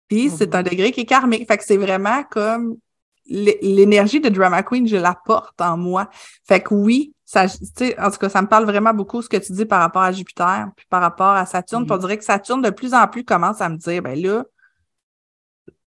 Puis 0.08 0.30
c'est 0.30 0.54
mhm. 0.54 0.60
un 0.60 0.63
degré 0.63 0.91
qui 0.91 1.02
est 1.02 1.06
karmique. 1.06 1.48
Fait 1.48 1.58
que 1.58 1.63
c'est 1.65 1.78
vraiment 1.78 2.24
comme 2.30 2.78
l'énergie 3.26 4.20
de 4.20 4.30
Drama 4.30 4.62
Queen, 4.62 4.88
je 4.88 4.98
la 4.98 5.15
porte 5.15 5.60
en 5.60 5.78
moi. 5.78 6.08
Fait 6.48 6.62
que 6.62 6.76
oui, 6.76 7.15
ça, 7.26 7.48
en 7.48 8.12
tout 8.12 8.18
cas, 8.20 8.30
ça 8.30 8.44
me 8.44 8.48
parle 8.48 8.65
vraiment 8.65 8.94
beaucoup 8.94 9.24
ce 9.24 9.30
que 9.30 9.38
tu 9.38 9.52
dis 9.52 9.65
par 9.65 9.82
rapport 9.82 10.04
à 10.04 10.12
Jupiter, 10.12 10.68
puis 10.78 10.86
par 10.91 11.02
rapport 11.02 11.32
à 11.32 11.48
Saturne. 11.48 11.86
Mm-hmm. 11.86 11.94
on 11.96 11.98
dirait 11.98 12.18
que 12.20 12.24
Saturne, 12.24 12.62
de 12.62 12.70
plus 12.70 12.94
en 12.94 13.08
plus, 13.08 13.26
commence 13.26 13.60
à 13.62 13.70
me 13.70 13.78
dire, 13.78 14.04
ben 14.04 14.22
là, 14.22 14.46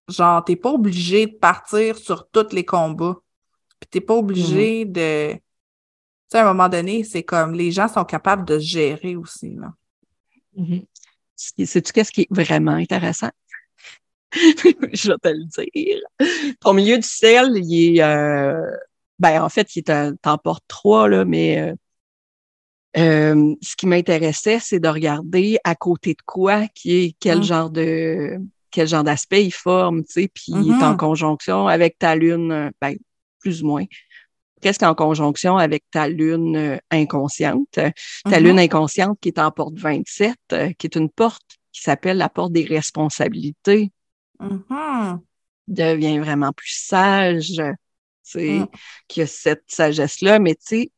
genre, 0.09 0.43
t'es 0.43 0.57
pas 0.57 0.71
obligé 0.71 1.27
de 1.27 1.37
partir 1.37 1.97
sur 1.97 2.27
tous 2.27 2.51
les 2.51 2.65
combats. 2.65 3.15
Puis 3.79 3.87
t'es 3.89 4.01
pas 4.01 4.15
obligé 4.15 4.83
mm-hmm. 4.83 4.91
de. 4.91 5.33
Tu 5.33 5.39
sais, 6.27 6.39
à 6.39 6.41
un 6.41 6.53
moment 6.53 6.67
donné, 6.67 7.05
c'est 7.05 7.23
comme 7.23 7.53
les 7.53 7.71
gens 7.71 7.87
sont 7.87 8.03
capables 8.03 8.43
de 8.43 8.59
gérer 8.59 9.15
aussi, 9.15 9.55
là. 9.55 9.69
Mm-hmm. 10.57 10.85
Sais-tu 11.35 11.93
qu'est-ce 11.93 12.11
qui 12.11 12.21
est 12.21 12.27
vraiment 12.31 12.73
intéressant? 12.73 13.31
je 14.33 15.09
vais 15.09 15.17
te 15.17 15.29
le 15.29 15.45
dire. 15.45 15.99
Ton 16.59 16.73
milieu 16.73 16.97
du 16.97 17.07
ciel, 17.07 17.51
il 17.55 17.97
est, 17.97 18.03
euh, 18.03 18.69
ben, 19.17 19.41
en 19.41 19.49
fait, 19.49 19.75
il 19.75 19.83
t'en 19.83 20.37
porte 20.37 20.63
trois, 20.67 21.07
là, 21.07 21.25
mais 21.25 21.59
euh, 21.59 21.73
euh, 22.97 23.55
ce 23.61 23.75
qui 23.75 23.87
m'intéressait, 23.87 24.59
c'est 24.59 24.79
de 24.79 24.87
regarder 24.87 25.57
à 25.63 25.75
côté 25.75 26.13
de 26.13 26.21
quoi, 26.25 26.67
qui 26.75 26.95
est 26.97 27.15
quel 27.19 27.39
mmh. 27.39 27.43
genre 27.43 27.69
de 27.69 28.37
quel 28.71 28.87
genre 28.87 29.03
d'aspect 29.03 29.43
il 29.43 29.51
forme, 29.51 30.03
tu 30.03 30.11
sais, 30.11 30.27
puis 30.31 30.45
il 30.49 30.69
est 30.69 30.83
en 30.83 30.93
mmh 30.93 30.97
conjonction 30.97 31.67
avec 31.67 31.97
ta 31.97 32.15
lune, 32.15 32.71
ben, 32.79 32.95
plus 33.39 33.63
ou 33.63 33.67
moins. 33.67 33.85
Qu'est-ce 34.61 34.79
qu'en 34.79 34.95
conjonction 34.95 35.57
avec 35.57 35.83
ta 35.91 36.07
lune 36.07 36.79
inconsciente? 36.91 37.67
Ta 37.71 37.91
mmh 38.25 38.43
lune 38.43 38.59
inconsciente 38.59 39.17
qui 39.21 39.29
est 39.29 39.39
en 39.39 39.51
porte 39.51 39.77
27, 39.77 40.35
qui 40.77 40.87
est 40.87 40.95
une 40.95 41.09
porte 41.09 41.59
qui 41.71 41.81
s'appelle 41.81 42.17
la 42.17 42.29
porte 42.29 42.51
des 42.51 42.65
responsabilités. 42.65 43.91
Devient 45.67 46.19
vraiment 46.19 46.51
plus 46.51 46.73
sage, 46.73 47.61
mm. 48.35 48.65
qui 49.07 49.21
a 49.21 49.27
cette 49.27 49.63
sagesse-là. 49.67 50.39
Mais 50.39 50.55
tu 50.55 50.61
sais, 50.63 50.91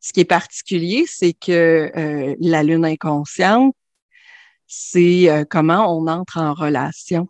ce 0.00 0.12
qui 0.12 0.20
est 0.20 0.26
particulier, 0.26 1.04
c'est 1.06 1.32
que 1.32 1.90
euh, 1.96 2.36
la 2.38 2.62
lune 2.62 2.84
inconsciente, 2.84 3.74
c'est 4.66 5.30
euh, 5.30 5.44
comment 5.48 5.96
on 5.96 6.06
entre 6.08 6.38
en 6.38 6.52
relation. 6.52 7.28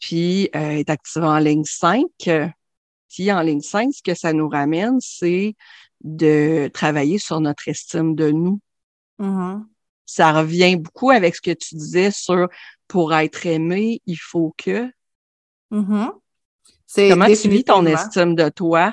Puis, 0.00 0.50
euh, 0.56 0.70
est 0.70 0.90
active 0.90 1.22
en 1.22 1.38
ligne 1.38 1.64
5. 1.64 2.04
Puis, 3.14 3.30
en 3.30 3.42
ligne 3.42 3.60
5, 3.60 3.92
ce 3.94 4.02
que 4.02 4.14
ça 4.14 4.32
nous 4.32 4.48
ramène, 4.48 4.98
c'est 5.00 5.54
de 6.02 6.68
travailler 6.74 7.18
sur 7.18 7.38
notre 7.40 7.68
estime 7.68 8.16
de 8.16 8.32
nous. 8.32 8.58
Mm-hmm. 9.20 9.62
Ça 10.04 10.32
revient 10.32 10.74
beaucoup 10.74 11.10
avec 11.10 11.36
ce 11.36 11.40
que 11.40 11.52
tu 11.52 11.76
disais 11.76 12.10
sur 12.10 12.48
pour 12.88 13.14
être 13.14 13.46
aimé, 13.46 14.02
il 14.06 14.16
faut 14.16 14.52
que. 14.58 14.90
Mm-hmm. 15.70 16.10
Comment 17.10 17.26
tu 17.26 17.48
vis 17.48 17.62
ton 17.62 17.86
estime 17.86 18.34
de 18.34 18.48
toi? 18.48 18.92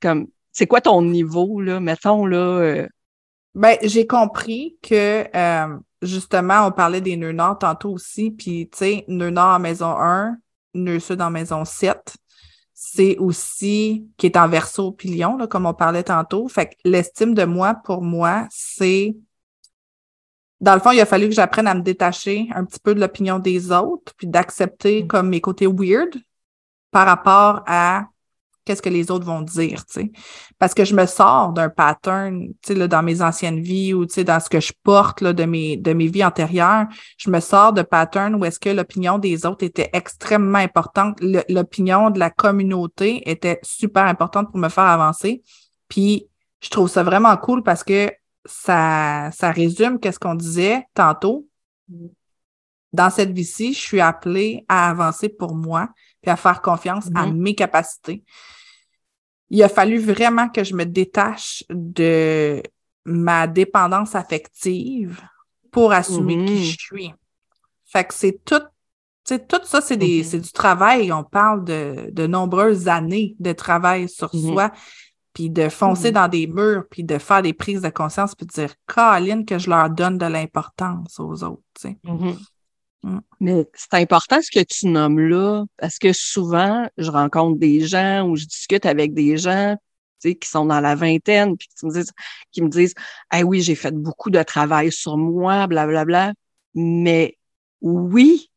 Comme, 0.00 0.28
c'est 0.52 0.68
quoi 0.68 0.80
ton 0.80 1.02
niveau, 1.02 1.60
là, 1.60 1.80
mettons, 1.80 2.24
là? 2.26 2.36
Euh? 2.38 2.88
Ben, 3.56 3.76
j'ai 3.82 4.06
compris 4.06 4.76
que, 4.82 5.26
euh, 5.34 5.78
justement, 6.00 6.68
on 6.68 6.70
parlait 6.70 7.00
des 7.00 7.16
nœuds 7.16 7.32
nord 7.32 7.58
tantôt 7.58 7.90
aussi, 7.90 8.30
puis, 8.30 8.68
tu 8.70 8.78
sais, 8.78 9.04
nœud 9.08 9.30
nord 9.30 9.56
en 9.56 9.58
maison 9.58 9.96
1, 9.98 10.36
nœud 10.74 11.00
sud 11.00 11.20
en 11.20 11.30
maison 11.30 11.64
7. 11.64 12.16
C'est 12.84 13.16
aussi 13.18 14.08
qui 14.16 14.26
est 14.26 14.36
en 14.36 14.48
verso 14.48 14.90
pilion, 14.90 15.36
là, 15.36 15.46
comme 15.46 15.66
on 15.66 15.72
parlait 15.72 16.02
tantôt. 16.02 16.48
Fait 16.48 16.66
que 16.66 16.74
l'estime 16.84 17.32
de 17.32 17.44
moi, 17.44 17.74
pour 17.74 18.02
moi, 18.02 18.48
c'est 18.50 19.14
dans 20.60 20.74
le 20.74 20.80
fond, 20.80 20.90
il 20.90 21.00
a 21.00 21.06
fallu 21.06 21.28
que 21.28 21.34
j'apprenne 21.34 21.68
à 21.68 21.74
me 21.74 21.82
détacher 21.82 22.48
un 22.54 22.64
petit 22.64 22.80
peu 22.80 22.94
de 22.94 23.00
l'opinion 23.00 23.38
des 23.38 23.70
autres, 23.70 24.12
puis 24.16 24.26
d'accepter 24.26 25.04
Mm. 25.04 25.06
comme 25.06 25.28
mes 25.28 25.40
côtés 25.40 25.68
weird 25.68 26.16
par 26.90 27.06
rapport 27.06 27.62
à 27.66 28.08
qu'est-ce 28.64 28.82
que 28.82 28.88
les 28.88 29.10
autres 29.10 29.26
vont 29.26 29.42
dire, 29.42 29.84
tu 29.86 30.00
sais. 30.00 30.12
Parce 30.58 30.74
que 30.74 30.84
je 30.84 30.94
me 30.94 31.06
sors 31.06 31.52
d'un 31.52 31.68
pattern, 31.68 32.48
tu 32.48 32.54
sais, 32.64 32.74
là, 32.74 32.88
dans 32.88 33.02
mes 33.02 33.22
anciennes 33.22 33.60
vies 33.60 33.94
ou, 33.94 34.06
tu 34.06 34.14
sais, 34.14 34.24
dans 34.24 34.40
ce 34.40 34.48
que 34.48 34.60
je 34.60 34.72
porte, 34.82 35.20
là, 35.20 35.32
de 35.32 35.44
mes, 35.44 35.76
de 35.76 35.92
mes 35.92 36.06
vies 36.06 36.24
antérieures, 36.24 36.86
je 37.18 37.30
me 37.30 37.40
sors 37.40 37.72
de 37.72 37.82
pattern 37.82 38.34
où 38.34 38.44
est-ce 38.44 38.60
que 38.60 38.70
l'opinion 38.70 39.18
des 39.18 39.46
autres 39.46 39.64
était 39.64 39.90
extrêmement 39.92 40.58
importante. 40.58 41.18
L'opinion 41.48 42.10
de 42.10 42.18
la 42.18 42.30
communauté 42.30 43.28
était 43.30 43.58
super 43.62 44.04
importante 44.04 44.50
pour 44.50 44.58
me 44.58 44.68
faire 44.68 44.84
avancer. 44.84 45.42
Puis, 45.88 46.28
je 46.60 46.70
trouve 46.70 46.88
ça 46.88 47.02
vraiment 47.02 47.36
cool 47.36 47.62
parce 47.62 47.82
que 47.82 48.12
ça, 48.44 49.30
ça 49.32 49.50
résume 49.50 49.98
qu'est-ce 49.98 50.18
qu'on 50.18 50.34
disait 50.34 50.84
tantôt. 50.94 51.46
Dans 52.92 53.10
cette 53.10 53.32
vie-ci, 53.32 53.72
je 53.72 53.80
suis 53.80 54.00
appelée 54.00 54.64
à 54.68 54.90
avancer 54.90 55.28
pour 55.28 55.54
moi 55.54 55.88
puis 56.22 56.30
à 56.30 56.36
faire 56.36 56.62
confiance 56.62 57.08
à 57.14 57.26
Mhm. 57.26 57.36
mes 57.36 57.54
capacités. 57.54 58.24
Il 59.50 59.62
a 59.62 59.68
fallu 59.68 59.98
vraiment 59.98 60.48
que 60.48 60.64
je 60.64 60.74
me 60.74 60.84
détache 60.84 61.64
de 61.68 62.62
ma 63.04 63.46
dépendance 63.46 64.14
affective 64.14 65.20
pour 65.70 65.92
assumer 65.92 66.36
Mhm. 66.36 66.46
qui 66.46 66.64
je 66.64 66.76
suis. 66.78 67.12
Fait 67.84 68.04
que 68.04 68.14
c'est 68.14 68.40
tout, 68.44 68.60
tu 68.60 68.64
sais, 69.34 69.38
tout 69.44 69.60
ça, 69.64 69.80
c'est 69.80 69.96
des, 69.96 70.18
Mhm. 70.18 70.24
c'est 70.24 70.40
du 70.40 70.52
travail. 70.52 71.12
On 71.12 71.24
parle 71.24 71.64
de, 71.64 72.08
de 72.10 72.26
nombreuses 72.26 72.88
années 72.88 73.34
de 73.40 73.52
travail 73.52 74.08
sur 74.08 74.34
Mhm. 74.34 74.52
soi, 74.52 74.72
puis 75.34 75.50
de 75.50 75.68
foncer 75.68 76.08
Mhm. 76.08 76.14
dans 76.14 76.28
des 76.28 76.46
murs, 76.46 76.84
puis 76.90 77.04
de 77.04 77.18
faire 77.18 77.42
des 77.42 77.52
prises 77.52 77.82
de 77.82 77.88
conscience, 77.90 78.34
puis 78.34 78.46
de 78.46 78.52
dire, 78.52 78.74
Caroline, 78.86 79.44
que 79.44 79.58
je 79.58 79.68
leur 79.68 79.90
donne 79.90 80.16
de 80.18 80.26
l'importance 80.26 81.18
aux 81.20 81.42
autres, 81.44 81.62
Mm. 83.02 83.18
Mais 83.40 83.66
c'est 83.74 83.94
important 83.94 84.40
ce 84.40 84.50
que 84.50 84.64
tu 84.64 84.86
nommes 84.88 85.18
là, 85.18 85.64
parce 85.76 85.98
que 85.98 86.12
souvent, 86.12 86.88
je 86.98 87.10
rencontre 87.10 87.58
des 87.58 87.80
gens 87.80 88.28
ou 88.28 88.36
je 88.36 88.44
discute 88.44 88.86
avec 88.86 89.14
des 89.14 89.36
gens 89.36 89.76
tu 90.20 90.30
sais, 90.30 90.34
qui 90.36 90.48
sont 90.48 90.66
dans 90.66 90.80
la 90.80 90.94
vingtaine, 90.94 91.56
puis 91.56 91.68
qui 91.68 91.86
me 91.86 91.92
disent, 91.92 92.12
qui 92.52 92.62
me 92.62 92.68
disent 92.68 92.94
Ah 93.30 93.42
oui, 93.42 93.60
j'ai 93.62 93.74
fait 93.74 93.92
beaucoup 93.92 94.30
de 94.30 94.42
travail 94.42 94.92
sur 94.92 95.16
moi, 95.16 95.66
blablabla. 95.66 96.32
Mais 96.74 97.36
oui, 97.80 98.50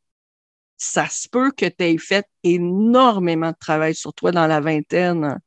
ça 0.78 1.08
se 1.10 1.28
peut 1.28 1.52
que 1.52 1.66
tu 1.66 1.84
aies 1.84 1.98
fait 1.98 2.28
énormément 2.44 3.52
de 3.52 3.58
travail 3.60 3.96
sur 3.96 4.14
toi 4.14 4.32
dans 4.32 4.48
la 4.48 4.62
vingtaine, 4.62 5.40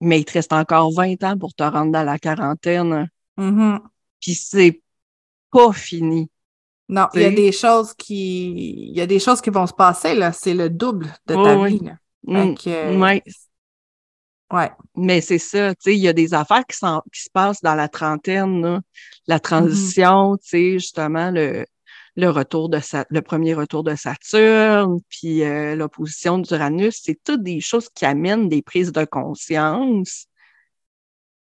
mais 0.00 0.20
il 0.20 0.24
te 0.24 0.32
reste 0.32 0.52
encore 0.52 0.92
20 0.92 1.22
ans 1.24 1.38
pour 1.38 1.54
te 1.54 1.62
rendre 1.62 1.92
dans 1.92 2.04
la 2.04 2.18
quarantaine. 2.18 3.10
Mhm. 3.36 3.80
Puis 4.20 4.34
c'est 4.34 4.82
pas 5.50 5.72
fini. 5.72 6.30
Non, 6.88 7.06
il 7.14 7.20
y 7.20 7.24
a 7.24 7.30
des 7.30 7.52
choses 7.52 7.92
qui, 7.94 8.88
il 8.90 8.96
y 8.96 9.00
a 9.00 9.06
des 9.06 9.18
choses 9.18 9.40
qui 9.40 9.50
vont 9.50 9.66
se 9.66 9.74
passer, 9.74 10.14
là. 10.14 10.32
C'est 10.32 10.54
le 10.54 10.70
double 10.70 11.06
de 11.26 11.34
ta 11.34 11.56
oui. 11.58 11.78
vie, 11.78 11.84
là. 11.84 11.96
Mm, 12.24 12.34
Fait 12.34 12.54
que, 12.54 12.70
euh, 12.70 12.98
ouais. 12.98 13.22
ouais. 14.52 14.70
Mais 14.96 15.20
c'est 15.20 15.38
ça, 15.38 15.74
tu 15.74 15.80
sais, 15.80 15.94
il 15.94 16.00
y 16.00 16.08
a 16.08 16.12
des 16.12 16.32
affaires 16.32 16.64
qui, 16.66 16.76
qui 17.12 17.22
se 17.22 17.30
passent 17.30 17.60
dans 17.60 17.74
la 17.74 17.88
trentaine, 17.88 18.62
là. 18.62 18.80
la 19.26 19.38
transition, 19.38 20.36
tu 20.38 20.48
sais, 20.48 20.72
justement, 20.74 21.30
le, 21.30 21.66
le 22.16 22.30
retour 22.30 22.68
de 22.68 22.80
Sa- 22.80 23.06
le 23.10 23.22
premier 23.22 23.54
retour 23.54 23.84
de 23.84 23.94
Saturne, 23.94 24.98
puis 25.08 25.44
euh, 25.44 25.76
l'opposition 25.76 26.38
d'Uranus, 26.38 27.00
c'est 27.02 27.22
toutes 27.22 27.42
des 27.42 27.60
choses 27.60 27.88
qui 27.90 28.06
amènent 28.06 28.48
des 28.48 28.62
prises 28.62 28.92
de 28.92 29.04
conscience 29.04 30.26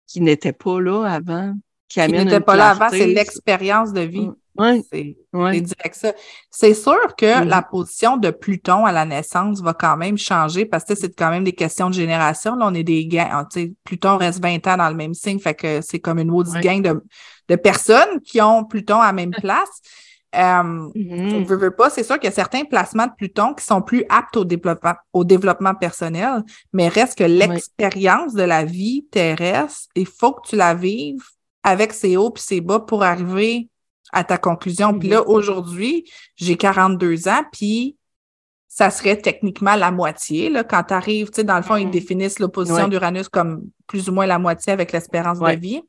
qui 0.07 0.21
n'étaient 0.21 0.53
pas 0.53 0.79
là 0.79 1.05
avant, 1.05 1.55
qui 1.89 2.01
Qui 2.01 2.15
une 2.15 2.41
pas 2.41 2.57
là 2.57 2.71
avant, 2.71 2.91
c'est 2.91 3.07
l'expérience 3.07 3.93
de 3.93 4.03
vie. 4.03 4.31
Ouais, 4.59 4.83
C'est 4.93 5.17
ouais. 5.33 5.61
direct 5.61 5.95
ça. 5.95 6.13
C'est 6.51 6.75
sûr 6.75 7.17
que 7.17 7.41
Mhm. 7.43 7.49
la 7.49 7.63
position 7.63 8.17
de 8.19 8.31
Pluton 8.31 8.85
à 8.85 8.93
la 8.93 9.05
naissance 9.07 9.63
va 9.63 9.73
quand 9.73 9.97
même 9.97 10.19
changer 10.19 10.67
parce 10.67 10.85
que 10.85 10.95
c'est 10.95 11.11
quand 11.17 11.31
même 11.31 11.45
des 11.45 11.55
questions 11.55 11.89
de 11.89 11.95
génération. 11.95 12.55
Là, 12.57 12.67
on 12.69 12.75
est 12.75 12.83
des 12.85 13.07
gangs. 13.07 13.47
tu 13.51 13.61
sais, 13.61 13.73
Pluton 13.85 14.19
reste 14.19 14.43
20 14.43 14.67
ans 14.67 14.77
dans 14.77 14.89
le 14.91 14.95
même 14.95 15.15
signe, 15.15 15.39
fait 15.39 15.55
que 15.55 15.81
c'est 15.81 16.01
comme 16.01 16.19
une 16.19 16.29
maudite 16.31 16.55
Ouais. 16.57 16.61
gang 16.61 16.83
de, 16.83 17.03
de 17.49 17.57
personnes 17.57 18.21
qui 18.23 18.41
ont 18.43 18.65
Pluton 18.65 19.01
à 19.01 19.07
la 19.07 19.13
même 19.13 19.31
place. 19.47 19.71
Euh, 20.35 20.63
Mhm. 20.95 21.45
veux, 21.45 21.57
veux 21.57 21.71
pas, 21.77 21.91
c'est 21.91 22.03
sûr 22.03 22.17
qu'il 22.19 22.25
y 22.25 22.33
a 22.33 22.35
certains 22.35 22.65
placements 22.65 23.07
de 23.07 23.13
Pluton 23.17 23.53
qui 23.55 23.65
sont 23.65 23.83
plus 23.83 24.05
aptes 24.09 24.37
au 24.39 24.45
développement, 24.47 24.95
au 25.13 25.25
développement 25.25 25.75
personnel, 25.75 26.43
mais 26.73 26.89
reste 26.89 27.19
que 27.19 27.25
l'expérience 27.25 28.33
de 28.35 28.43
la 28.43 28.65
vie 28.65 29.07
terrestre, 29.11 29.89
il 29.95 30.07
faut 30.07 30.33
que 30.33 30.49
tu 30.49 30.57
la 30.57 30.75
vives 30.75 31.23
avec 31.63 31.93
ses 31.93 32.17
hauts 32.17 32.31
puis 32.31 32.43
ses 32.43 32.61
bas 32.63 32.81
pour 32.81 33.03
arriver 33.03 33.69
à 34.13 34.25
ta 34.25 34.39
conclusion. 34.39 34.99
Puis 34.99 35.09
là, 35.09 35.27
aujourd'hui, 35.27 36.11
j'ai 36.37 36.57
42 36.57 37.29
ans, 37.29 37.43
puis 37.51 37.97
ça 38.69 38.91
serait 38.91 39.17
techniquement 39.17 39.75
la 39.75 39.91
moitié. 39.91 40.49
Là, 40.49 40.65
quand 40.65 40.83
tu 40.85 40.95
arrives, 40.95 41.31
tu 41.31 41.37
sais, 41.37 41.45
dans 41.45 41.57
le 41.57 41.63
fond, 41.63 41.77
ils 41.77 41.87
Mhm. 41.87 41.91
définissent 41.91 42.39
l'opposition 42.39 42.85
Ouais. 42.85 42.89
d'Uranus 42.91 43.29
comme 43.29 43.65
plus 43.87 44.09
ou 44.09 44.13
moins 44.13 44.27
la 44.27 44.39
moitié 44.39 44.73
avec 44.73 44.93
l'espérance 44.93 45.39
Ouais. 45.39 45.57
de 45.57 45.61
vie. 45.61 45.83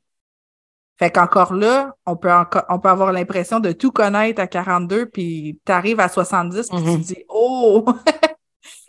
Fait 0.98 1.10
qu'encore 1.10 1.54
là, 1.54 1.94
on 2.06 2.16
peut 2.16 2.32
encore, 2.32 2.64
on 2.68 2.78
peut 2.78 2.88
avoir 2.88 3.10
l'impression 3.12 3.58
de 3.58 3.72
tout 3.72 3.90
connaître 3.90 4.40
à 4.40 4.46
42, 4.46 5.06
puis 5.06 5.58
tu 5.66 5.72
arrives 5.72 5.98
à 5.98 6.08
70, 6.08 6.68
puis 6.68 6.78
tu 6.78 6.84
te 6.84 6.96
dis 7.14 7.24
Oh! 7.28 7.84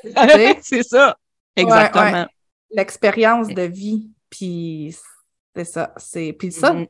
c'est 0.61 0.83
ça, 0.83 1.17
exactement. 1.55 2.03
ouais. 2.11 2.25
L'expérience 2.71 3.47
de 3.47 3.61
vie, 3.63 4.09
puis 4.29 4.95
c'est 5.55 5.63
ça. 5.65 5.93
C'est... 5.97 6.33
Puis 6.33 6.51
ça, 6.51 6.73
Mhm. 6.73 6.87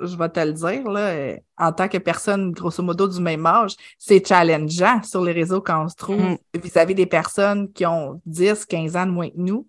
Je 0.00 0.16
vais 0.16 0.28
te 0.28 0.40
le 0.40 0.52
dire, 0.52 0.88
là, 0.90 1.00
euh, 1.10 1.36
en 1.56 1.72
tant 1.72 1.88
que 1.88 1.98
personne, 1.98 2.52
grosso 2.52 2.82
modo, 2.82 3.08
du 3.08 3.20
même 3.20 3.44
âge, 3.46 3.74
c'est 3.98 4.24
challengeant 4.26 5.02
sur 5.02 5.22
les 5.24 5.32
réseaux 5.32 5.60
quand 5.60 5.84
on 5.84 5.88
se 5.88 5.96
trouve 5.96 6.20
Mhm. 6.20 6.38
vis-à-vis 6.62 6.94
des 6.94 7.06
personnes 7.06 7.72
qui 7.72 7.84
ont 7.86 8.20
10, 8.26 8.64
15 8.64 8.96
ans 8.96 9.06
de 9.06 9.10
moins 9.10 9.28
que 9.28 9.36
nous. 9.36 9.66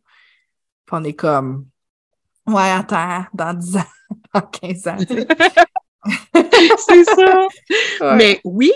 Puis 0.86 0.96
on 0.96 1.04
est 1.04 1.14
comme, 1.14 1.66
ouais, 2.48 2.72
attends, 2.72 3.26
dans 3.34 3.54
10 3.54 3.78
ans, 3.78 3.84
dans 4.34 4.42
15 4.42 4.88
ans. 4.88 4.98
tu 4.98 5.16
sais. 5.16 5.28
c'est 6.78 7.04
ça. 7.04 7.48
Ouais. 8.02 8.16
Mais 8.16 8.42
oui, 8.44 8.72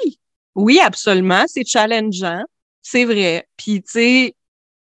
oui, 0.55 0.79
absolument, 0.79 1.43
c'est 1.47 1.65
challengeant, 1.65 2.43
c'est 2.81 3.05
vrai. 3.05 3.47
Puis, 3.57 3.81
tu 3.83 3.91
sais, 3.91 4.35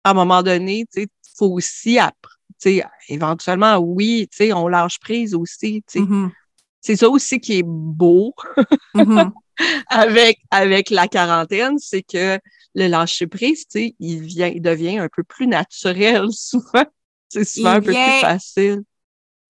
à 0.03 0.11
un 0.11 0.13
moment 0.13 0.43
donné, 0.43 0.85
tu 0.93 1.01
sais, 1.03 1.07
faut 1.37 1.47
aussi, 1.53 1.99
app- 1.99 2.15
tu 2.61 2.77
sais, 2.79 2.83
éventuellement, 3.09 3.77
oui, 3.77 4.27
tu 4.31 4.37
sais, 4.37 4.53
on 4.53 4.67
lâche 4.67 4.99
prise 4.99 5.33
aussi, 5.35 5.83
tu 5.87 5.99
sais. 5.99 6.05
Mhm. 6.05 6.31
C'est 6.83 6.97
ça 6.97 7.09
aussi 7.09 7.39
qui 7.41 7.59
est 7.59 7.63
beau 7.65 8.35
Mhm. 8.93 9.33
avec, 9.89 10.39
avec 10.51 10.89
la 10.89 11.07
quarantaine, 11.07 11.77
c'est 11.79 12.03
que 12.03 12.39
le 12.75 12.87
lâcher 12.87 13.27
prise, 13.27 13.67
tu 13.67 13.79
sais, 13.79 13.95
il 13.99 14.21
vient, 14.21 14.47
il 14.47 14.61
devient 14.61 14.97
un 14.99 15.09
peu 15.09 15.23
plus 15.23 15.47
naturel 15.47 16.27
souvent. 16.31 16.85
C'est 17.29 17.45
souvent 17.45 17.71
Il 17.71 17.75
un 17.77 17.81
peu 17.81 17.95
plus 17.95 18.11
facile. 18.13 18.83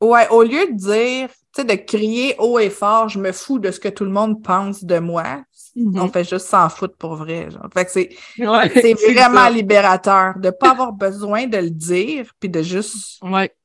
Ouais, 0.01 0.27
au 0.29 0.43
lieu 0.43 0.67
de 0.67 0.75
dire, 0.77 1.29
tu 1.53 1.61
sais, 1.61 1.65
de 1.65 1.75
crier 1.75 2.35
haut 2.37 2.59
et 2.59 2.69
fort, 2.69 3.07
je 3.07 3.19
me 3.19 3.31
fous 3.31 3.59
de 3.59 3.71
ce 3.71 3.79
que 3.79 3.87
tout 3.87 4.03
le 4.03 4.11
monde 4.11 4.43
pense 4.43 4.83
de 4.83 4.99
moi, 4.99 5.43
Mhm. 5.75 5.95
on 5.97 6.09
fait 6.09 6.25
juste 6.25 6.47
s'en 6.47 6.67
foutre 6.69 6.97
pour 6.97 7.15
vrai. 7.15 7.49
Genre. 7.49 7.67
Fait 7.73 7.85
que 7.85 7.91
c'est, 7.91 8.09
Ouais, 8.37 8.69
c'est 8.81 8.93
vraiment 8.95 9.47
ça. 9.47 9.49
libérateur 9.49 10.37
de 10.39 10.49
pas 10.49 10.71
avoir 10.71 10.91
besoin 10.91 11.47
de 11.47 11.57
le 11.57 11.69
dire, 11.69 12.33
puis 12.39 12.49
de 12.49 12.61
juste, 12.61 13.21
Ouais, 13.21 13.55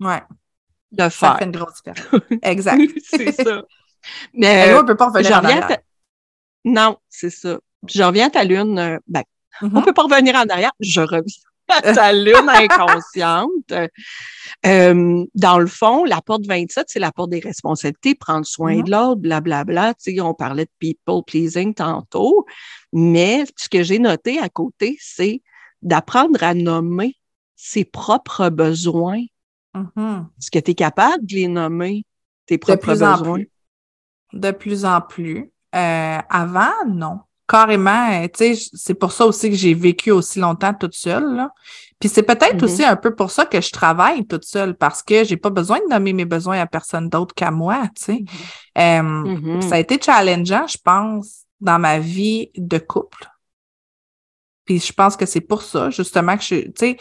ouais, 0.00 0.22
de 0.94 1.02
ça 1.02 1.10
faire. 1.10 1.38
fait 1.38 1.44
une 1.44 1.52
grosse 1.52 1.74
différence. 1.82 2.22
Exact. 2.42 2.80
c'est 3.04 3.32
ça. 3.32 3.62
Mais 4.34 4.70
euh, 4.72 4.80
on 4.80 4.84
peut 4.84 4.96
pas 4.96 5.08
revenir 5.08 5.32
en 5.32 5.44
arrière. 5.44 5.66
ta- 5.68 5.80
Non, 6.64 6.98
c'est 7.08 7.30
ça. 7.30 7.58
Je 7.88 8.02
reviens 8.02 8.26
à 8.26 8.30
ta 8.30 8.44
lune. 8.44 8.78
euh, 8.78 8.98
ben, 9.06 9.22
Mhm. 9.62 9.76
on 9.76 9.82
peut 9.82 9.92
pas 9.92 10.02
revenir 10.02 10.34
en 10.34 10.46
arrière. 10.48 10.72
Je 10.80 11.00
reviens 11.00 11.22
à 11.68 11.80
ta 11.94 12.12
lune 12.12 12.48
inconsciente. 12.48 13.72
Euh, 14.66 15.24
dans 15.34 15.58
le 15.58 15.66
fond, 15.66 16.04
la 16.04 16.20
porte 16.20 16.44
27, 16.46 16.86
c'est 16.88 16.98
la 16.98 17.12
porte 17.12 17.30
des 17.30 17.40
responsabilités, 17.40 18.14
prendre 18.14 18.44
soin 18.46 18.76
Mhm. 18.76 18.82
de 18.84 18.90
l'autre, 18.90 19.20
blablabla. 19.20 19.94
Tu 19.94 20.14
sais, 20.14 20.20
on 20.20 20.34
parlait 20.34 20.64
de 20.64 20.70
people 20.78 21.22
pleasing 21.26 21.72
tantôt. 21.74 22.44
Mais 22.92 23.44
ce 23.56 23.68
que 23.68 23.82
j'ai 23.82 23.98
noté 23.98 24.38
à 24.38 24.48
côté, 24.48 24.96
c'est 25.00 25.42
d'apprendre 25.82 26.42
à 26.42 26.54
nommer 26.54 27.14
ses 27.56 27.84
propres 27.84 28.48
besoins. 28.50 29.22
Mhm. 29.74 30.28
Est-ce 30.38 30.50
que 30.50 30.58
tu 30.58 30.70
es 30.70 30.74
capable 30.74 31.26
de 31.26 31.34
les 31.34 31.48
nommer, 31.48 32.04
tes 32.46 32.56
De 32.56 32.60
propres 32.60 32.80
plus 32.86 33.02
en 33.02 33.22
plus. 33.22 33.50
De 34.32 34.50
plus 34.50 34.84
en 34.84 35.00
plus. 35.00 35.50
Euh, 35.74 36.18
avant, 36.28 36.72
non. 36.88 37.20
Carrément, 37.46 38.10
euh, 38.10 38.26
tu 38.28 38.54
sais, 38.54 38.68
c'est 38.72 38.94
pour 38.94 39.12
ça 39.12 39.26
aussi 39.26 39.50
que 39.50 39.56
j'ai 39.56 39.74
vécu 39.74 40.10
aussi 40.10 40.38
longtemps 40.38 40.72
toute 40.72 40.94
seule, 40.94 41.34
là. 41.34 41.50
Puis 42.00 42.08
c'est 42.08 42.22
peut-être 42.22 42.56
Mhm. 42.56 42.64
aussi 42.64 42.84
un 42.84 42.96
peu 42.96 43.14
pour 43.14 43.30
ça 43.30 43.44
que 43.46 43.60
je 43.60 43.70
travaille 43.70 44.26
toute 44.26 44.44
seule, 44.44 44.76
parce 44.76 45.02
que 45.02 45.24
j'ai 45.24 45.36
pas 45.36 45.50
besoin 45.50 45.78
de 45.80 45.88
nommer 45.90 46.12
mes 46.12 46.24
besoins 46.24 46.58
à 46.60 46.66
personne 46.66 47.08
d'autre 47.08 47.34
qu'à 47.34 47.50
moi, 47.50 47.82
tu 47.96 48.04
sais. 48.04 48.24
Euh. 48.78 49.60
Ça 49.62 49.74
a 49.76 49.78
été 49.78 50.00
challengeant, 50.00 50.66
je 50.66 50.78
pense, 50.82 51.42
dans 51.60 51.78
ma 51.78 51.98
vie 51.98 52.50
de 52.56 52.78
couple. 52.78 53.26
Puis 54.64 54.78
je 54.80 54.92
pense 54.92 55.16
que 55.16 55.26
c'est 55.26 55.40
pour 55.42 55.62
ça, 55.62 55.90
justement, 55.90 56.36
que 56.38 56.42
je, 56.44 56.54
tu 56.66 56.72
sais, 56.76 56.96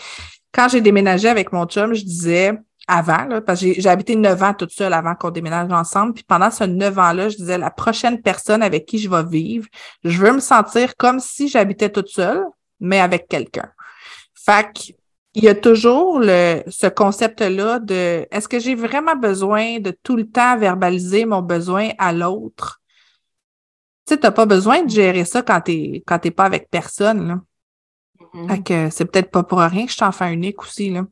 quand 0.53 0.69
j'ai 0.69 0.81
déménagé 0.81 1.27
avec 1.27 1.51
mon 1.51 1.65
chum, 1.65 1.93
je 1.93 2.03
disais 2.03 2.53
avant, 2.87 3.25
là, 3.25 3.41
parce 3.41 3.61
que 3.61 3.73
j'ai 3.73 3.89
habité 3.89 4.15
neuf 4.15 4.41
ans 4.43 4.53
toute 4.53 4.71
seule 4.71 4.93
avant 4.93 5.15
qu'on 5.15 5.31
déménage 5.31 5.71
ensemble. 5.71 6.13
Puis 6.13 6.23
pendant 6.23 6.51
ce 6.51 6.63
neuf 6.63 6.97
ans-là, 6.97 7.29
je 7.29 7.37
disais 7.37 7.57
la 7.57 7.71
prochaine 7.71 8.21
personne 8.21 8.61
avec 8.61 8.85
qui 8.85 8.99
je 8.99 9.09
vais 9.09 9.23
vivre, 9.23 9.67
je 10.03 10.17
veux 10.17 10.33
me 10.33 10.39
sentir 10.39 10.95
comme 10.97 11.19
si 11.19 11.47
j'habitais 11.47 11.89
toute 11.89 12.09
seule, 12.09 12.43
mais 12.79 12.99
avec 12.99 13.27
quelqu'un. 13.27 13.69
Fait 14.35 14.67
que 14.73 14.93
il 15.35 15.43
y 15.43 15.49
a 15.49 15.55
toujours 15.55 16.19
le, 16.19 16.61
ce 16.67 16.85
concept-là 16.85 17.79
de 17.79 18.27
est-ce 18.29 18.47
que 18.47 18.59
j'ai 18.59 18.75
vraiment 18.75 19.15
besoin 19.15 19.79
de 19.79 19.91
tout 20.03 20.15
le 20.15 20.29
temps 20.29 20.57
verbaliser 20.59 21.25
mon 21.25 21.41
besoin 21.41 21.89
à 21.97 22.13
l'autre? 22.13 22.81
Tu 24.05 24.13
sais, 24.13 24.19
t'as 24.19 24.31
pas 24.31 24.45
besoin 24.45 24.83
de 24.83 24.89
gérer 24.89 25.25
ça 25.25 25.41
quand 25.41 25.61
t'es 25.61 26.03
quand 26.05 26.19
t'es 26.19 26.29
pas 26.29 26.43
avec 26.45 26.69
personne. 26.69 27.27
Là. 27.27 27.41
Mm-hmm. 28.33 28.49
Fait 28.49 28.63
que 28.63 28.89
c'est 28.89 29.05
peut-être 29.05 29.31
pas 29.31 29.43
pour 29.43 29.59
rien 29.59 29.85
que 29.85 29.91
je 29.91 29.95
suis 29.95 30.05
enfant 30.05 30.27
unique 30.27 30.61
aussi. 30.61 30.89
Là. 30.89 31.05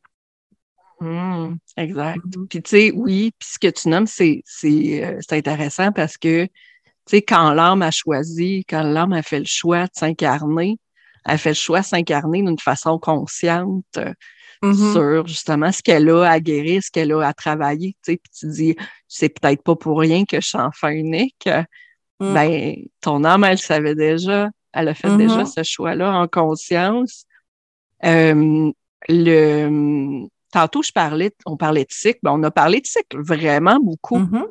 Mm, 0.99 1.57
exact. 1.77 2.25
Mm-hmm. 2.25 2.47
Puis 2.47 2.61
tu 2.61 2.69
sais, 2.69 2.91
oui, 2.95 3.31
puis 3.37 3.49
ce 3.51 3.59
que 3.59 3.67
tu 3.67 3.89
nommes, 3.89 4.07
c'est, 4.07 4.41
c'est, 4.45 5.03
euh, 5.03 5.19
c'est 5.21 5.37
intéressant 5.37 5.91
parce 5.91 6.17
que 6.17 6.45
tu 6.45 6.51
sais, 7.07 7.21
quand 7.21 7.51
l'âme 7.53 7.81
a 7.81 7.91
choisi, 7.91 8.65
quand 8.67 8.83
l'âme 8.83 9.13
a 9.13 9.23
fait 9.23 9.39
le 9.39 9.45
choix 9.45 9.85
de 9.85 9.91
s'incarner, 9.93 10.77
elle 11.25 11.37
fait 11.37 11.49
le 11.49 11.55
choix 11.55 11.81
de 11.81 11.85
s'incarner 11.85 12.41
d'une 12.41 12.59
façon 12.59 12.99
consciente 12.99 13.85
euh, 13.97 14.13
mm-hmm. 14.63 14.93
sur 14.93 15.27
justement 15.27 15.71
ce 15.71 15.81
qu'elle 15.81 16.09
a 16.09 16.23
à 16.23 16.39
guérir, 16.39 16.81
ce 16.83 16.91
qu'elle 16.91 17.11
a 17.13 17.27
à 17.27 17.33
travailler. 17.33 17.95
Tu 18.03 18.13
sais, 18.13 18.17
puis 18.17 18.31
tu 18.39 18.47
dis, 18.47 18.75
c'est 19.07 19.29
peut-être 19.29 19.63
pas 19.63 19.75
pour 19.75 19.99
rien 19.99 20.25
que 20.25 20.39
je 20.39 20.47
suis 20.47 20.57
enfant 20.57 20.89
unique. 20.89 21.47
Mm. 22.19 22.33
Ben, 22.33 22.75
ton 23.01 23.23
âme, 23.23 23.43
elle 23.43 23.57
savait 23.57 23.95
déjà, 23.95 24.49
elle 24.73 24.87
a 24.87 24.93
fait 24.93 25.15
déjà 25.17 25.43
mm-hmm. 25.43 25.53
ce 25.53 25.63
choix-là 25.63 26.13
en 26.13 26.27
conscience. 26.27 27.25
Euh, 28.03 28.71
le 29.07 30.27
tantôt, 30.51 30.83
je 30.83 30.91
parlais, 30.91 31.31
on 31.45 31.57
parlait 31.57 31.85
de 31.85 31.91
cycle, 31.91 32.19
ben, 32.23 32.31
on 32.31 32.43
a 32.43 32.51
parlé 32.51 32.81
de 32.81 32.87
cycle 32.87 33.19
vraiment 33.21 33.79
beaucoup. 33.79 34.19
Mm-hmm. 34.19 34.45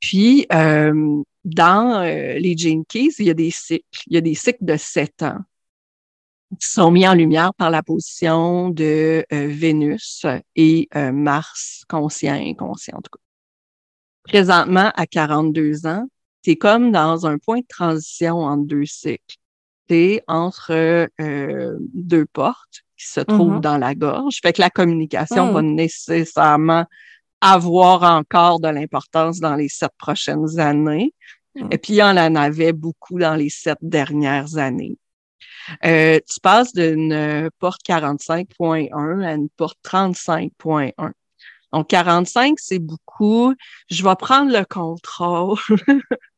Puis, 0.00 0.46
euh, 0.52 1.22
dans 1.44 2.02
euh, 2.02 2.34
les 2.38 2.56
Gene 2.56 2.84
Keys, 2.84 3.14
il 3.18 3.26
y 3.26 3.30
a 3.30 3.34
des 3.34 3.50
cycles. 3.50 3.84
Il 4.06 4.14
y 4.14 4.16
a 4.16 4.22
des 4.22 4.34
cycles 4.34 4.64
de 4.64 4.76
sept 4.76 5.22
ans 5.22 5.38
qui 6.58 6.68
sont 6.68 6.90
mis 6.90 7.06
en 7.06 7.14
lumière 7.14 7.54
par 7.54 7.70
la 7.70 7.82
position 7.82 8.70
de 8.70 9.24
euh, 9.32 9.46
Vénus 9.48 10.26
et 10.56 10.88
Mars, 11.12 11.84
conscient 11.88 12.34
et 12.34 12.50
inconscient 12.50 12.96
en 12.96 13.02
tout 13.02 13.10
cas. 13.12 13.22
Présentement, 14.24 14.90
à 14.96 15.06
42 15.06 15.86
ans, 15.86 16.06
tu 16.42 16.50
es 16.50 16.56
comme 16.56 16.92
dans 16.92 17.26
un 17.26 17.38
point 17.38 17.60
de 17.60 17.66
transition 17.68 18.38
entre 18.38 18.66
deux 18.66 18.86
cycles. 18.86 19.36
Tu 19.88 19.94
es 19.94 20.24
entre 20.28 21.08
deux 21.94 22.26
portes 22.26 22.82
qui 22.96 23.06
se 23.06 23.20
trouvent 23.20 23.56
mm-hmm. 23.56 23.60
dans 23.60 23.78
la 23.78 23.94
gorge. 23.94 24.40
Fait 24.42 24.52
que 24.52 24.60
la 24.60 24.70
communication 24.70 25.52
va 25.52 25.62
mm. 25.62 25.74
nécessairement 25.74 26.84
avoir 27.40 28.02
encore 28.02 28.60
de 28.60 28.68
l'importance 28.68 29.40
dans 29.40 29.54
les 29.54 29.68
sept 29.68 29.92
prochaines 29.98 30.58
années. 30.58 31.14
Mm. 31.54 31.68
Et 31.70 31.78
puis, 31.78 31.94
il 31.94 31.96
y 31.96 32.02
en 32.02 32.16
avait 32.16 32.72
beaucoup 32.72 33.18
dans 33.18 33.34
les 33.34 33.50
sept 33.50 33.78
dernières 33.80 34.56
années. 34.56 34.98
Euh, 35.84 36.18
tu 36.28 36.40
passes 36.40 36.72
d'une 36.72 37.50
porte 37.58 37.80
45.1 37.86 39.24
à 39.24 39.32
une 39.34 39.48
porte 39.50 39.78
35.1. 39.84 41.12
Donc, 41.72 41.88
45, 41.88 42.58
c'est 42.58 42.78
beaucoup. 42.78 43.54
Je 43.88 44.02
vais 44.02 44.16
prendre 44.16 44.52
le 44.52 44.64
contrôle. 44.64 45.58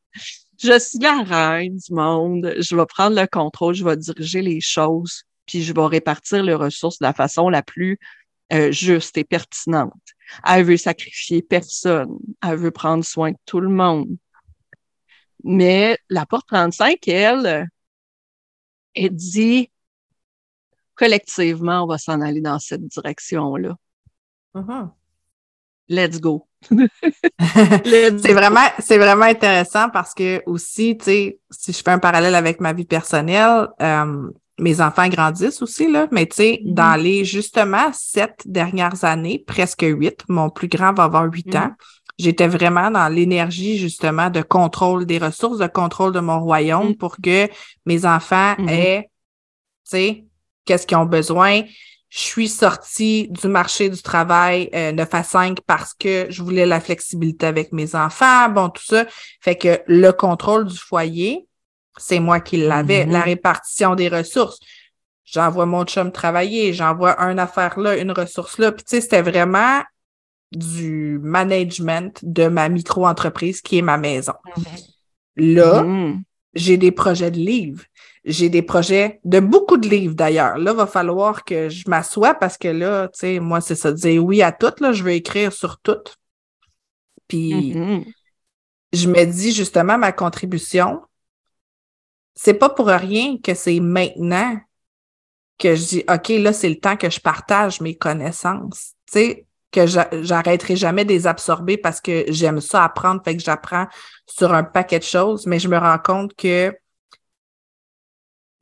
je 0.61 0.79
suis 0.79 0.99
la 0.99 1.23
reine 1.23 1.77
du 1.77 1.93
monde. 1.93 2.55
Je 2.59 2.75
vais 2.75 2.85
prendre 2.85 3.19
le 3.19 3.27
contrôle. 3.27 3.75
Je 3.75 3.83
vais 3.83 3.97
diriger 3.97 4.41
les 4.41 4.61
choses. 4.61 5.23
Puis, 5.45 5.61
je 5.63 5.73
vais 5.73 5.85
répartir 5.85 6.43
les 6.43 6.53
ressources 6.53 6.99
de 6.99 7.05
la 7.05 7.13
façon 7.13 7.49
la 7.49 7.61
plus 7.61 7.99
euh, 8.53 8.71
juste 8.71 9.17
et 9.17 9.23
pertinente. 9.23 9.93
Elle 10.45 10.65
veut 10.65 10.77
sacrifier 10.77 11.41
personne. 11.41 12.17
Elle 12.41 12.57
veut 12.57 12.71
prendre 12.71 13.03
soin 13.03 13.31
de 13.31 13.37
tout 13.45 13.59
le 13.59 13.69
monde. 13.69 14.17
Mais 15.43 15.97
la 16.09 16.25
porte 16.25 16.47
35, 16.47 17.07
elle, 17.07 17.67
elle 18.95 19.09
dit 19.09 19.69
collectivement, 20.95 21.83
on 21.83 21.87
va 21.87 21.97
s'en 21.97 22.21
aller 22.21 22.41
dans 22.41 22.59
cette 22.59 22.87
direction-là. 22.87 23.75
Mm-hmm. 24.55 24.91
Let's 25.89 26.19
go. 26.19 26.47
c'est 26.71 28.33
vraiment, 28.33 28.67
c'est 28.79 28.97
vraiment 28.97 29.25
intéressant 29.25 29.89
parce 29.89 30.13
que 30.13 30.41
aussi, 30.45 30.97
tu 30.97 31.05
sais, 31.05 31.39
si 31.51 31.73
je 31.73 31.81
fais 31.83 31.91
un 31.91 31.99
parallèle 31.99 32.35
avec 32.35 32.61
ma 32.61 32.73
vie 32.73 32.85
personnelle, 32.85 33.67
euh, 33.81 34.29
mes 34.59 34.81
enfants 34.81 35.07
grandissent 35.09 35.61
aussi, 35.61 35.91
là, 35.91 36.07
mais 36.11 36.25
tu 36.25 36.35
sais, 36.35 36.61
mm-hmm. 36.63 36.73
dans 36.73 37.01
les 37.01 37.25
justement 37.25 37.91
sept 37.91 38.41
dernières 38.45 39.03
années, 39.03 39.43
presque 39.45 39.83
huit, 39.83 40.23
mon 40.29 40.49
plus 40.49 40.67
grand 40.67 40.93
va 40.93 41.03
avoir 41.03 41.25
huit 41.25 41.47
mm-hmm. 41.47 41.67
ans, 41.67 41.71
j'étais 42.17 42.47
vraiment 42.47 42.91
dans 42.91 43.07
l'énergie 43.09 43.77
justement 43.77 44.29
de 44.29 44.41
contrôle 44.41 45.05
des 45.05 45.17
ressources, 45.17 45.57
de 45.57 45.67
contrôle 45.67 46.13
de 46.13 46.19
mon 46.19 46.39
royaume 46.39 46.89
mm. 46.89 46.95
pour 46.95 47.17
que 47.17 47.49
mes 47.85 48.05
enfants 48.05 48.53
mm-hmm. 48.53 48.69
aient, 48.69 49.01
tu 49.03 49.09
sais, 49.83 50.25
qu'est-ce 50.65 50.87
qu'ils 50.87 50.97
ont 50.97 51.05
besoin. 51.05 51.63
Je 52.15 52.19
suis 52.19 52.47
sortie 52.47 53.27
du 53.29 53.47
marché 53.47 53.89
du 53.89 53.99
travail 53.99 54.69
euh, 54.75 54.91
9 54.91 55.15
à 55.15 55.23
5 55.23 55.61
parce 55.61 55.95
que 55.95 56.27
je 56.29 56.43
voulais 56.43 56.67
la 56.67 56.79
flexibilité 56.79 57.47
avec 57.47 57.71
mes 57.71 57.95
enfants, 57.95 58.49
bon, 58.49 58.69
tout 58.69 58.83
ça. 58.85 59.05
Fait 59.41 59.57
que 59.57 59.81
le 59.87 60.11
contrôle 60.11 60.65
du 60.65 60.77
foyer, 60.77 61.47
c'est 61.97 62.19
moi 62.19 62.39
qui 62.39 62.57
l'avais. 62.57 63.07
La 63.07 63.21
mm-hmm. 63.21 63.23
répartition 63.23 63.95
des 63.95 64.09
ressources. 64.09 64.59
J'envoie 65.25 65.65
mon 65.65 65.85
chum 65.85 66.11
travailler, 66.11 66.71
j'envoie 66.71 67.19
une 67.19 67.39
affaire 67.39 67.79
là, 67.79 67.97
une 67.97 68.11
ressource 68.11 68.59
là. 68.59 68.71
Puis 68.71 68.83
tu 68.83 68.91
sais, 68.91 69.01
c'était 69.01 69.23
vraiment 69.23 69.81
du 70.51 71.19
management 71.19 72.19
de 72.21 72.45
ma 72.47 72.69
micro-entreprise 72.69 73.59
qui 73.59 73.79
est 73.79 73.81
ma 73.81 73.97
maison. 73.97 74.33
Mm-hmm. 74.45 75.55
Là, 75.55 75.81
mm-hmm. 75.81 76.21
j'ai 76.53 76.77
des 76.77 76.91
projets 76.91 77.31
de 77.31 77.39
livres. 77.39 77.81
J'ai 78.25 78.49
des 78.49 78.61
projets 78.61 79.19
de 79.25 79.39
beaucoup 79.39 79.77
de 79.77 79.87
livres 79.87 80.15
d'ailleurs. 80.15 80.57
Là, 80.57 80.73
va 80.73 80.87
falloir 80.87 81.43
que 81.43 81.69
je 81.69 81.89
m'assoie 81.89 82.33
parce 82.33 82.57
que 82.57 82.69
là, 82.69 83.09
tu 83.09 83.19
sais, 83.19 83.39
moi, 83.39 83.59
c'est 83.59 83.75
ça, 83.75 83.91
dire 83.91 84.23
oui 84.23 84.41
à 84.41 84.51
tout. 84.51 84.73
Là, 84.79 84.93
je 84.93 85.03
veux 85.03 85.11
écrire 85.11 85.51
sur 85.51 85.79
tout. 85.79 86.03
Puis, 87.27 87.73
mm-hmm. 87.73 88.05
je 88.93 89.09
me 89.09 89.25
dis 89.25 89.51
justement, 89.51 89.97
ma 89.97 90.11
contribution, 90.11 91.01
c'est 92.35 92.53
pas 92.53 92.69
pour 92.69 92.87
rien 92.87 93.37
que 93.43 93.53
c'est 93.53 93.79
maintenant 93.79 94.57
que 95.59 95.75
je 95.75 95.85
dis, 95.85 96.03
OK, 96.09 96.29
là, 96.29 96.53
c'est 96.53 96.69
le 96.69 96.79
temps 96.79 96.97
que 96.97 97.09
je 97.09 97.19
partage 97.19 97.81
mes 97.81 97.95
connaissances. 97.95 98.93
Tu 99.11 99.19
sais, 99.19 99.45
que 99.73 99.87
j'arrêterai 99.87 100.75
jamais 100.75 101.03
de 101.03 101.09
les 101.09 101.27
absorber 101.27 101.77
parce 101.77 101.99
que 101.99 102.25
j'aime 102.29 102.61
ça 102.61 102.85
apprendre, 102.85 103.21
fait 103.25 103.35
que 103.35 103.43
j'apprends 103.43 103.87
sur 104.27 104.53
un 104.53 104.63
paquet 104.63 104.99
de 104.99 105.03
choses, 105.03 105.47
mais 105.47 105.59
je 105.59 105.67
me 105.67 105.77
rends 105.77 105.97
compte 105.97 106.35
que 106.35 106.73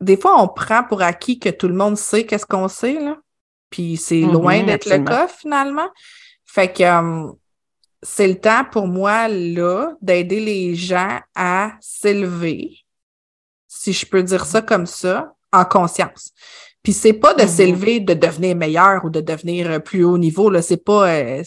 des 0.01 0.17
fois, 0.17 0.41
on 0.41 0.47
prend 0.47 0.83
pour 0.83 1.01
acquis 1.01 1.39
que 1.39 1.49
tout 1.49 1.67
le 1.67 1.75
monde 1.75 1.97
sait 1.97 2.25
qu'est-ce 2.25 2.45
qu'on 2.45 2.67
sait, 2.67 2.99
là. 2.99 3.17
Puis 3.69 3.95
c'est 3.97 4.15
mm-hmm, 4.15 4.31
loin 4.31 4.63
d'être 4.63 4.89
le 4.89 5.03
cas, 5.03 5.27
finalement. 5.27 5.87
Fait 6.45 6.73
que 6.73 6.83
euh, 6.83 7.31
c'est 8.01 8.27
le 8.27 8.39
temps 8.39 8.65
pour 8.69 8.87
moi, 8.87 9.27
là, 9.27 9.93
d'aider 10.01 10.39
les 10.39 10.75
gens 10.75 11.19
à 11.35 11.73
s'élever, 11.79 12.79
si 13.67 13.93
je 13.93 14.05
peux 14.05 14.23
dire 14.23 14.45
ça 14.45 14.61
comme 14.61 14.87
ça, 14.87 15.33
en 15.53 15.63
conscience. 15.63 16.31
Puis 16.83 16.93
c'est 16.93 17.13
pas 17.13 17.33
de 17.35 17.43
mm-hmm. 17.43 17.47
s'élever, 17.47 17.99
de 17.99 18.13
devenir 18.13 18.55
meilleur 18.55 19.05
ou 19.05 19.09
de 19.09 19.21
devenir 19.21 19.69
euh, 19.69 19.79
plus 19.79 20.03
haut 20.03 20.17
niveau. 20.17 20.49
Là, 20.49 20.61
c'est 20.61 20.83
pas, 20.83 21.09
euh, 21.09 21.43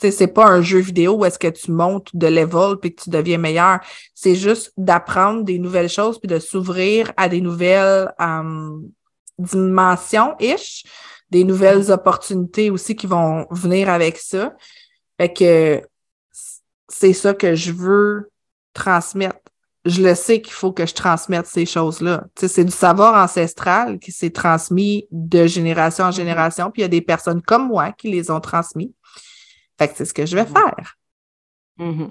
c'est 0.00 0.28
pas 0.28 0.46
un 0.46 0.62
jeu 0.62 0.78
vidéo 0.78 1.14
où 1.14 1.24
est-ce 1.24 1.38
que 1.38 1.48
tu 1.48 1.72
montes 1.72 2.14
de 2.14 2.26
level 2.26 2.76
puis 2.80 2.94
que 2.94 3.02
tu 3.02 3.10
deviens 3.10 3.38
meilleur. 3.38 3.80
C'est 4.14 4.34
juste 4.34 4.72
d'apprendre 4.76 5.44
des 5.44 5.58
nouvelles 5.58 5.88
choses 5.88 6.18
puis 6.18 6.28
de 6.28 6.38
s'ouvrir 6.38 7.12
à 7.16 7.28
des 7.28 7.40
nouvelles 7.40 8.12
euh, 8.20 8.78
dimensions 9.38 10.34
ish, 10.40 10.84
des 11.30 11.44
nouvelles 11.44 11.90
opportunités 11.90 12.70
aussi 12.70 12.96
qui 12.96 13.06
vont 13.06 13.46
venir 13.50 13.88
avec 13.88 14.18
ça. 14.18 14.54
Fait 15.20 15.32
que 15.32 15.82
c'est 16.88 17.12
ça 17.12 17.34
que 17.34 17.54
je 17.54 17.72
veux 17.72 18.30
transmettre 18.72 19.38
je 19.88 20.02
le 20.02 20.14
sais 20.14 20.40
qu'il 20.40 20.52
faut 20.52 20.72
que 20.72 20.86
je 20.86 20.94
transmette 20.94 21.46
ces 21.46 21.64
choses-là. 21.64 22.24
c'est 22.36 22.64
du 22.64 22.70
savoir 22.70 23.22
ancestral 23.22 23.98
qui 23.98 24.12
s'est 24.12 24.30
transmis 24.30 25.06
de 25.10 25.46
génération 25.46 26.04
en 26.04 26.10
génération, 26.10 26.70
puis 26.70 26.82
il 26.82 26.84
y 26.84 26.86
a 26.86 26.88
des 26.88 27.00
personnes 27.00 27.40
comme 27.42 27.68
moi 27.68 27.92
qui 27.92 28.10
les 28.10 28.30
ont 28.30 28.40
transmis. 28.40 28.92
Fait 29.78 29.88
que 29.88 29.94
c'est 29.96 30.04
ce 30.04 30.14
que 30.14 30.26
je 30.26 30.36
vais 30.36 30.44
mm-hmm. 30.44 30.52
faire. 30.52 30.96
Mm-hmm. 31.78 32.10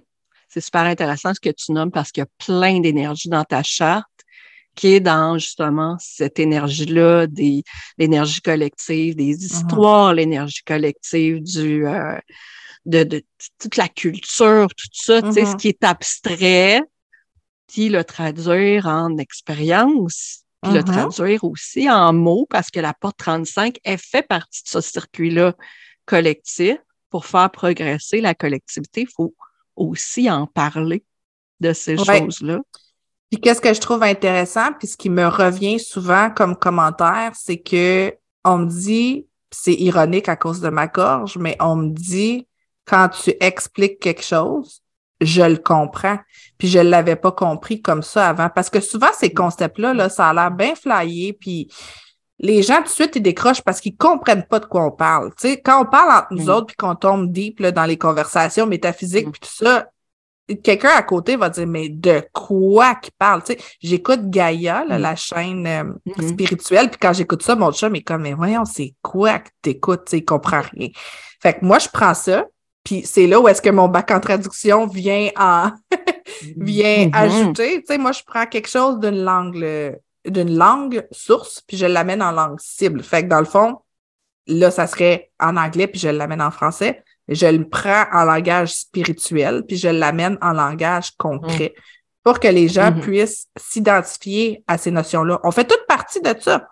C'est 0.49 0.61
super 0.61 0.83
intéressant 0.83 1.33
ce 1.33 1.39
que 1.39 1.49
tu 1.49 1.71
nommes 1.73 1.91
parce 1.91 2.11
qu'il 2.11 2.21
y 2.21 2.25
a 2.25 2.45
plein 2.45 2.79
d'énergie 2.79 3.29
dans 3.29 3.43
ta 3.43 3.63
charte 3.63 4.07
qui 4.75 4.93
est 4.93 4.99
dans 4.99 5.37
justement 5.37 5.97
cette 5.99 6.39
énergie-là, 6.39 7.25
des 7.27 7.63
l'énergie 7.97 8.41
collective, 8.41 9.15
des 9.15 9.43
histoires, 9.43 10.13
l'énergie 10.13 10.61
collective, 10.63 11.41
du 11.41 11.87
euh, 11.87 12.17
de, 12.85 13.23
toute 13.59 13.75
la 13.75 13.89
culture, 13.89 14.67
tout 14.69 14.87
ça, 14.93 15.19
ce 15.21 15.55
qui 15.57 15.69
est 15.69 15.83
abstrait, 15.83 16.81
le 17.75 18.01
traduire 18.03 18.87
en 18.87 19.17
expérience 19.17 20.43
puis 20.63 20.73
le 20.73 20.79
Mhm. 20.79 20.85
traduire 20.85 21.43
aussi 21.43 21.89
en 21.89 22.13
mots 22.13 22.47
parce 22.49 22.71
que 22.71 22.79
la 22.79 22.93
porte 22.93 23.17
35, 23.17 23.77
elle 23.83 23.99
fait 23.99 24.25
partie 24.25 24.63
de 24.63 24.69
ce 24.69 24.81
circuit-là 24.81 25.53
collectif. 26.05 26.77
Pour 27.09 27.25
faire 27.25 27.49
progresser 27.51 28.21
la 28.21 28.35
collectivité, 28.35 29.01
il 29.01 29.09
faut 29.13 29.33
aussi 29.75 30.29
en 30.29 30.47
parler 30.47 31.03
de 31.59 31.73
ces 31.73 31.97
Ouais. 32.07 32.19
choses-là. 32.19 32.59
Puis 33.31 33.41
qu'est-ce 33.41 33.61
que 33.61 33.73
je 33.73 33.81
trouve 33.81 34.03
intéressant, 34.03 34.73
puis 34.77 34.87
ce 34.87 34.97
qui 34.97 35.09
me 35.09 35.27
revient 35.27 35.79
souvent 35.79 36.29
comme 36.29 36.55
commentaire, 36.55 37.31
c'est 37.35 37.57
que 37.59 38.15
on 38.45 38.59
me 38.59 38.65
dit, 38.67 39.27
c'est 39.51 39.73
ironique 39.73 40.29
à 40.29 40.35
cause 40.35 40.61
de 40.61 40.69
ma 40.69 40.87
gorge, 40.87 41.37
mais 41.37 41.57
on 41.59 41.75
me 41.75 41.89
dit 41.89 42.47
quand 42.85 43.09
tu 43.09 43.33
expliques 43.41 43.99
quelque 43.99 44.23
chose, 44.23 44.81
je 45.19 45.41
le 45.41 45.57
comprends. 45.57 46.19
Puis 46.57 46.69
je 46.69 46.79
l'avais 46.79 47.17
pas 47.17 47.31
compris 47.33 47.81
comme 47.81 48.03
ça 48.03 48.29
avant. 48.29 48.49
Parce 48.49 48.69
que 48.69 48.79
souvent, 48.79 49.09
ces 49.17 49.33
concepts-là, 49.33 49.93
là, 49.93 50.09
ça 50.09 50.29
a 50.29 50.33
l'air 50.33 50.51
bien 50.51 50.75
flyé, 50.75 51.33
puis 51.33 51.67
les 52.39 52.61
gens, 52.61 52.77
tout 52.77 52.83
de 52.83 52.89
suite, 52.89 53.15
ils 53.15 53.21
décrochent 53.21 53.61
parce 53.61 53.79
qu'ils 53.81 53.95
comprennent 53.97 54.45
pas 54.45 54.59
de 54.59 54.65
quoi 54.65 54.83
on 54.85 54.91
parle. 54.91 55.29
Tu 55.39 55.49
sais, 55.49 55.61
quand 55.61 55.81
on 55.81 55.85
parle 55.85 56.11
entre 56.11 56.27
nous 56.33 56.45
Mm. 56.45 56.49
autres, 56.49 56.67
puis 56.67 56.75
qu'on 56.75 56.95
tombe 56.95 57.31
deep 57.31 57.59
là, 57.59 57.71
dans 57.71 57.85
les 57.85 57.97
conversations 57.97 58.65
métaphysiques, 58.67 59.27
Mm. 59.27 59.31
puis 59.31 59.41
tout 59.41 59.65
ça, 59.65 59.87
quelqu'un 60.63 60.91
à 60.95 61.01
côté 61.03 61.35
va 61.35 61.49
dire, 61.49 61.67
mais 61.67 61.89
de 61.89 62.21
quoi 62.31 62.95
qu'il 62.95 63.11
parle? 63.17 63.43
Tu 63.43 63.53
sais, 63.53 63.59
j'écoute 63.81 64.29
Gaïa, 64.29 64.85
là, 64.87 64.97
Mm. 64.97 65.01
la 65.01 65.15
chaîne 65.15 65.67
euh, 65.67 65.83
spirituelle, 66.27 66.89
puis 66.89 66.99
quand 67.01 67.13
j'écoute 67.13 67.41
ça, 67.43 67.55
mon 67.55 67.71
chum 67.71 67.95
est 67.95 68.01
comme, 68.03 68.21
mais 68.21 68.33
voyons, 68.33 68.65
c'est 68.65 68.93
quoi 69.01 69.39
que 69.39 69.49
t'écoutes? 69.61 70.05
Tu 70.05 70.17
sais, 70.17 70.23
comprend 70.23 70.61
rien. 70.73 70.89
Fait 71.41 71.53
que 71.53 71.65
moi, 71.65 71.79
je 71.79 71.87
prends 71.91 72.13
ça, 72.13 72.45
puis 72.83 73.01
c'est 73.03 73.27
là 73.27 73.39
où 73.41 73.47
est-ce 73.47 73.61
que 73.61 73.69
mon 73.71 73.87
bac 73.87 74.11
en 74.11 74.19
traduction 74.19 74.85
vient 74.87 75.29
en 75.37 75.71
vient 76.57 77.07
Mhm. 77.07 77.11
ajouter. 77.13 77.79
Tu 77.79 77.85
sais, 77.87 77.97
moi, 77.97 78.11
je 78.11 78.21
prends 78.25 78.45
quelque 78.45 78.69
chose 78.69 78.99
d'une 78.99 79.23
langue, 79.23 79.55
d'une 80.27 80.57
langue 80.57 81.07
source, 81.11 81.61
puis 81.61 81.77
je 81.77 81.85
l'amène 81.85 82.21
en 82.21 82.31
langue 82.31 82.59
cible. 82.59 83.01
Fait 83.03 83.23
que 83.23 83.29
dans 83.29 83.39
le 83.39 83.45
fond, 83.45 83.79
là, 84.47 84.71
ça 84.71 84.87
serait 84.87 85.31
en 85.39 85.57
anglais, 85.57 85.87
puis 85.87 85.99
je 85.99 86.09
l'amène 86.09 86.41
en 86.41 86.51
français. 86.51 87.03
Je 87.27 87.47
le 87.47 87.67
prends 87.67 88.05
en 88.13 88.23
langage 88.23 88.73
spirituel, 88.73 89.63
puis 89.67 89.77
je 89.77 89.89
l'amène 89.89 90.37
en 90.41 90.53
langage 90.53 91.11
concret 91.17 91.73
pour 92.23 92.39
que 92.39 92.47
les 92.47 92.67
gens 92.67 92.91
Mhm. 92.91 93.01
puissent 93.01 93.47
s'identifier 93.57 94.63
à 94.67 94.77
ces 94.77 94.91
notions-là. 94.91 95.39
On 95.43 95.51
fait 95.51 95.65
toute 95.67 95.85
partie 95.87 96.21
de 96.21 96.33
ça. 96.39 96.67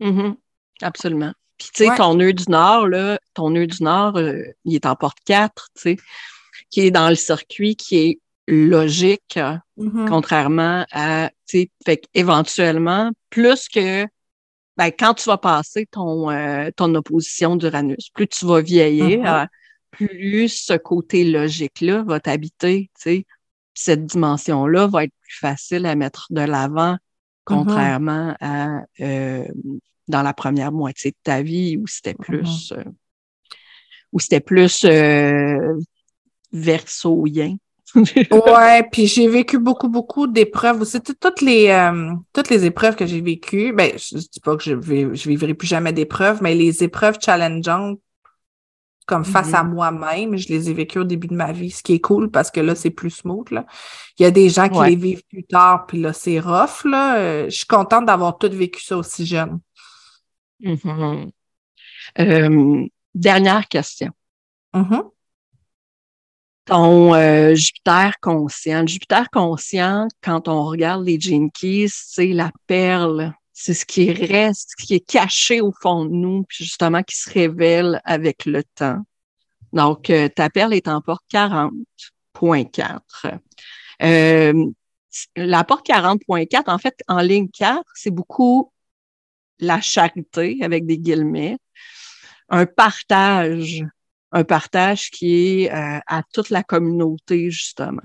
Mhm. 0.00 0.36
Absolument. 0.82 1.32
Puis, 1.56 1.68
tu 1.72 1.84
sais, 1.84 1.90
Ouais. 1.90 1.96
ton 1.96 2.14
nœud 2.14 2.32
du 2.32 2.44
Nord, 2.48 2.88
là, 2.88 3.18
ton 3.32 3.50
nœud 3.50 3.66
du 3.68 3.82
Nord, 3.82 4.16
euh, 4.16 4.42
il 4.64 4.74
est 4.74 4.86
en 4.86 4.96
porte 4.96 5.18
4, 5.24 5.68
tu 5.76 5.82
sais, 5.82 5.96
qui 6.70 6.80
est 6.80 6.90
dans 6.90 7.08
le 7.08 7.14
circuit 7.14 7.76
qui 7.76 7.96
est 7.98 8.20
logique, 8.46 9.38
Mhm. 9.76 10.06
contrairement 10.08 10.84
à, 10.92 11.30
tu 11.46 11.60
sais, 11.60 11.70
fait 11.84 12.04
éventuellement, 12.14 13.10
plus 13.30 13.68
que, 13.68 14.04
ben, 14.76 14.90
quand 14.90 15.14
tu 15.14 15.24
vas 15.28 15.38
passer 15.38 15.86
ton, 15.86 16.30
euh, 16.30 16.70
ton 16.76 16.94
opposition 16.94 17.56
d'Uranus, 17.56 18.10
plus 18.10 18.28
tu 18.28 18.46
vas 18.46 18.60
vieillir, 18.60 19.20
Mhm. 19.20 19.26
euh, 19.26 19.46
plus 19.90 20.48
ce 20.48 20.74
côté 20.74 21.24
logique-là 21.24 22.02
va 22.02 22.20
t'habiter, 22.20 22.90
tu 22.96 23.02
sais. 23.02 23.26
Cette 23.74 24.06
dimension-là 24.06 24.86
va 24.88 25.04
être 25.04 25.14
plus 25.20 25.38
facile 25.38 25.86
à 25.86 25.94
mettre 25.94 26.26
de 26.30 26.40
l'avant, 26.40 26.96
contrairement 27.44 28.36
à 28.40 28.80
euh, 29.00 29.46
dans 30.06 30.22
la 30.22 30.34
première 30.34 30.70
moitié 30.70 31.12
de 31.12 31.16
ta 31.22 31.42
vie 31.42 31.76
où 31.76 31.86
c'était 31.86 32.14
plus 32.14 32.72
euh, 32.72 32.84
où 34.12 34.20
c'était 34.20 34.40
plus 34.40 34.84
euh, 34.84 35.78
versoïen. 36.52 37.56
Ouais, 38.32 38.82
puis 38.90 39.06
j'ai 39.06 39.28
vécu 39.28 39.58
beaucoup, 39.58 39.88
beaucoup 39.88 40.26
d'épreuves 40.26 40.80
aussi. 40.80 41.00
Tout- 41.00 41.14
Toutes 41.20 41.40
les, 41.42 41.68
euh, 41.68 42.12
toutes 42.32 42.50
les 42.50 42.64
épreuves 42.64 42.96
que 42.96 43.06
j'ai 43.06 43.20
vécues, 43.20 43.72
ben, 43.72 43.92
je, 43.96 44.18
je 44.18 44.26
dis 44.28 44.40
pas 44.40 44.56
que 44.56 44.62
je, 44.62 44.72
vais, 44.72 45.14
je 45.14 45.28
vivrai 45.28 45.54
plus 45.54 45.68
jamais 45.68 45.92
d'épreuves, 45.92 46.42
mais 46.42 46.54
les 46.54 46.82
épreuves 46.82 47.18
challengeantes, 47.20 48.00
comme 49.06 49.24
face 49.24 49.48
Mhm. 49.48 49.54
à 49.54 49.62
moi-même, 49.64 50.36
je 50.38 50.48
les 50.48 50.70
ai 50.70 50.72
vécues 50.72 50.98
au 50.98 51.04
début 51.04 51.26
de 51.28 51.34
ma 51.34 51.52
vie, 51.52 51.70
ce 51.70 51.82
qui 51.82 51.92
est 51.92 52.00
cool 52.00 52.30
parce 52.30 52.50
que 52.50 52.60
là, 52.60 52.74
c'est 52.74 52.90
plus 52.90 53.10
smooth, 53.10 53.50
là. 53.50 53.66
Il 54.18 54.22
y 54.22 54.26
a 54.26 54.30
des 54.30 54.48
gens 54.48 54.68
qui 54.70 54.78
Ouais. 54.78 54.90
les 54.90 54.96
vivent 54.96 55.22
plus 55.28 55.44
tard, 55.44 55.84
puis 55.86 56.00
là, 56.00 56.14
c'est 56.14 56.40
rough, 56.40 56.84
là. 56.86 57.18
Euh, 57.18 57.44
je 57.44 57.54
suis 57.56 57.66
contente 57.66 58.06
d'avoir 58.06 58.38
tout 58.38 58.48
vécu 58.50 58.82
ça 58.82 58.96
aussi 58.96 59.26
jeune. 59.26 59.60
Mhm. 60.60 61.30
Euh, 62.18 62.86
dernière 63.14 63.68
question. 63.68 64.10
Mhm. 64.72 65.02
Euh, 66.74 67.54
Jupiter 67.54 68.18
conscient. 68.20 68.86
Jupiter 68.86 69.30
conscient, 69.30 70.08
quand 70.22 70.48
on 70.48 70.64
regarde 70.64 71.04
les 71.04 71.18
Keys, 71.18 71.88
c'est 71.88 72.32
la 72.32 72.50
perle. 72.66 73.32
C'est 73.52 73.74
ce 73.74 73.86
qui 73.86 74.12
reste, 74.12 74.74
ce 74.76 74.84
qui 74.84 74.94
est 74.94 75.06
caché 75.06 75.60
au 75.60 75.72
fond 75.80 76.04
de 76.04 76.10
nous, 76.10 76.44
puis 76.48 76.64
justement 76.64 77.04
qui 77.04 77.16
se 77.16 77.30
révèle 77.30 78.00
avec 78.04 78.46
le 78.46 78.64
temps. 78.64 78.98
Donc, 79.72 80.10
euh, 80.10 80.28
ta 80.28 80.50
perle 80.50 80.74
est 80.74 80.88
en 80.88 81.00
porte 81.00 81.22
40.4. 81.32 83.38
Euh, 84.02 84.66
la 85.36 85.62
porte 85.62 85.86
40.4, 85.86 86.64
en 86.66 86.78
fait, 86.78 87.00
en 87.06 87.20
ligne 87.20 87.48
4, 87.48 87.84
c'est 87.94 88.10
beaucoup 88.10 88.72
la 89.60 89.80
charité, 89.80 90.58
avec 90.62 90.86
des 90.86 90.98
guillemets, 90.98 91.58
un 92.48 92.66
partage 92.66 93.84
un 94.34 94.44
partage 94.44 95.10
qui 95.10 95.62
est 95.62 95.72
euh, 95.72 96.00
à 96.06 96.22
toute 96.32 96.50
la 96.50 96.62
communauté, 96.62 97.50
justement. 97.50 98.02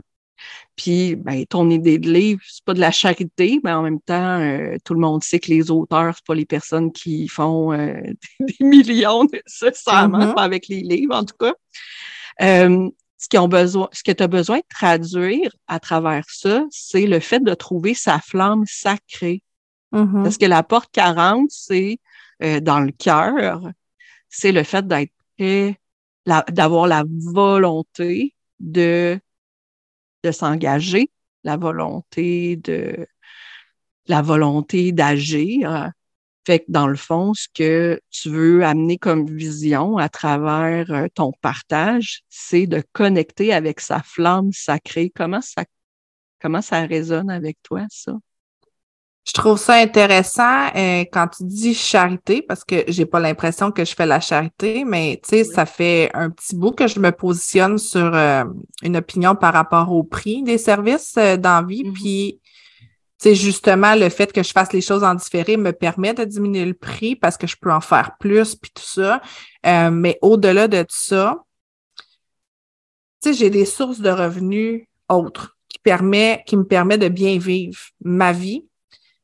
Puis, 0.76 1.16
ben, 1.16 1.46
ton 1.46 1.70
idée 1.70 2.00
de 2.00 2.10
livre, 2.10 2.42
c'est 2.48 2.64
pas 2.64 2.74
de 2.74 2.80
la 2.80 2.92
charité, 2.92 3.60
mais 3.64 3.72
en 3.72 3.82
même 3.82 4.00
temps, 4.00 4.40
euh, 4.40 4.78
tout 4.86 4.94
le 4.94 5.00
monde 5.02 5.24
sait 5.24 5.40
que 5.40 5.50
les 5.50 5.72
auteurs, 5.72 6.14
c'est 6.16 6.26
pas 6.26 6.36
les 6.36 6.46
personnes 6.46 6.92
qui 6.92 7.28
font 7.28 7.74
euh, 7.74 8.00
des 8.40 8.56
millions 8.66 9.26
nécessairement, 9.26 10.34
pas 10.34 10.44
avec 10.44 10.68
les 10.68 10.82
livres, 10.82 11.16
en 11.16 11.26
tout 11.26 11.36
cas. 11.38 11.54
Euh, 12.42 12.90
ce, 13.18 13.38
ont 13.38 13.50
besoin, 13.50 13.90
ce 13.92 14.04
que 14.04 14.14
tu 14.14 14.24
as 14.24 14.28
besoin 14.28 14.60
de 14.60 14.64
traduire 14.70 15.52
à 15.68 15.80
travers 15.80 16.24
ça, 16.30 16.64
c'est 16.70 17.08
le 17.08 17.20
fait 17.20 17.44
de 17.44 17.54
trouver 17.54 17.94
sa 17.94 18.20
flamme 18.20 18.64
sacrée. 18.66 19.44
Mhm. 19.92 20.24
Parce 20.24 20.38
que 20.38 20.46
la 20.46 20.64
porte 20.64 20.90
40, 20.94 21.50
c'est 21.50 22.00
dans 22.62 22.80
le 22.80 22.94
cœur, 22.94 23.70
c'est 24.30 24.54
le 24.54 24.64
fait 24.64 24.88
d'être 24.88 25.12
prêt, 25.38 25.78
d'avoir 26.52 26.88
la 26.88 27.04
volonté 27.08 28.36
de, 28.60 29.20
de 30.24 30.32
s'engager, 30.32 31.12
la 31.44 31.58
volonté 31.58 32.56
de 32.58 33.08
la 34.08 34.22
volonté 34.22 34.92
d'agir. 34.92 35.92
Fait 36.46 36.60
que 36.60 36.66
dans 36.70 36.88
le 36.88 36.96
fond, 36.96 37.34
ce 37.34 37.48
que 37.54 38.02
tu 38.10 38.30
veux 38.30 38.64
amener 38.66 38.98
comme 38.98 39.28
vision 39.28 39.98
à 39.98 40.10
travers 40.10 40.92
euh, 40.92 41.08
ton 41.14 41.32
partage, 41.42 42.22
c'est 42.30 42.66
de 42.66 42.84
connecter 42.94 43.54
avec 43.54 43.80
sa 43.80 44.02
flamme 44.02 44.52
sacrée. 44.52 45.12
Comment 45.16 45.42
ça, 45.42 45.66
comment 46.42 46.62
ça 46.62 46.82
résonne 46.86 47.30
avec 47.30 47.58
toi, 47.62 47.86
ça? 47.90 48.14
Je 49.30 49.34
trouve 49.34 49.60
ça 49.60 49.76
intéressant 49.76 50.70
euh, 50.76 51.06
quand 51.14 51.28
tu 51.28 51.44
dis 51.44 51.76
charité, 51.76 52.42
parce 52.42 52.64
que 52.64 52.84
j'ai 52.88 53.06
pas 53.06 53.20
l'impression 53.20 53.72
que 53.72 53.86
je 53.86 53.94
fais 53.94 54.08
la 54.08 54.20
charité, 54.20 54.84
mais 54.86 55.22
tu 55.22 55.30
sais, 55.30 55.48
Oui. 55.48 55.54
ça 55.54 55.68
fait 55.68 56.10
un 56.16 56.32
petit 56.32 56.56
bout 56.56 56.72
que 56.72 56.88
je 56.88 57.00
me 57.00 57.12
positionne 57.12 57.78
sur 57.78 58.16
euh, 58.16 58.44
une 58.82 58.98
opinion 58.98 59.36
par 59.36 59.54
rapport 59.54 59.92
au 59.92 60.04
prix 60.04 60.42
des 60.42 60.58
services 60.58 61.14
euh, 61.20 61.38
dans 61.38 61.62
la 61.62 61.68
vie. 61.68 61.84
Mhm. 61.84 61.94
Puis, 61.94 62.40
tu 62.42 63.30
sais, 63.30 63.36
justement, 63.36 63.94
le 63.94 64.10
fait 64.10 64.34
que 64.34 64.42
je 64.42 64.52
fasse 64.52 64.74
les 64.74 64.82
choses 64.82 65.04
en 65.04 65.14
différé 65.14 65.58
me 65.58 65.74
permet 65.74 66.16
de 66.16 66.24
diminuer 66.24 66.66
le 66.66 66.74
prix 66.74 67.16
parce 67.16 67.38
que 67.38 67.46
je 67.46 67.56
peux 67.56 67.72
en 67.72 67.82
faire 67.82 68.18
plus, 68.20 68.56
puis 68.56 68.72
tout 68.74 68.82
ça. 68.82 69.22
Euh, 69.68 69.92
mais 69.92 70.18
au-delà 70.24 70.68
de 70.68 70.84
ça, 70.90 71.38
tu 73.22 73.30
sais, 73.30 73.34
j'ai 73.36 73.52
des 73.52 73.66
sources 73.66 74.00
de 74.00 74.10
revenus 74.10 74.88
autres 75.08 75.56
qui, 75.68 75.78
permet, 75.78 76.42
qui 76.48 76.58
me 76.58 76.66
permettent 76.66 77.02
de 77.02 77.10
bien 77.10 77.38
vivre 77.38 77.78
ma 78.02 78.32
vie. 78.32 78.66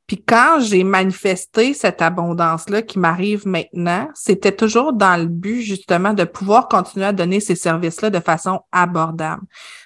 Puis 0.07 0.23
quand 0.23 0.59
j'ai 0.59 0.83
manifesté 0.83 1.73
cette 1.73 2.01
abondance-là 2.01 2.83
qui 2.83 2.99
m'arrive 2.99 3.47
maintenant, 3.47 4.07
c'était 4.13 4.55
toujours 4.55 4.93
dans 4.93 5.19
le 5.19 5.27
but 5.27 5.61
justement 5.61 6.13
de 6.13 6.23
pouvoir 6.23 6.67
continuer 6.67 7.07
à 7.07 7.13
donner 7.13 7.39
ces 7.39 7.55
services-là 7.55 8.11
de 8.11 8.19
façon 8.19 8.61
abordable. 8.71 9.41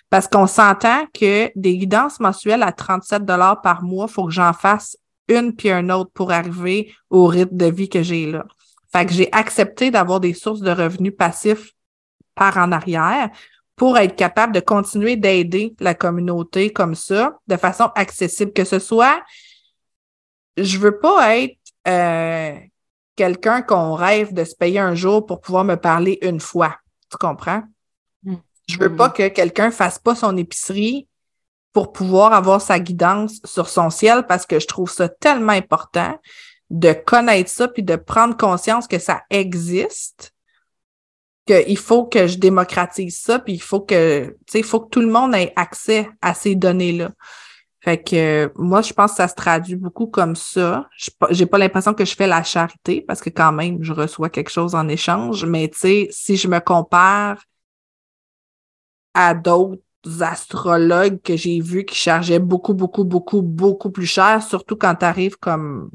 Parce 0.10 0.28
qu'on 0.28 0.48
s'entend 0.48 1.06
que 1.14 1.50
des 1.56 1.78
guidances 1.78 2.20
mensuelles 2.20 2.64
à 2.64 2.72
37 2.74 3.24
dollars 3.24 3.62
par 3.62 3.84
mois, 3.84 4.08
faut 4.08 4.26
que 4.26 4.34
j'en 4.34 4.54
fasse 4.54 4.98
une 5.30 5.56
puis 5.56 5.70
un 5.70 5.90
autre 5.90 6.12
pour 6.14 6.32
arriver 6.32 6.92
au 7.10 7.28
rythme 7.28 7.56
de 7.56 7.68
vie 7.68 7.88
que 7.88 8.04
j'ai 8.04 8.30
là. 8.30 8.46
Fait 8.92 9.06
que 9.06 9.14
j'ai 9.14 9.30
accepté 9.32 9.92
d'avoir 9.92 10.20
des 10.20 10.34
sources 10.34 10.62
de 10.62 10.72
revenus 10.72 11.16
passifs 11.16 11.72
par 12.36 12.58
en 12.58 12.72
arrière 12.72 13.30
pour 13.76 13.98
être 13.98 14.16
capable 14.16 14.54
de 14.54 14.60
continuer 14.60 15.16
d'aider 15.16 15.76
la 15.80 15.94
communauté 15.94 16.74
comme 16.74 16.96
ça, 16.96 17.38
de 17.48 17.56
façon 17.56 17.90
accessible, 17.96 18.52
que 18.52 18.66
ce 18.66 18.80
soit, 18.80 19.22
je 20.58 20.78
veux 20.78 21.00
pas 21.00 21.38
être 21.38 21.58
euh, 21.88 22.58
quelqu'un 23.16 23.62
qu'on 23.62 23.95
rêve 23.95 24.34
de 24.34 24.43
se 24.43 24.56
payer 24.56 24.80
un 24.80 24.95
jour 24.95 25.26
pour 25.26 25.41
pouvoir 25.41 25.64
me 25.64 25.76
parler 25.76 26.20
une 26.22 26.39
fois. 26.39 26.78
Tu 27.12 27.18
comprends? 27.18 27.64
Je 28.68 28.78
veux 28.78 28.95
pas 28.95 29.10
que 29.10 29.28
quelqu'un 29.30 29.72
fasse 29.72 29.97
pas 29.97 30.14
son 30.14 30.38
épicerie 30.38 31.08
pour 31.74 31.91
pouvoir 31.91 32.34
avoir 32.34 32.62
sa 32.62 32.80
guidance 32.80 33.39
sur 33.43 33.68
son 33.68 33.89
ciel 33.89 34.26
parce 34.28 34.45
que 34.45 34.60
je 34.60 34.68
trouve 34.68 34.91
ça 34.91 35.10
tellement 35.10 35.54
important 35.54 36.20
de 36.70 36.93
connaître 36.93 37.50
ça 37.50 37.68
puis 37.68 37.84
de 37.84 37.95
prendre 37.95 38.38
conscience 38.38 38.88
que 38.88 39.00
ça 39.00 39.24
existe 39.32 40.34
qu'il 41.47 41.78
faut 41.78 42.06
que 42.06 42.28
je 42.28 42.38
démocratise 42.38 43.20
ça 43.20 43.39
puis 43.39 43.54
il 43.54 43.62
faut 43.62 43.82
que 43.82 44.28
tu 44.28 44.52
sais 44.52 44.60
il 44.60 44.66
faut 44.66 44.82
que 44.82 44.89
tout 44.89 45.02
le 45.02 45.08
monde 45.08 45.34
ait 45.34 45.52
accès 45.56 46.10
à 46.22 46.34
ces 46.34 46.56
données 46.56 46.93
là. 46.93 47.12
Fait 47.82 48.02
que 48.02 48.52
moi 48.56 48.82
je 48.82 48.92
pense 48.94 49.12
que 49.12 49.18
ça 49.18 49.28
se 49.28 49.36
traduit 49.36 49.76
beaucoup 49.76 50.08
comme 50.08 50.36
ça. 50.36 50.90
J'ai 51.30 51.46
pas 51.46 51.58
l'impression 51.58 51.94
que 51.94 52.06
je 52.06 52.16
fais 52.16 52.28
la 52.28 52.44
charité 52.44 53.02
parce 53.02 53.22
que 53.22 53.30
quand 53.30 53.54
même 53.54 53.82
je 53.82 53.94
reçois 53.94 54.30
quelque 54.30 54.52
chose 54.52 54.76
en 54.76 54.88
échange 54.90 55.46
mais 55.46 55.70
tu 55.70 55.78
sais 55.78 56.08
si 56.12 56.36
je 56.36 56.48
me 56.48 56.60
compare 56.60 57.38
à 59.14 59.34
d'autres 59.34 59.82
astrologues 60.22 61.22
que 61.22 61.36
j'ai 61.36 61.60
vus 61.60 61.86
qui 61.86 61.96
chargeaient 61.96 62.40
beaucoup, 62.40 62.74
beaucoup, 62.74 63.04
beaucoup, 63.04 63.42
beaucoup 63.42 63.92
plus 63.92 64.06
cher, 64.06 64.42
surtout 64.42 64.76
quand 64.76 64.96
tu 64.96 65.06
arrives 65.06 65.38
comme, 65.38 65.90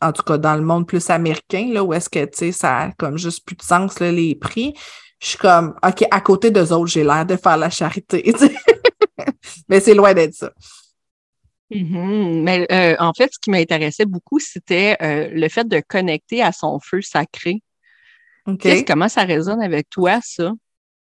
en 0.00 0.12
tout 0.12 0.22
cas 0.22 0.38
dans 0.38 0.54
le 0.54 0.62
monde 0.62 0.86
plus 0.86 1.10
américain, 1.10 1.70
là, 1.72 1.84
où 1.84 1.92
est-ce 1.92 2.08
que, 2.08 2.24
tu 2.24 2.38
sais, 2.38 2.52
ça 2.52 2.78
a 2.78 2.92
comme 2.92 3.18
juste 3.18 3.44
plus 3.44 3.56
de 3.56 3.62
sens, 3.62 4.00
là, 4.00 4.12
les 4.12 4.34
prix. 4.34 4.74
Je 5.20 5.28
suis 5.28 5.38
comme, 5.38 5.74
OK, 5.86 6.04
à 6.10 6.20
côté 6.20 6.50
d'eux 6.50 6.72
autres, 6.72 6.86
j'ai 6.86 7.04
l'air 7.04 7.24
de 7.26 7.36
faire 7.36 7.56
la 7.56 7.70
charité. 7.70 8.32
Mais 9.68 9.80
c'est 9.80 9.94
loin 9.94 10.14
d'être 10.14 10.34
ça. 10.34 10.50
Mm-hmm. 11.70 12.42
Mais 12.42 12.66
euh, 12.70 12.96
en 12.98 13.12
fait, 13.12 13.30
ce 13.32 13.38
qui 13.38 13.50
m'intéressait 13.50 14.06
beaucoup, 14.06 14.38
c'était 14.38 14.96
euh, 15.02 15.28
le 15.32 15.48
fait 15.48 15.66
de 15.66 15.80
connecter 15.80 16.42
à 16.42 16.52
son 16.52 16.78
feu 16.80 17.02
sacré. 17.02 17.62
Comment 18.86 19.08
ça 19.08 19.22
résonne 19.22 19.60
avec 19.60 19.90
toi, 19.90 20.20
ça? 20.22 20.52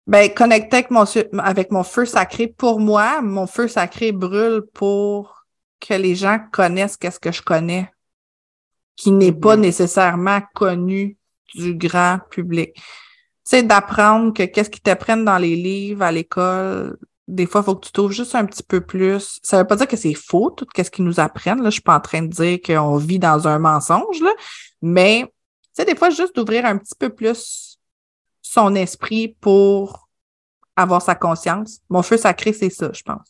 Ben, 0.07 0.33
connecter 0.33 0.77
avec 0.77 0.91
mon, 0.91 1.05
avec 1.39 1.71
mon 1.71 1.83
feu 1.83 2.07
sacré, 2.07 2.47
pour 2.47 2.81
moi, 2.81 3.21
mon 3.21 3.47
feu 3.47 3.69
sacré 3.69 4.13
brûle 4.13 4.63
pour 4.73 5.47
que 5.81 5.95
les 5.95 6.15
gens 6.15 6.39
connaissent 6.53 6.97
qu'est-ce 6.97 7.21
que 7.21 7.33
je 7.33 7.43
connais, 7.43 7.91
qui 8.95 9.11
n'est 9.11 9.33
pas 9.33 9.57
nécessairement 9.57 10.41
connu 10.55 11.19
du 11.55 11.75
grand 11.75 12.21
public. 12.31 12.81
C'est 13.45 13.65
d'apprendre 13.65 14.33
que 14.33 14.45
qu'est-ce 14.45 14.71
qu'ils 14.71 14.83
t'apprennent 14.83 15.25
dans 15.25 15.39
les 15.39 15.57
livres, 15.57 16.03
à 16.03 16.13
l'école, 16.13 16.97
des 17.29 17.47
fois, 17.47 17.63
il 17.63 17.65
faut 17.65 17.77
que 17.77 17.87
tu 17.87 17.93
trouves 17.93 18.13
juste 18.13 18.35
un 18.35 18.47
petit 18.47 18.63
peu 18.63 18.81
plus. 18.81 19.41
Ça 19.43 19.59
veut 19.59 19.67
pas 19.67 19.77
dire 19.77 19.89
que 19.89 19.97
c'est 19.97 20.15
faux, 20.15 20.51
tout 20.51 20.67
ce 20.77 20.91
qu'ils 20.91 21.05
nous 21.05 21.19
apprennent. 21.19 21.63
Là. 21.63 21.71
Je 21.71 21.75
suis 21.75 21.83
pas 21.83 21.97
en 21.97 22.01
train 22.01 22.23
de 22.23 22.29
dire 22.29 22.59
qu'on 22.65 22.97
vit 22.97 23.19
dans 23.19 23.49
un 23.49 23.59
mensonge, 23.59 24.21
là. 24.21 24.33
mais 24.81 25.33
c'est 25.73 25.85
des 25.85 25.97
fois 25.97 26.11
juste 26.11 26.35
d'ouvrir 26.37 26.65
un 26.65 26.79
petit 26.79 26.95
peu 26.99 27.11
plus 27.11 27.79
son 28.43 28.75
esprit 28.75 29.37
pour 29.41 30.09
avoir 30.77 31.03
sa 31.03 31.15
conscience. 31.15 31.81
Mon 31.89 32.03
feu 32.03 32.17
sacré, 32.17 32.53
c'est 32.53 32.71
ça, 32.71 32.91
je 32.93 33.03
pense. 33.03 33.29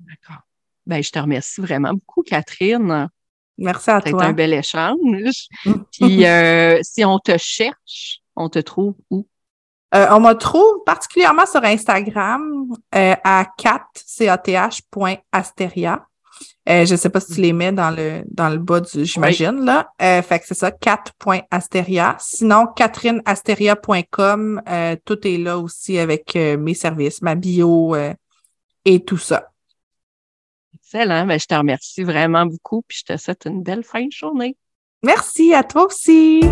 D'accord. 0.00 0.42
Ben, 0.86 1.02
je 1.02 1.10
te 1.10 1.18
remercie 1.18 1.60
vraiment 1.60 1.92
beaucoup, 1.92 2.22
Catherine. 2.22 3.08
Merci 3.58 3.90
à 3.90 4.00
toi. 4.00 4.20
C'est 4.20 4.26
un 4.26 4.32
bel 4.32 4.52
échange. 4.52 5.48
Puis, 5.92 6.26
euh, 6.26 6.78
si 6.82 7.04
on 7.04 7.18
te 7.18 7.36
cherche, 7.38 8.20
on 8.34 8.48
te 8.48 8.58
trouve 8.58 8.96
où? 9.10 9.26
Euh, 9.94 10.06
on 10.10 10.20
me 10.20 10.32
trouve 10.32 10.82
particulièrement 10.84 11.44
sur 11.46 11.62
Instagram 11.64 12.66
euh, 12.94 13.14
à 13.24 13.46
cat.asteria. 13.58 14.06
Euh, 16.68 16.84
je 16.86 16.92
ne 16.92 16.96
sais 16.96 17.10
pas 17.10 17.18
si 17.20 17.34
tu 17.34 17.40
les 17.40 17.52
mets 17.52 17.72
dans 17.72 17.90
le 17.90 18.22
dans 18.30 18.48
le 18.48 18.58
bas 18.58 18.80
du, 18.80 19.04
j'imagine, 19.04 19.64
là. 19.64 19.90
Euh, 20.00 20.22
fait 20.22 20.38
que 20.38 20.46
c'est 20.46 20.54
ça, 20.54 20.70
4.asteria. 20.70 22.16
Sinon, 22.20 22.66
catherineasteria.com, 22.68 24.62
euh, 24.68 24.96
tout 25.04 25.26
est 25.26 25.38
là 25.38 25.58
aussi 25.58 25.98
avec 25.98 26.36
mes 26.36 26.74
services, 26.74 27.20
ma 27.20 27.34
bio 27.34 27.96
et 28.84 29.04
tout 29.04 29.18
ça. 29.18 29.48
Excellent. 30.74 31.26
Ben, 31.26 31.38
je 31.38 31.46
te 31.46 31.54
remercie 31.54 32.04
vraiment 32.04 32.46
beaucoup, 32.46 32.82
puis 32.86 33.02
je 33.04 33.12
te 33.12 33.18
souhaite 33.18 33.46
une 33.46 33.62
belle 33.62 33.82
fin 33.82 34.06
de 34.06 34.12
journée. 34.12 34.56
Merci 35.02 35.52
à 35.54 35.64
toi 35.64 35.86
aussi. 35.86 36.42